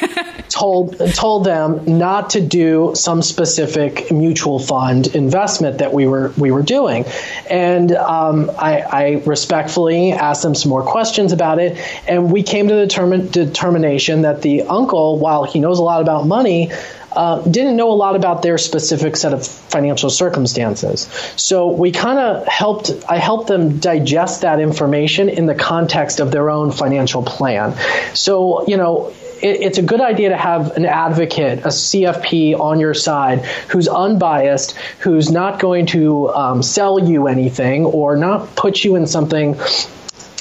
told 0.50 0.98
told 1.14 1.46
them 1.46 1.98
not 2.00 2.32
to 2.32 2.42
do 2.42 2.94
some 2.96 3.22
specific 3.22 4.12
mutual 4.12 4.60
fund 4.60 5.08
investment 5.16 5.80
that 5.80 5.94
we 5.94 6.08
were 6.08 6.34
we 6.38 6.52
were 6.52 6.62
doing, 6.62 7.06
and 7.50 7.92
um, 7.92 8.52
I, 8.58 8.82
I, 8.82 9.12
respectfully 9.26 10.12
asked 10.12 10.44
them 10.44 10.56
some 10.56 10.70
more 10.70 10.84
questions 10.84 11.32
about 11.32 11.60
it, 11.60 11.78
and 12.08 12.32
we 12.32 12.44
came 12.44 12.68
to 12.68 12.76
the 12.76 12.86
determin- 12.86 13.32
determination 13.32 14.24
that 14.24 14.42
the 14.42 14.64
uncle, 14.64 15.18
while 15.20 15.44
he 15.44 15.60
knows 15.60 15.80
a 15.80 15.84
lot 15.84 16.02
about 16.02 16.28
money. 16.28 16.72
Uh, 17.16 17.42
didn't 17.42 17.76
know 17.76 17.92
a 17.92 17.94
lot 17.94 18.16
about 18.16 18.42
their 18.42 18.58
specific 18.58 19.16
set 19.16 19.34
of 19.34 19.46
financial 19.46 20.10
circumstances. 20.10 21.02
So 21.36 21.72
we 21.72 21.92
kind 21.92 22.20
of 22.20 22.48
helped, 22.48 22.92
I 23.08 23.18
helped 23.18 23.48
them 23.48 23.80
digest 23.80 24.42
that 24.42 24.60
information 24.60 25.30
in 25.30 25.46
the 25.46 25.56
context 25.56 26.20
of 26.20 26.32
their 26.32 26.50
own 26.50 26.72
financial 26.72 27.24
plan. 27.24 27.76
So, 28.16 28.68
you 28.68 28.78
know, 28.78 29.14
it, 29.42 29.62
it's 29.62 29.78
a 29.78 29.84
good 29.84 30.02
idea 30.02 30.30
to 30.30 30.38
have 30.38 30.76
an 30.78 30.86
advocate, 30.86 31.60
a 31.60 31.68
CFP 31.68 32.60
on 32.60 32.80
your 32.80 32.94
side 32.94 33.46
who's 33.70 33.88
unbiased, 33.88 34.72
who's 35.00 35.30
not 35.30 35.60
going 35.60 35.86
to 35.88 36.30
um, 36.30 36.64
sell 36.64 36.98
you 37.00 37.28
anything 37.28 37.86
or 37.86 38.16
not 38.16 38.56
put 38.56 38.84
you 38.84 38.96
in 38.96 39.06
something 39.06 39.56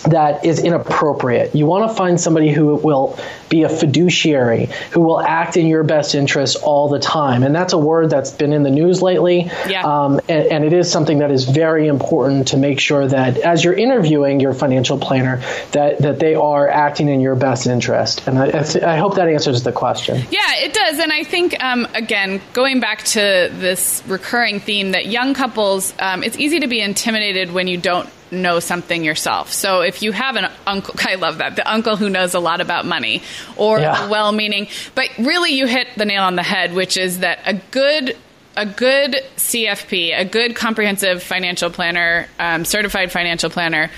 that 0.05 0.45
is 0.45 0.59
inappropriate. 0.61 1.55
You 1.55 1.67
want 1.67 1.91
to 1.91 1.97
find 1.97 2.21
somebody 2.21 2.51
who 2.51 2.75
will 2.75 3.19
be 3.49 3.63
a 3.63 3.69
fiduciary, 3.69 4.69
who 4.91 5.01
will 5.01 5.21
act 5.21 5.57
in 5.57 5.67
your 5.67 5.85
best 5.85 6.15
interest 6.15 6.57
all 6.63 6.89
the 6.89 6.99
time. 6.99 7.43
And 7.43 7.55
that's 7.55 7.73
a 7.73 7.79
word 7.79 8.11
that's 8.11 8.31
been 8.31 8.53
in 8.53 8.63
the 8.63 8.71
news 8.71 9.03
lately. 9.03 9.51
Yeah. 9.69 9.83
Um, 9.83 10.21
and, 10.29 10.47
and, 10.47 10.63
it 10.65 10.73
is 10.73 10.91
something 10.91 11.19
that 11.19 11.31
is 11.31 11.45
very 11.45 11.87
important 11.89 12.49
to 12.49 12.57
make 12.57 12.81
sure 12.81 13.07
that 13.07 13.37
as 13.39 13.63
you're 13.63 13.75
interviewing 13.75 14.41
your 14.41 14.55
financial 14.55 14.97
planner, 14.97 15.43
that, 15.73 15.99
that 15.99 16.19
they 16.19 16.35
are 16.35 16.69
acting 16.69 17.09
in 17.09 17.21
your 17.21 17.35
best 17.35 17.67
interest. 17.67 18.27
And 18.27 18.39
I, 18.39 18.47
I 18.85 18.97
hope 18.97 19.17
that 19.17 19.29
answers 19.29 19.65
the 19.65 19.73
question. 19.73 20.17
Yeah, 20.31 20.55
it 20.57 20.73
does. 20.73 20.99
And 20.99 21.13
I 21.13 21.25
think, 21.25 21.63
um, 21.63 21.87
again, 21.95 22.41
going 22.53 22.81
back 22.81 23.03
to 23.05 23.51
this 23.53 24.03
recurring 24.07 24.61
theme 24.61 24.93
that 24.93 25.07
young 25.07 25.35
couples, 25.35 25.93
um, 25.99 26.23
it's 26.23 26.39
easy 26.39 26.61
to 26.61 26.69
be 26.69 26.81
intimidated 26.81 27.53
when 27.53 27.67
you 27.67 27.77
don't 27.77 28.09
know 28.33 28.59
something 28.59 29.05
yourself. 29.05 29.53
So 29.53 29.83
if 29.83 30.03
you 30.03 30.13
have 30.13 30.37
an 30.37 30.51
uncle, 30.67 30.95
I 31.07 31.15
love 31.17 31.39
that, 31.39 31.57
the 31.57 31.71
uncle 31.71 31.97
who 31.97 32.11
knows 32.11 32.35
a 32.35 32.41
lot 32.41 32.61
about 32.61 32.87
money 32.87 33.23
or 33.57 33.79
yeah. 33.79 34.09
well 34.09 34.33
meaning, 34.33 34.69
but 34.95 35.09
really 35.19 35.53
you 35.53 35.67
hit 35.67 35.89
the 35.97 36.05
nail 36.05 36.23
on 36.23 36.37
the 36.37 36.43
head, 36.43 36.75
which 36.75 36.97
is 36.97 37.21
that 37.21 37.41
a 37.47 37.55
good 37.71 38.17
a 38.55 38.67
good 38.67 39.17
CFP, 39.37 40.19
a 40.19 40.27
good 40.27 40.55
comprehensive 40.55 41.23
financial 41.23 41.71
planner, 41.71 42.29
um, 42.39 42.67
certified 42.67 43.11
financial 43.11 43.49
planner, 43.49 43.91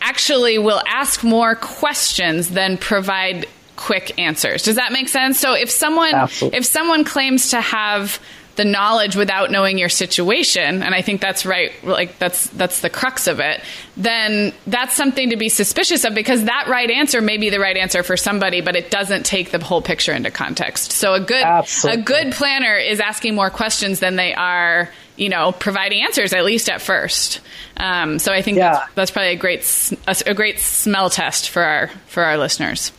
actually 0.00 0.58
will 0.58 0.80
ask 0.86 1.22
more 1.22 1.54
questions 1.54 2.48
than 2.48 2.78
provide 2.78 3.46
quick 3.76 4.18
answers. 4.18 4.62
Does 4.62 4.76
that 4.76 4.92
make 4.92 5.08
sense? 5.08 5.38
So 5.38 5.54
if 5.54 5.70
someone 5.70 6.14
Absolutely. 6.14 6.58
if 6.58 6.64
someone 6.66 7.04
claims 7.04 7.50
to 7.50 7.60
have 7.60 8.20
the 8.60 8.64
knowledge 8.66 9.16
without 9.16 9.50
knowing 9.50 9.78
your 9.78 9.88
situation 9.88 10.82
and 10.82 10.94
i 10.94 11.00
think 11.00 11.18
that's 11.18 11.46
right 11.46 11.72
like 11.82 12.18
that's 12.18 12.46
that's 12.50 12.80
the 12.80 12.90
crux 12.90 13.26
of 13.26 13.40
it 13.40 13.62
then 13.96 14.52
that's 14.66 14.94
something 14.94 15.30
to 15.30 15.36
be 15.38 15.48
suspicious 15.48 16.04
of 16.04 16.14
because 16.14 16.44
that 16.44 16.66
right 16.68 16.90
answer 16.90 17.22
may 17.22 17.38
be 17.38 17.48
the 17.48 17.58
right 17.58 17.78
answer 17.78 18.02
for 18.02 18.18
somebody 18.18 18.60
but 18.60 18.76
it 18.76 18.90
doesn't 18.90 19.24
take 19.24 19.50
the 19.50 19.64
whole 19.64 19.80
picture 19.80 20.12
into 20.12 20.30
context 20.30 20.92
so 20.92 21.14
a 21.14 21.20
good 21.20 21.42
Absolutely. 21.42 22.02
a 22.02 22.04
good 22.04 22.32
planner 22.34 22.76
is 22.76 23.00
asking 23.00 23.34
more 23.34 23.48
questions 23.48 24.00
than 24.00 24.16
they 24.16 24.34
are 24.34 24.90
you 25.16 25.30
know 25.30 25.52
providing 25.52 26.02
answers 26.02 26.34
at 26.34 26.44
least 26.44 26.68
at 26.68 26.82
first 26.82 27.40
um, 27.78 28.18
so 28.18 28.30
i 28.30 28.42
think 28.42 28.58
yeah. 28.58 28.72
that's, 28.72 28.94
that's 28.94 29.10
probably 29.10 29.30
a 29.30 29.36
great 29.36 29.62
a, 30.06 30.16
a 30.26 30.34
great 30.34 30.58
smell 30.58 31.08
test 31.08 31.48
for 31.48 31.62
our 31.62 31.88
for 32.08 32.24
our 32.24 32.36
listeners 32.36 32.92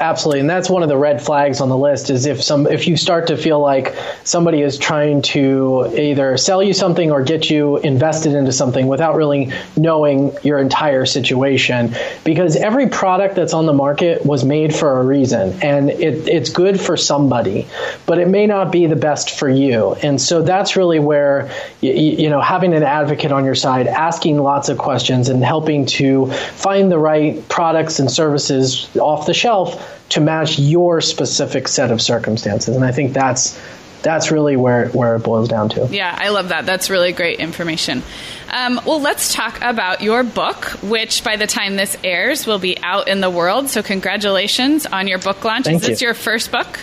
Absolutely, 0.00 0.40
and 0.40 0.50
that's 0.50 0.68
one 0.68 0.82
of 0.82 0.88
the 0.88 0.96
red 0.96 1.22
flags 1.22 1.60
on 1.60 1.68
the 1.68 1.76
list. 1.76 2.10
Is 2.10 2.26
if 2.26 2.42
some 2.42 2.66
if 2.66 2.88
you 2.88 2.96
start 2.96 3.28
to 3.28 3.36
feel 3.36 3.60
like 3.60 3.94
somebody 4.24 4.60
is 4.60 4.76
trying 4.76 5.22
to 5.22 5.94
either 5.96 6.36
sell 6.36 6.60
you 6.64 6.74
something 6.74 7.12
or 7.12 7.22
get 7.22 7.48
you 7.48 7.76
invested 7.78 8.34
into 8.34 8.50
something 8.50 8.88
without 8.88 9.14
really 9.14 9.52
knowing 9.76 10.36
your 10.42 10.58
entire 10.58 11.06
situation, 11.06 11.94
because 12.24 12.56
every 12.56 12.88
product 12.88 13.36
that's 13.36 13.54
on 13.54 13.66
the 13.66 13.72
market 13.72 14.26
was 14.26 14.44
made 14.44 14.74
for 14.74 14.98
a 14.98 15.04
reason, 15.04 15.56
and 15.62 15.90
it, 15.90 16.26
it's 16.26 16.50
good 16.50 16.80
for 16.80 16.96
somebody, 16.96 17.64
but 18.04 18.18
it 18.18 18.26
may 18.26 18.48
not 18.48 18.72
be 18.72 18.86
the 18.86 18.96
best 18.96 19.38
for 19.38 19.48
you. 19.48 19.92
And 20.02 20.20
so 20.20 20.42
that's 20.42 20.74
really 20.74 20.98
where 20.98 21.52
you, 21.80 21.92
you 21.92 22.30
know 22.30 22.40
having 22.40 22.74
an 22.74 22.82
advocate 22.82 23.30
on 23.30 23.44
your 23.44 23.54
side, 23.54 23.86
asking 23.86 24.38
lots 24.38 24.68
of 24.68 24.76
questions, 24.76 25.28
and 25.28 25.44
helping 25.44 25.86
to 25.86 26.26
find 26.26 26.90
the 26.90 26.98
right 26.98 27.48
products 27.48 28.00
and 28.00 28.10
services 28.10 28.90
off 28.96 29.26
the 29.26 29.34
shelf 29.34 29.82
to 30.10 30.20
match 30.20 30.58
your 30.58 31.00
specific 31.00 31.68
set 31.68 31.90
of 31.90 32.00
circumstances. 32.00 32.74
And 32.74 32.84
I 32.84 32.92
think 32.92 33.12
that's 33.12 33.60
that's 34.04 34.30
really 34.30 34.54
where, 34.54 34.88
where 34.90 35.16
it 35.16 35.20
boils 35.20 35.48
down 35.48 35.70
to. 35.70 35.88
Yeah, 35.90 36.14
I 36.16 36.28
love 36.28 36.50
that. 36.50 36.66
That's 36.66 36.90
really 36.90 37.12
great 37.12 37.40
information. 37.40 38.02
Um, 38.50 38.80
well, 38.86 39.00
let's 39.00 39.32
talk 39.32 39.60
about 39.62 40.02
your 40.02 40.22
book, 40.22 40.66
which 40.82 41.24
by 41.24 41.36
the 41.36 41.46
time 41.46 41.76
this 41.76 41.96
airs 42.04 42.46
will 42.46 42.58
be 42.58 42.76
out 42.82 43.08
in 43.08 43.20
the 43.20 43.30
world. 43.30 43.70
So, 43.70 43.82
congratulations 43.82 44.84
on 44.84 45.08
your 45.08 45.18
book 45.18 45.42
launch. 45.42 45.64
Thank 45.64 45.82
Is 45.82 45.88
this 45.88 46.00
you. 46.02 46.08
your 46.08 46.14
first 46.14 46.52
book? 46.52 46.78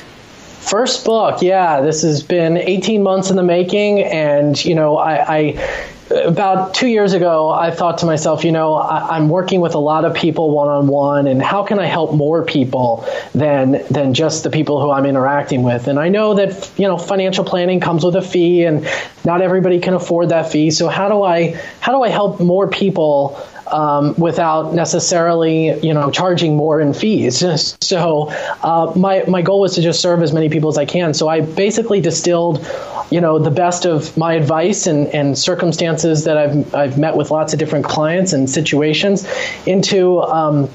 First 0.62 1.06
book, 1.06 1.42
yeah. 1.42 1.82
This 1.82 2.02
has 2.02 2.24
been 2.24 2.58
18 2.58 3.02
months 3.02 3.30
in 3.30 3.36
the 3.36 3.44
making, 3.44 4.04
and 4.04 4.64
you 4.66 4.76
know, 4.76 4.98
I, 4.98 5.38
I 5.38 5.91
about 6.12 6.74
two 6.74 6.88
years 6.88 7.14
ago, 7.14 7.50
I 7.50 7.72
thought 7.72 8.00
to 8.00 8.06
myself, 8.06 8.44
you 8.44 8.52
know, 8.52 8.76
I, 8.76 9.18
am 9.18 9.30
working 9.30 9.62
with 9.62 9.76
a 9.76 9.80
lot 9.80 10.06
of 10.06 10.14
people 10.14 10.52
one 10.52 10.68
on 10.68 10.88
one, 10.88 11.28
and 11.28 11.42
how 11.42 11.64
can 11.64 11.80
I 11.80 11.86
help 11.86 12.14
more 12.14 12.46
people 12.46 13.06
than 13.34 13.84
than 13.90 14.14
just 14.14 14.44
the 14.44 14.50
people 14.50 14.82
who 14.82 14.92
I'm 14.92 15.06
interacting 15.06 15.64
with? 15.64 15.88
And 15.88 16.00
I 16.00 16.10
know 16.10 16.34
that 16.36 16.72
you 16.78 16.88
know 16.88 16.98
financial 16.98 17.44
planning 17.44 17.80
comes 17.80 18.04
with 18.04 18.16
a 18.16 18.22
fee, 18.22 18.64
and 18.64 18.88
not 19.26 19.42
everybody 19.42 19.80
can 19.80 19.94
afford 19.94 20.30
that 20.30 20.52
fee. 20.52 20.72
So 20.72 20.88
how 20.88 21.10
do 21.10 21.24
I 21.24 21.60
how 21.80 21.92
do 21.92 22.04
I 22.04 22.10
help 22.10 22.40
more 22.40 22.68
people 22.68 23.42
um, 23.72 24.16
without 24.16 24.74
necessarily, 24.74 25.80
you 25.80 25.94
know, 25.94 26.12
charging 26.12 26.56
more 26.56 26.82
in 26.82 26.94
fees. 26.94 27.44
So 27.82 28.30
uh, 28.64 28.94
my 28.96 29.26
my 29.28 29.42
goal 29.42 29.60
was 29.60 29.76
to 29.76 29.82
just 29.82 30.00
serve 30.02 30.22
as 30.22 30.32
many 30.32 30.48
people 30.48 30.70
as 30.70 30.78
I 30.78 30.86
can. 30.86 31.14
So 31.14 31.28
I 31.28 31.42
basically 31.42 32.00
distilled, 32.00 32.66
you 33.10 33.20
know, 33.20 33.38
the 33.38 33.52
best 33.52 33.86
of 33.86 34.16
my 34.16 34.34
advice 34.36 34.88
and, 34.88 35.08
and 35.08 35.38
circumstances 35.38 36.24
that 36.24 36.38
I've 36.38 36.74
I've 36.74 36.98
met 36.98 37.18
with 37.18 37.32
lots 37.32 37.52
of 37.52 37.60
different 37.60 37.86
clients 37.86 38.34
and 38.34 38.50
situations 38.50 39.28
into. 39.66 40.22
Um, 40.22 40.70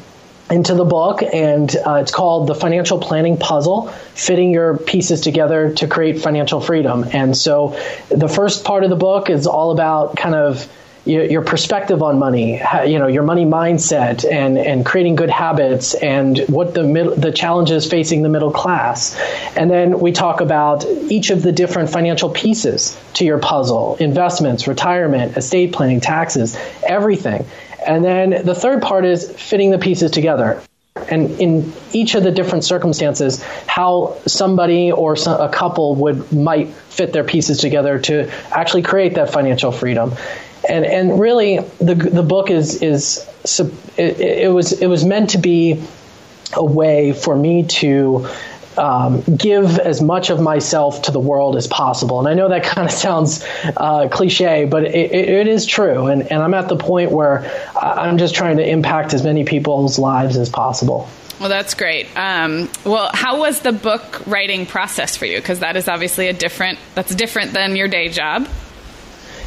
into 0.48 0.74
the 0.74 0.84
book, 0.84 1.22
and 1.22 1.74
uh, 1.74 1.94
it's 1.94 2.12
called 2.12 2.46
The 2.46 2.54
Financial 2.54 2.98
Planning 2.98 3.36
Puzzle 3.36 3.88
Fitting 4.14 4.52
Your 4.52 4.76
Pieces 4.76 5.20
Together 5.20 5.72
to 5.74 5.88
Create 5.88 6.20
Financial 6.20 6.60
Freedom. 6.60 7.04
And 7.12 7.36
so 7.36 7.76
the 8.10 8.28
first 8.28 8.64
part 8.64 8.84
of 8.84 8.90
the 8.90 8.96
book 8.96 9.28
is 9.28 9.48
all 9.48 9.72
about 9.72 10.16
kind 10.16 10.36
of 10.36 10.70
your, 11.06 11.24
your 11.24 11.42
perspective 11.42 12.02
on 12.02 12.18
money, 12.18 12.60
you 12.86 12.98
know, 12.98 13.06
your 13.06 13.22
money 13.22 13.44
mindset, 13.44 14.30
and 14.30 14.58
and 14.58 14.84
creating 14.84 15.14
good 15.14 15.30
habits, 15.30 15.94
and 15.94 16.38
what 16.48 16.74
the 16.74 16.82
mid, 16.82 17.20
the 17.20 17.32
challenges 17.32 17.88
facing 17.88 18.22
the 18.22 18.28
middle 18.28 18.50
class, 18.50 19.18
and 19.56 19.70
then 19.70 20.00
we 20.00 20.12
talk 20.12 20.40
about 20.40 20.84
each 20.84 21.30
of 21.30 21.42
the 21.42 21.52
different 21.52 21.90
financial 21.90 22.28
pieces 22.30 23.00
to 23.14 23.24
your 23.24 23.38
puzzle: 23.38 23.96
investments, 23.96 24.66
retirement, 24.66 25.36
estate 25.36 25.72
planning, 25.72 26.00
taxes, 26.00 26.58
everything. 26.86 27.46
And 27.86 28.04
then 28.04 28.44
the 28.44 28.54
third 28.54 28.82
part 28.82 29.04
is 29.04 29.30
fitting 29.30 29.70
the 29.70 29.78
pieces 29.78 30.10
together. 30.10 30.60
And 31.08 31.30
in 31.40 31.72
each 31.92 32.14
of 32.14 32.24
the 32.24 32.32
different 32.32 32.64
circumstances 32.64 33.42
how 33.66 34.16
somebody 34.26 34.90
or 34.90 35.14
a 35.26 35.48
couple 35.50 35.94
would 35.96 36.32
might 36.32 36.68
fit 36.68 37.12
their 37.12 37.22
pieces 37.22 37.58
together 37.58 37.98
to 38.00 38.30
actually 38.50 38.82
create 38.82 39.14
that 39.14 39.30
financial 39.30 39.70
freedom 39.70 40.14
and 40.68 40.84
and 40.84 41.20
really 41.20 41.58
the 41.78 41.94
the 41.94 42.22
book 42.22 42.50
is 42.50 42.82
is 42.82 43.26
it, 43.96 44.20
it 44.20 44.52
was 44.52 44.72
it 44.72 44.86
was 44.86 45.04
meant 45.04 45.30
to 45.30 45.38
be 45.38 45.82
a 46.54 46.64
way 46.64 47.12
for 47.12 47.36
me 47.36 47.64
to 47.64 48.28
um, 48.78 49.22
give 49.22 49.78
as 49.78 50.02
much 50.02 50.30
of 50.30 50.40
myself 50.40 51.02
to 51.02 51.10
the 51.10 51.20
world 51.20 51.56
as 51.56 51.66
possible. 51.66 52.18
And 52.18 52.28
I 52.28 52.34
know 52.34 52.48
that 52.48 52.62
kind 52.64 52.86
of 52.86 52.92
sounds 52.92 53.44
uh, 53.76 54.08
cliche, 54.08 54.64
but 54.64 54.84
it, 54.84 55.12
it, 55.12 55.46
is 55.46 55.66
true. 55.66 56.06
And, 56.06 56.30
and 56.30 56.42
I'm 56.42 56.54
at 56.54 56.68
the 56.68 56.76
point 56.76 57.10
where 57.10 57.50
I'm 57.74 58.18
just 58.18 58.34
trying 58.34 58.58
to 58.58 58.68
impact 58.68 59.14
as 59.14 59.24
many 59.24 59.44
people's 59.44 59.98
lives 59.98 60.36
as 60.36 60.48
possible. 60.48 61.08
Well, 61.40 61.48
that's 61.48 61.74
great. 61.74 62.06
Um, 62.16 62.70
well, 62.84 63.10
how 63.12 63.38
was 63.38 63.60
the 63.60 63.72
book 63.72 64.26
writing 64.26 64.64
process 64.64 65.16
for 65.16 65.26
you? 65.26 65.36
Because 65.36 65.60
that 65.60 65.76
is 65.76 65.86
obviously 65.86 66.28
a 66.28 66.32
different. 66.32 66.78
That's 66.94 67.14
different 67.14 67.52
than 67.52 67.76
your 67.76 67.88
day 67.88 68.08
job. 68.08 68.48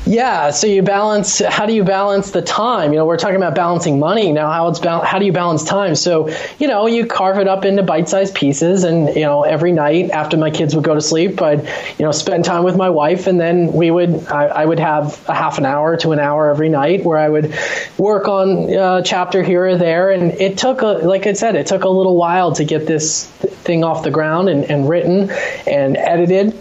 Yeah, 0.10 0.49
so 0.49 0.66
you 0.66 0.82
balance. 0.82 1.38
How 1.38 1.68
do 1.68 1.74
you 1.74 1.84
balance 1.84 2.32
the 2.32 2.41
time? 2.41 2.93
You 2.93 2.97
know, 2.97 3.05
we're 3.05 3.16
talking 3.16 3.36
about 3.36 3.53
balancing 3.53 3.99
money 3.99 4.32
now. 4.32 4.51
How 4.51 4.68
it's 4.70 4.80
how 4.80 5.20
do 5.20 5.26
you 5.26 5.32
balance 5.32 5.64
time? 5.64 5.93
So 5.93 6.36
you 6.57 6.68
know, 6.68 6.88
you 6.88 7.05
carve 7.05 7.38
it 7.38 7.47
up 7.47 7.64
into 7.64 7.84
bite-sized 7.84 8.34
pieces, 8.34 8.86
and 8.86 9.16
you 9.16 9.22
know, 9.22 9.43
every 9.43 9.72
night 9.72 10.10
after 10.10 10.36
my 10.36 10.49
kids 10.49 10.74
would 10.74 10.84
go 10.84 10.95
to 10.95 11.01
sleep, 11.01 11.39
I'd 11.43 11.64
you 11.99 12.05
know 12.05 12.12
spend 12.12 12.43
time 12.43 12.64
with 12.64 12.76
my 12.76 12.89
wife, 12.89 13.28
and 13.28 13.39
then 13.39 13.72
we 13.72 13.91
would 13.91 14.26
I, 14.26 14.45
I 14.45 14.66
would 14.66 14.80
have 14.80 15.24
a 15.30 15.36
half 15.36 15.60
an 15.60 15.66
hour 15.68 15.95
to 15.97 16.12
an 16.12 16.18
hour 16.18 16.49
every 16.49 16.70
night 16.70 17.05
where 17.05 17.20
I 17.20 17.30
would 17.30 17.53
work 17.99 18.28
on 18.28 18.68
a 18.74 19.03
chapter 19.03 19.43
here 19.43 19.68
or 19.68 19.78
there, 19.78 20.10
and 20.10 20.32
it 20.32 20.57
took 20.57 20.82
a, 20.82 20.88
like 20.88 21.28
I 21.28 21.34
said, 21.34 21.55
it 21.55 21.68
took 21.68 21.84
a 21.84 21.89
little 21.89 22.16
while 22.16 22.53
to 22.53 22.64
get 22.64 22.88
this 22.88 23.28
thing 23.28 23.84
off 23.84 24.01
the 24.01 24.10
ground 24.10 24.49
and, 24.49 24.64
and 24.72 24.89
written 24.89 25.30
and 25.68 25.97
edited 25.97 26.57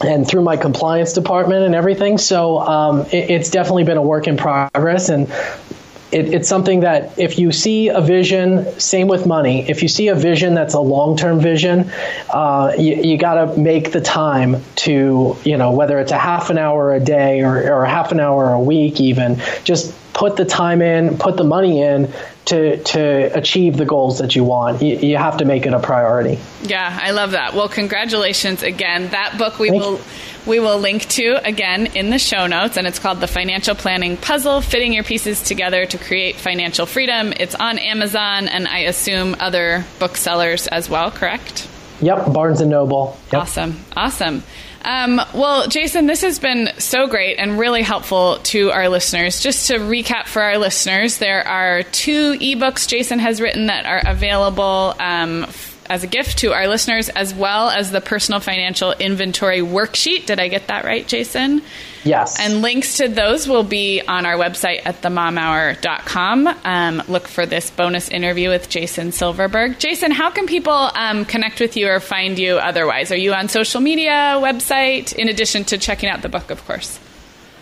and 0.00 0.26
through 0.26 0.42
my 0.42 0.56
compliance 0.56 1.12
department 1.12 1.64
and 1.64 1.74
everything. 1.74 2.18
So 2.18 2.58
um, 2.58 3.00
it, 3.06 3.30
it's 3.30 3.50
definitely 3.50 3.84
been 3.84 3.96
a 3.96 4.02
work 4.02 4.28
in 4.28 4.36
progress. 4.36 5.08
And 5.08 5.32
it, 6.10 6.32
it's 6.32 6.48
something 6.48 6.80
that 6.80 7.18
if 7.18 7.38
you 7.38 7.52
see 7.52 7.88
a 7.88 8.00
vision, 8.00 8.80
same 8.80 9.08
with 9.08 9.26
money, 9.26 9.68
if 9.68 9.82
you 9.82 9.88
see 9.88 10.08
a 10.08 10.14
vision 10.14 10.54
that's 10.54 10.74
a 10.74 10.80
long 10.80 11.16
term 11.16 11.40
vision, 11.40 11.90
uh, 12.30 12.72
you, 12.78 12.94
you 12.96 13.18
got 13.18 13.34
to 13.34 13.60
make 13.60 13.92
the 13.92 14.00
time 14.00 14.62
to, 14.76 15.36
you 15.44 15.56
know, 15.56 15.72
whether 15.72 15.98
it's 15.98 16.12
a 16.12 16.18
half 16.18 16.50
an 16.50 16.58
hour 16.58 16.94
a 16.94 17.00
day 17.00 17.42
or, 17.42 17.56
or 17.72 17.84
a 17.84 17.88
half 17.88 18.12
an 18.12 18.20
hour 18.20 18.52
a 18.52 18.60
week, 18.60 19.00
even, 19.00 19.40
just 19.64 19.94
put 20.14 20.36
the 20.36 20.44
time 20.44 20.82
in, 20.82 21.16
put 21.18 21.36
the 21.36 21.44
money 21.44 21.82
in 21.82 22.12
to 22.46 22.82
to 22.82 23.30
achieve 23.36 23.76
the 23.76 23.84
goals 23.84 24.18
that 24.18 24.34
you 24.34 24.42
want. 24.42 24.82
You, 24.82 24.96
you, 24.96 25.16
have 25.18 25.36
to 25.36 25.44
make 25.44 25.66
it 25.66 25.74
a 25.74 25.78
priority. 25.78 26.38
Yeah, 26.62 26.98
I 27.00 27.10
love 27.10 27.32
that. 27.32 27.54
Well, 27.54 27.68
congratulations 27.68 28.62
again. 28.62 29.10
That 29.10 29.36
book 29.38 29.58
we 29.58 29.68
Thank 29.68 29.82
will. 29.82 30.00
We 30.48 30.60
will 30.60 30.78
link 30.78 31.06
to 31.08 31.46
again 31.46 31.88
in 31.94 32.08
the 32.08 32.18
show 32.18 32.46
notes, 32.46 32.78
and 32.78 32.86
it's 32.86 32.98
called 32.98 33.20
The 33.20 33.26
Financial 33.26 33.74
Planning 33.74 34.16
Puzzle 34.16 34.62
Fitting 34.62 34.94
Your 34.94 35.04
Pieces 35.04 35.42
Together 35.42 35.84
to 35.84 35.98
Create 35.98 36.36
Financial 36.36 36.86
Freedom. 36.86 37.34
It's 37.38 37.54
on 37.54 37.78
Amazon 37.78 38.48
and 38.48 38.66
I 38.66 38.78
assume 38.78 39.36
other 39.40 39.84
booksellers 39.98 40.66
as 40.66 40.88
well, 40.88 41.10
correct? 41.10 41.68
Yep, 42.00 42.32
Barnes 42.32 42.62
and 42.62 42.70
Noble. 42.70 43.18
Yep. 43.30 43.42
Awesome. 43.42 43.84
Awesome. 43.94 44.42
Um, 44.86 45.20
well, 45.34 45.68
Jason, 45.68 46.06
this 46.06 46.22
has 46.22 46.38
been 46.38 46.70
so 46.78 47.08
great 47.08 47.36
and 47.36 47.58
really 47.58 47.82
helpful 47.82 48.38
to 48.44 48.70
our 48.70 48.88
listeners. 48.88 49.42
Just 49.42 49.68
to 49.68 49.74
recap 49.74 50.28
for 50.28 50.40
our 50.40 50.56
listeners, 50.56 51.18
there 51.18 51.46
are 51.46 51.82
two 51.82 52.38
ebooks 52.38 52.88
Jason 52.88 53.18
has 53.18 53.42
written 53.42 53.66
that 53.66 53.84
are 53.84 54.00
available 54.10 54.94
um, 54.98 55.44
as 55.88 56.04
a 56.04 56.06
gift 56.06 56.38
to 56.38 56.52
our 56.52 56.68
listeners, 56.68 57.08
as 57.08 57.34
well 57.34 57.70
as 57.70 57.90
the 57.90 58.00
personal 58.00 58.40
financial 58.40 58.92
inventory 58.92 59.60
worksheet. 59.60 60.26
Did 60.26 60.40
I 60.40 60.48
get 60.48 60.68
that 60.68 60.84
right, 60.84 61.06
Jason? 61.06 61.62
Yes. 62.04 62.38
And 62.40 62.62
links 62.62 62.98
to 62.98 63.08
those 63.08 63.48
will 63.48 63.64
be 63.64 64.00
on 64.00 64.24
our 64.24 64.36
website 64.36 64.82
at 64.84 65.02
themomhour.com. 65.02 66.46
Um, 66.64 67.02
look 67.08 67.28
for 67.28 67.46
this 67.46 67.70
bonus 67.70 68.08
interview 68.08 68.48
with 68.50 68.68
Jason 68.68 69.12
Silverberg. 69.12 69.78
Jason, 69.78 70.10
how 70.10 70.30
can 70.30 70.46
people 70.46 70.72
um, 70.72 71.24
connect 71.24 71.60
with 71.60 71.76
you 71.76 71.88
or 71.88 72.00
find 72.00 72.38
you 72.38 72.56
otherwise? 72.56 73.10
Are 73.12 73.16
you 73.16 73.34
on 73.34 73.48
social 73.48 73.80
media, 73.80 74.36
website, 74.38 75.14
in 75.14 75.28
addition 75.28 75.64
to 75.64 75.78
checking 75.78 76.08
out 76.08 76.22
the 76.22 76.28
book, 76.28 76.50
of 76.50 76.64
course? 76.66 76.98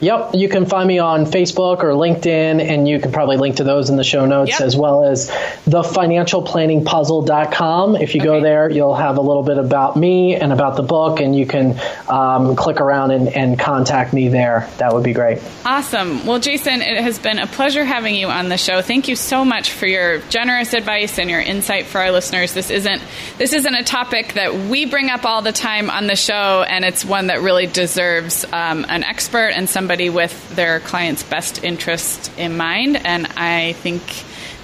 Yep, 0.00 0.32
you 0.34 0.50
can 0.50 0.66
find 0.66 0.86
me 0.86 0.98
on 0.98 1.24
Facebook 1.24 1.82
or 1.82 1.92
LinkedIn, 1.92 2.60
and 2.60 2.86
you 2.86 3.00
can 3.00 3.12
probably 3.12 3.38
link 3.38 3.56
to 3.56 3.64
those 3.64 3.88
in 3.88 3.96
the 3.96 4.04
show 4.04 4.26
notes 4.26 4.50
yep. 4.50 4.60
as 4.60 4.76
well 4.76 5.04
as 5.04 5.30
thefinancialplanningpuzzle.com. 5.66 7.96
If 7.96 8.14
you 8.14 8.20
okay. 8.20 8.28
go 8.28 8.42
there, 8.42 8.70
you'll 8.70 8.94
have 8.94 9.16
a 9.16 9.22
little 9.22 9.42
bit 9.42 9.56
about 9.56 9.96
me 9.96 10.36
and 10.36 10.52
about 10.52 10.76
the 10.76 10.82
book, 10.82 11.20
and 11.20 11.34
you 11.34 11.46
can 11.46 11.80
um, 12.08 12.56
click 12.56 12.82
around 12.82 13.12
and, 13.12 13.28
and 13.28 13.58
contact 13.58 14.12
me 14.12 14.28
there. 14.28 14.68
That 14.76 14.92
would 14.92 15.02
be 15.02 15.14
great. 15.14 15.42
Awesome. 15.64 16.26
Well, 16.26 16.40
Jason, 16.40 16.82
it 16.82 17.00
has 17.00 17.18
been 17.18 17.38
a 17.38 17.46
pleasure 17.46 17.84
having 17.84 18.16
you 18.16 18.28
on 18.28 18.50
the 18.50 18.58
show. 18.58 18.82
Thank 18.82 19.08
you 19.08 19.16
so 19.16 19.46
much 19.46 19.70
for 19.70 19.86
your 19.86 20.18
generous 20.28 20.74
advice 20.74 21.18
and 21.18 21.30
your 21.30 21.40
insight 21.40 21.86
for 21.86 22.02
our 22.02 22.12
listeners. 22.12 22.52
This 22.52 22.68
isn't 22.70 23.00
this 23.38 23.54
isn't 23.54 23.74
a 23.74 23.82
topic 23.82 24.34
that 24.34 24.54
we 24.54 24.84
bring 24.84 25.08
up 25.08 25.24
all 25.24 25.40
the 25.40 25.52
time 25.52 25.88
on 25.88 26.06
the 26.06 26.16
show, 26.16 26.66
and 26.68 26.84
it's 26.84 27.02
one 27.02 27.28
that 27.28 27.40
really 27.40 27.66
deserves 27.66 28.44
um, 28.52 28.84
an 28.88 29.02
expert 29.02 29.52
and 29.54 29.70
some 29.70 29.85
somebody 29.86 30.10
with 30.10 30.56
their 30.56 30.80
client's 30.80 31.22
best 31.22 31.62
interest 31.62 32.36
in 32.36 32.56
mind. 32.56 32.96
And 32.96 33.28
I 33.36 33.74
think 33.74 34.02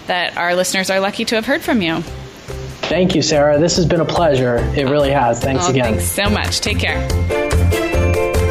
that 0.08 0.36
our 0.36 0.56
listeners 0.56 0.90
are 0.90 0.98
lucky 0.98 1.24
to 1.26 1.36
have 1.36 1.46
heard 1.46 1.62
from 1.62 1.80
you. 1.80 2.00
Thank 2.90 3.14
you, 3.14 3.22
Sarah. 3.22 3.56
This 3.56 3.76
has 3.76 3.86
been 3.86 4.00
a 4.00 4.04
pleasure. 4.04 4.56
It 4.76 4.90
really 4.90 5.12
has. 5.12 5.38
Thanks 5.38 5.66
oh, 5.66 5.70
again. 5.70 5.94
Thanks 5.94 6.10
so 6.10 6.28
much. 6.28 6.60
Take 6.60 6.80
care. 6.80 7.41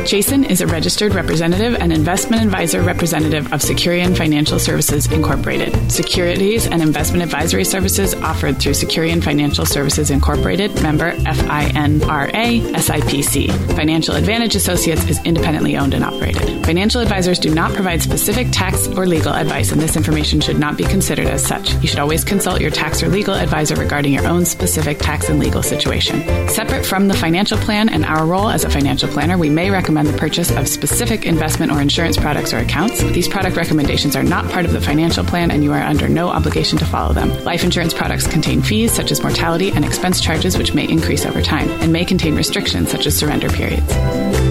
Jason 0.05 0.43
is 0.43 0.61
a 0.61 0.67
registered 0.67 1.13
representative 1.13 1.75
and 1.75 1.93
investment 1.93 2.43
advisor 2.43 2.81
representative 2.81 3.53
of 3.53 3.61
Securian 3.61 4.17
Financial 4.17 4.57
Services 4.59 5.09
Incorporated. 5.11 5.91
Securities 5.91 6.67
and 6.67 6.81
investment 6.81 7.23
advisory 7.23 7.63
services 7.63 8.13
offered 8.15 8.59
through 8.59 8.73
Securian 8.73 9.23
Financial 9.23 9.65
Services 9.65 10.09
Incorporated, 10.09 10.81
member 10.81 11.11
FINRA 11.11 12.73
SIPC. 12.73 13.75
Financial 13.75 14.15
Advantage 14.15 14.55
Associates 14.55 15.07
is 15.07 15.23
independently 15.23 15.77
owned 15.77 15.93
and 15.93 16.03
operated. 16.03 16.65
Financial 16.65 16.99
advisors 16.99 17.39
do 17.39 17.53
not 17.53 17.71
provide 17.73 18.01
specific 18.01 18.47
tax 18.51 18.87
or 18.87 19.05
legal 19.05 19.33
advice, 19.33 19.71
and 19.71 19.79
this 19.79 19.95
information 19.95 20.41
should 20.41 20.59
not 20.59 20.77
be 20.77 20.83
considered 20.83 21.27
as 21.27 21.45
such. 21.45 21.73
You 21.75 21.87
should 21.87 21.99
always 21.99 22.23
consult 22.23 22.59
your 22.59 22.71
tax 22.71 23.03
or 23.03 23.07
legal 23.07 23.35
advisor 23.35 23.75
regarding 23.75 24.13
your 24.13 24.27
own 24.27 24.45
specific 24.45 24.97
tax 24.97 25.29
and 25.29 25.39
legal 25.39 25.63
situation. 25.63 26.49
Separate 26.49 26.85
from 26.85 27.07
the 27.07 27.13
financial 27.13 27.57
plan 27.59 27.87
and 27.87 28.03
our 28.03 28.25
role 28.25 28.49
as 28.49 28.63
a 28.63 28.69
financial 28.69 29.07
planner, 29.07 29.37
we 29.37 29.49
may 29.49 29.69
recommend 29.69 29.90
recommend 29.91 30.15
the 30.15 30.17
purchase 30.17 30.51
of 30.51 30.69
specific 30.69 31.25
investment 31.25 31.69
or 31.69 31.81
insurance 31.81 32.15
products 32.15 32.53
or 32.53 32.59
accounts. 32.59 33.01
These 33.01 33.27
product 33.27 33.57
recommendations 33.57 34.15
are 34.15 34.23
not 34.23 34.49
part 34.49 34.63
of 34.63 34.71
the 34.71 34.79
financial 34.79 35.25
plan 35.25 35.51
and 35.51 35.65
you 35.65 35.73
are 35.73 35.81
under 35.81 36.07
no 36.07 36.29
obligation 36.29 36.77
to 36.77 36.85
follow 36.85 37.13
them. 37.13 37.29
Life 37.43 37.65
insurance 37.65 37.93
products 37.93 38.25
contain 38.25 38.61
fees 38.61 38.93
such 38.93 39.11
as 39.11 39.21
mortality 39.21 39.69
and 39.71 39.83
expense 39.83 40.21
charges 40.21 40.57
which 40.57 40.73
may 40.73 40.87
increase 40.87 41.25
over 41.25 41.41
time 41.41 41.69
and 41.81 41.91
may 41.91 42.05
contain 42.05 42.37
restrictions 42.37 42.89
such 42.89 43.05
as 43.05 43.17
surrender 43.17 43.49
periods. 43.49 44.50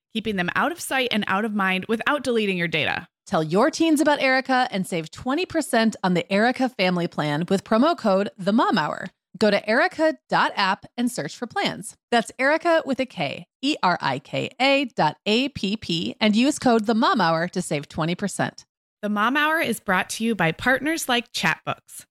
keeping 0.13 0.35
them 0.35 0.49
out 0.55 0.71
of 0.71 0.79
sight 0.79 1.09
and 1.11 1.23
out 1.27 1.45
of 1.45 1.53
mind 1.53 1.85
without 1.87 2.23
deleting 2.23 2.57
your 2.57 2.67
data. 2.67 3.07
Tell 3.25 3.43
your 3.43 3.71
teens 3.71 4.01
about 4.01 4.21
Erika 4.21 4.67
and 4.71 4.85
save 4.85 5.09
20% 5.11 5.95
on 6.03 6.13
the 6.13 6.31
Erika 6.31 6.69
family 6.69 7.07
plan 7.07 7.45
with 7.49 7.63
promo 7.63 7.97
code 7.97 8.29
The 8.37 8.51
Mom 8.51 8.77
Hour. 8.77 9.07
Go 9.37 9.49
to 9.49 9.69
erika.app 9.69 10.85
and 10.97 11.11
search 11.11 11.35
for 11.37 11.47
plans. 11.47 11.95
That's 12.11 12.31
Erika 12.37 12.83
with 12.85 12.99
a 12.99 13.05
K, 13.05 13.45
E 13.61 13.75
R 13.81 13.97
I 14.01 14.19
K 14.19 14.49
A 14.59 14.85
dot 14.85 15.15
A 15.25 15.49
P 15.49 15.77
P, 15.77 16.15
and 16.19 16.35
use 16.35 16.59
code 16.59 16.85
The 16.85 16.93
Mom 16.93 17.21
Hour 17.21 17.47
to 17.47 17.61
save 17.61 17.87
20%. 17.87 18.65
The 19.01 19.09
Mom 19.09 19.37
Hour 19.37 19.59
is 19.59 19.79
brought 19.79 20.09
to 20.11 20.23
you 20.23 20.35
by 20.35 20.51
partners 20.51 21.07
like 21.07 21.31
Chatbooks. 21.31 22.05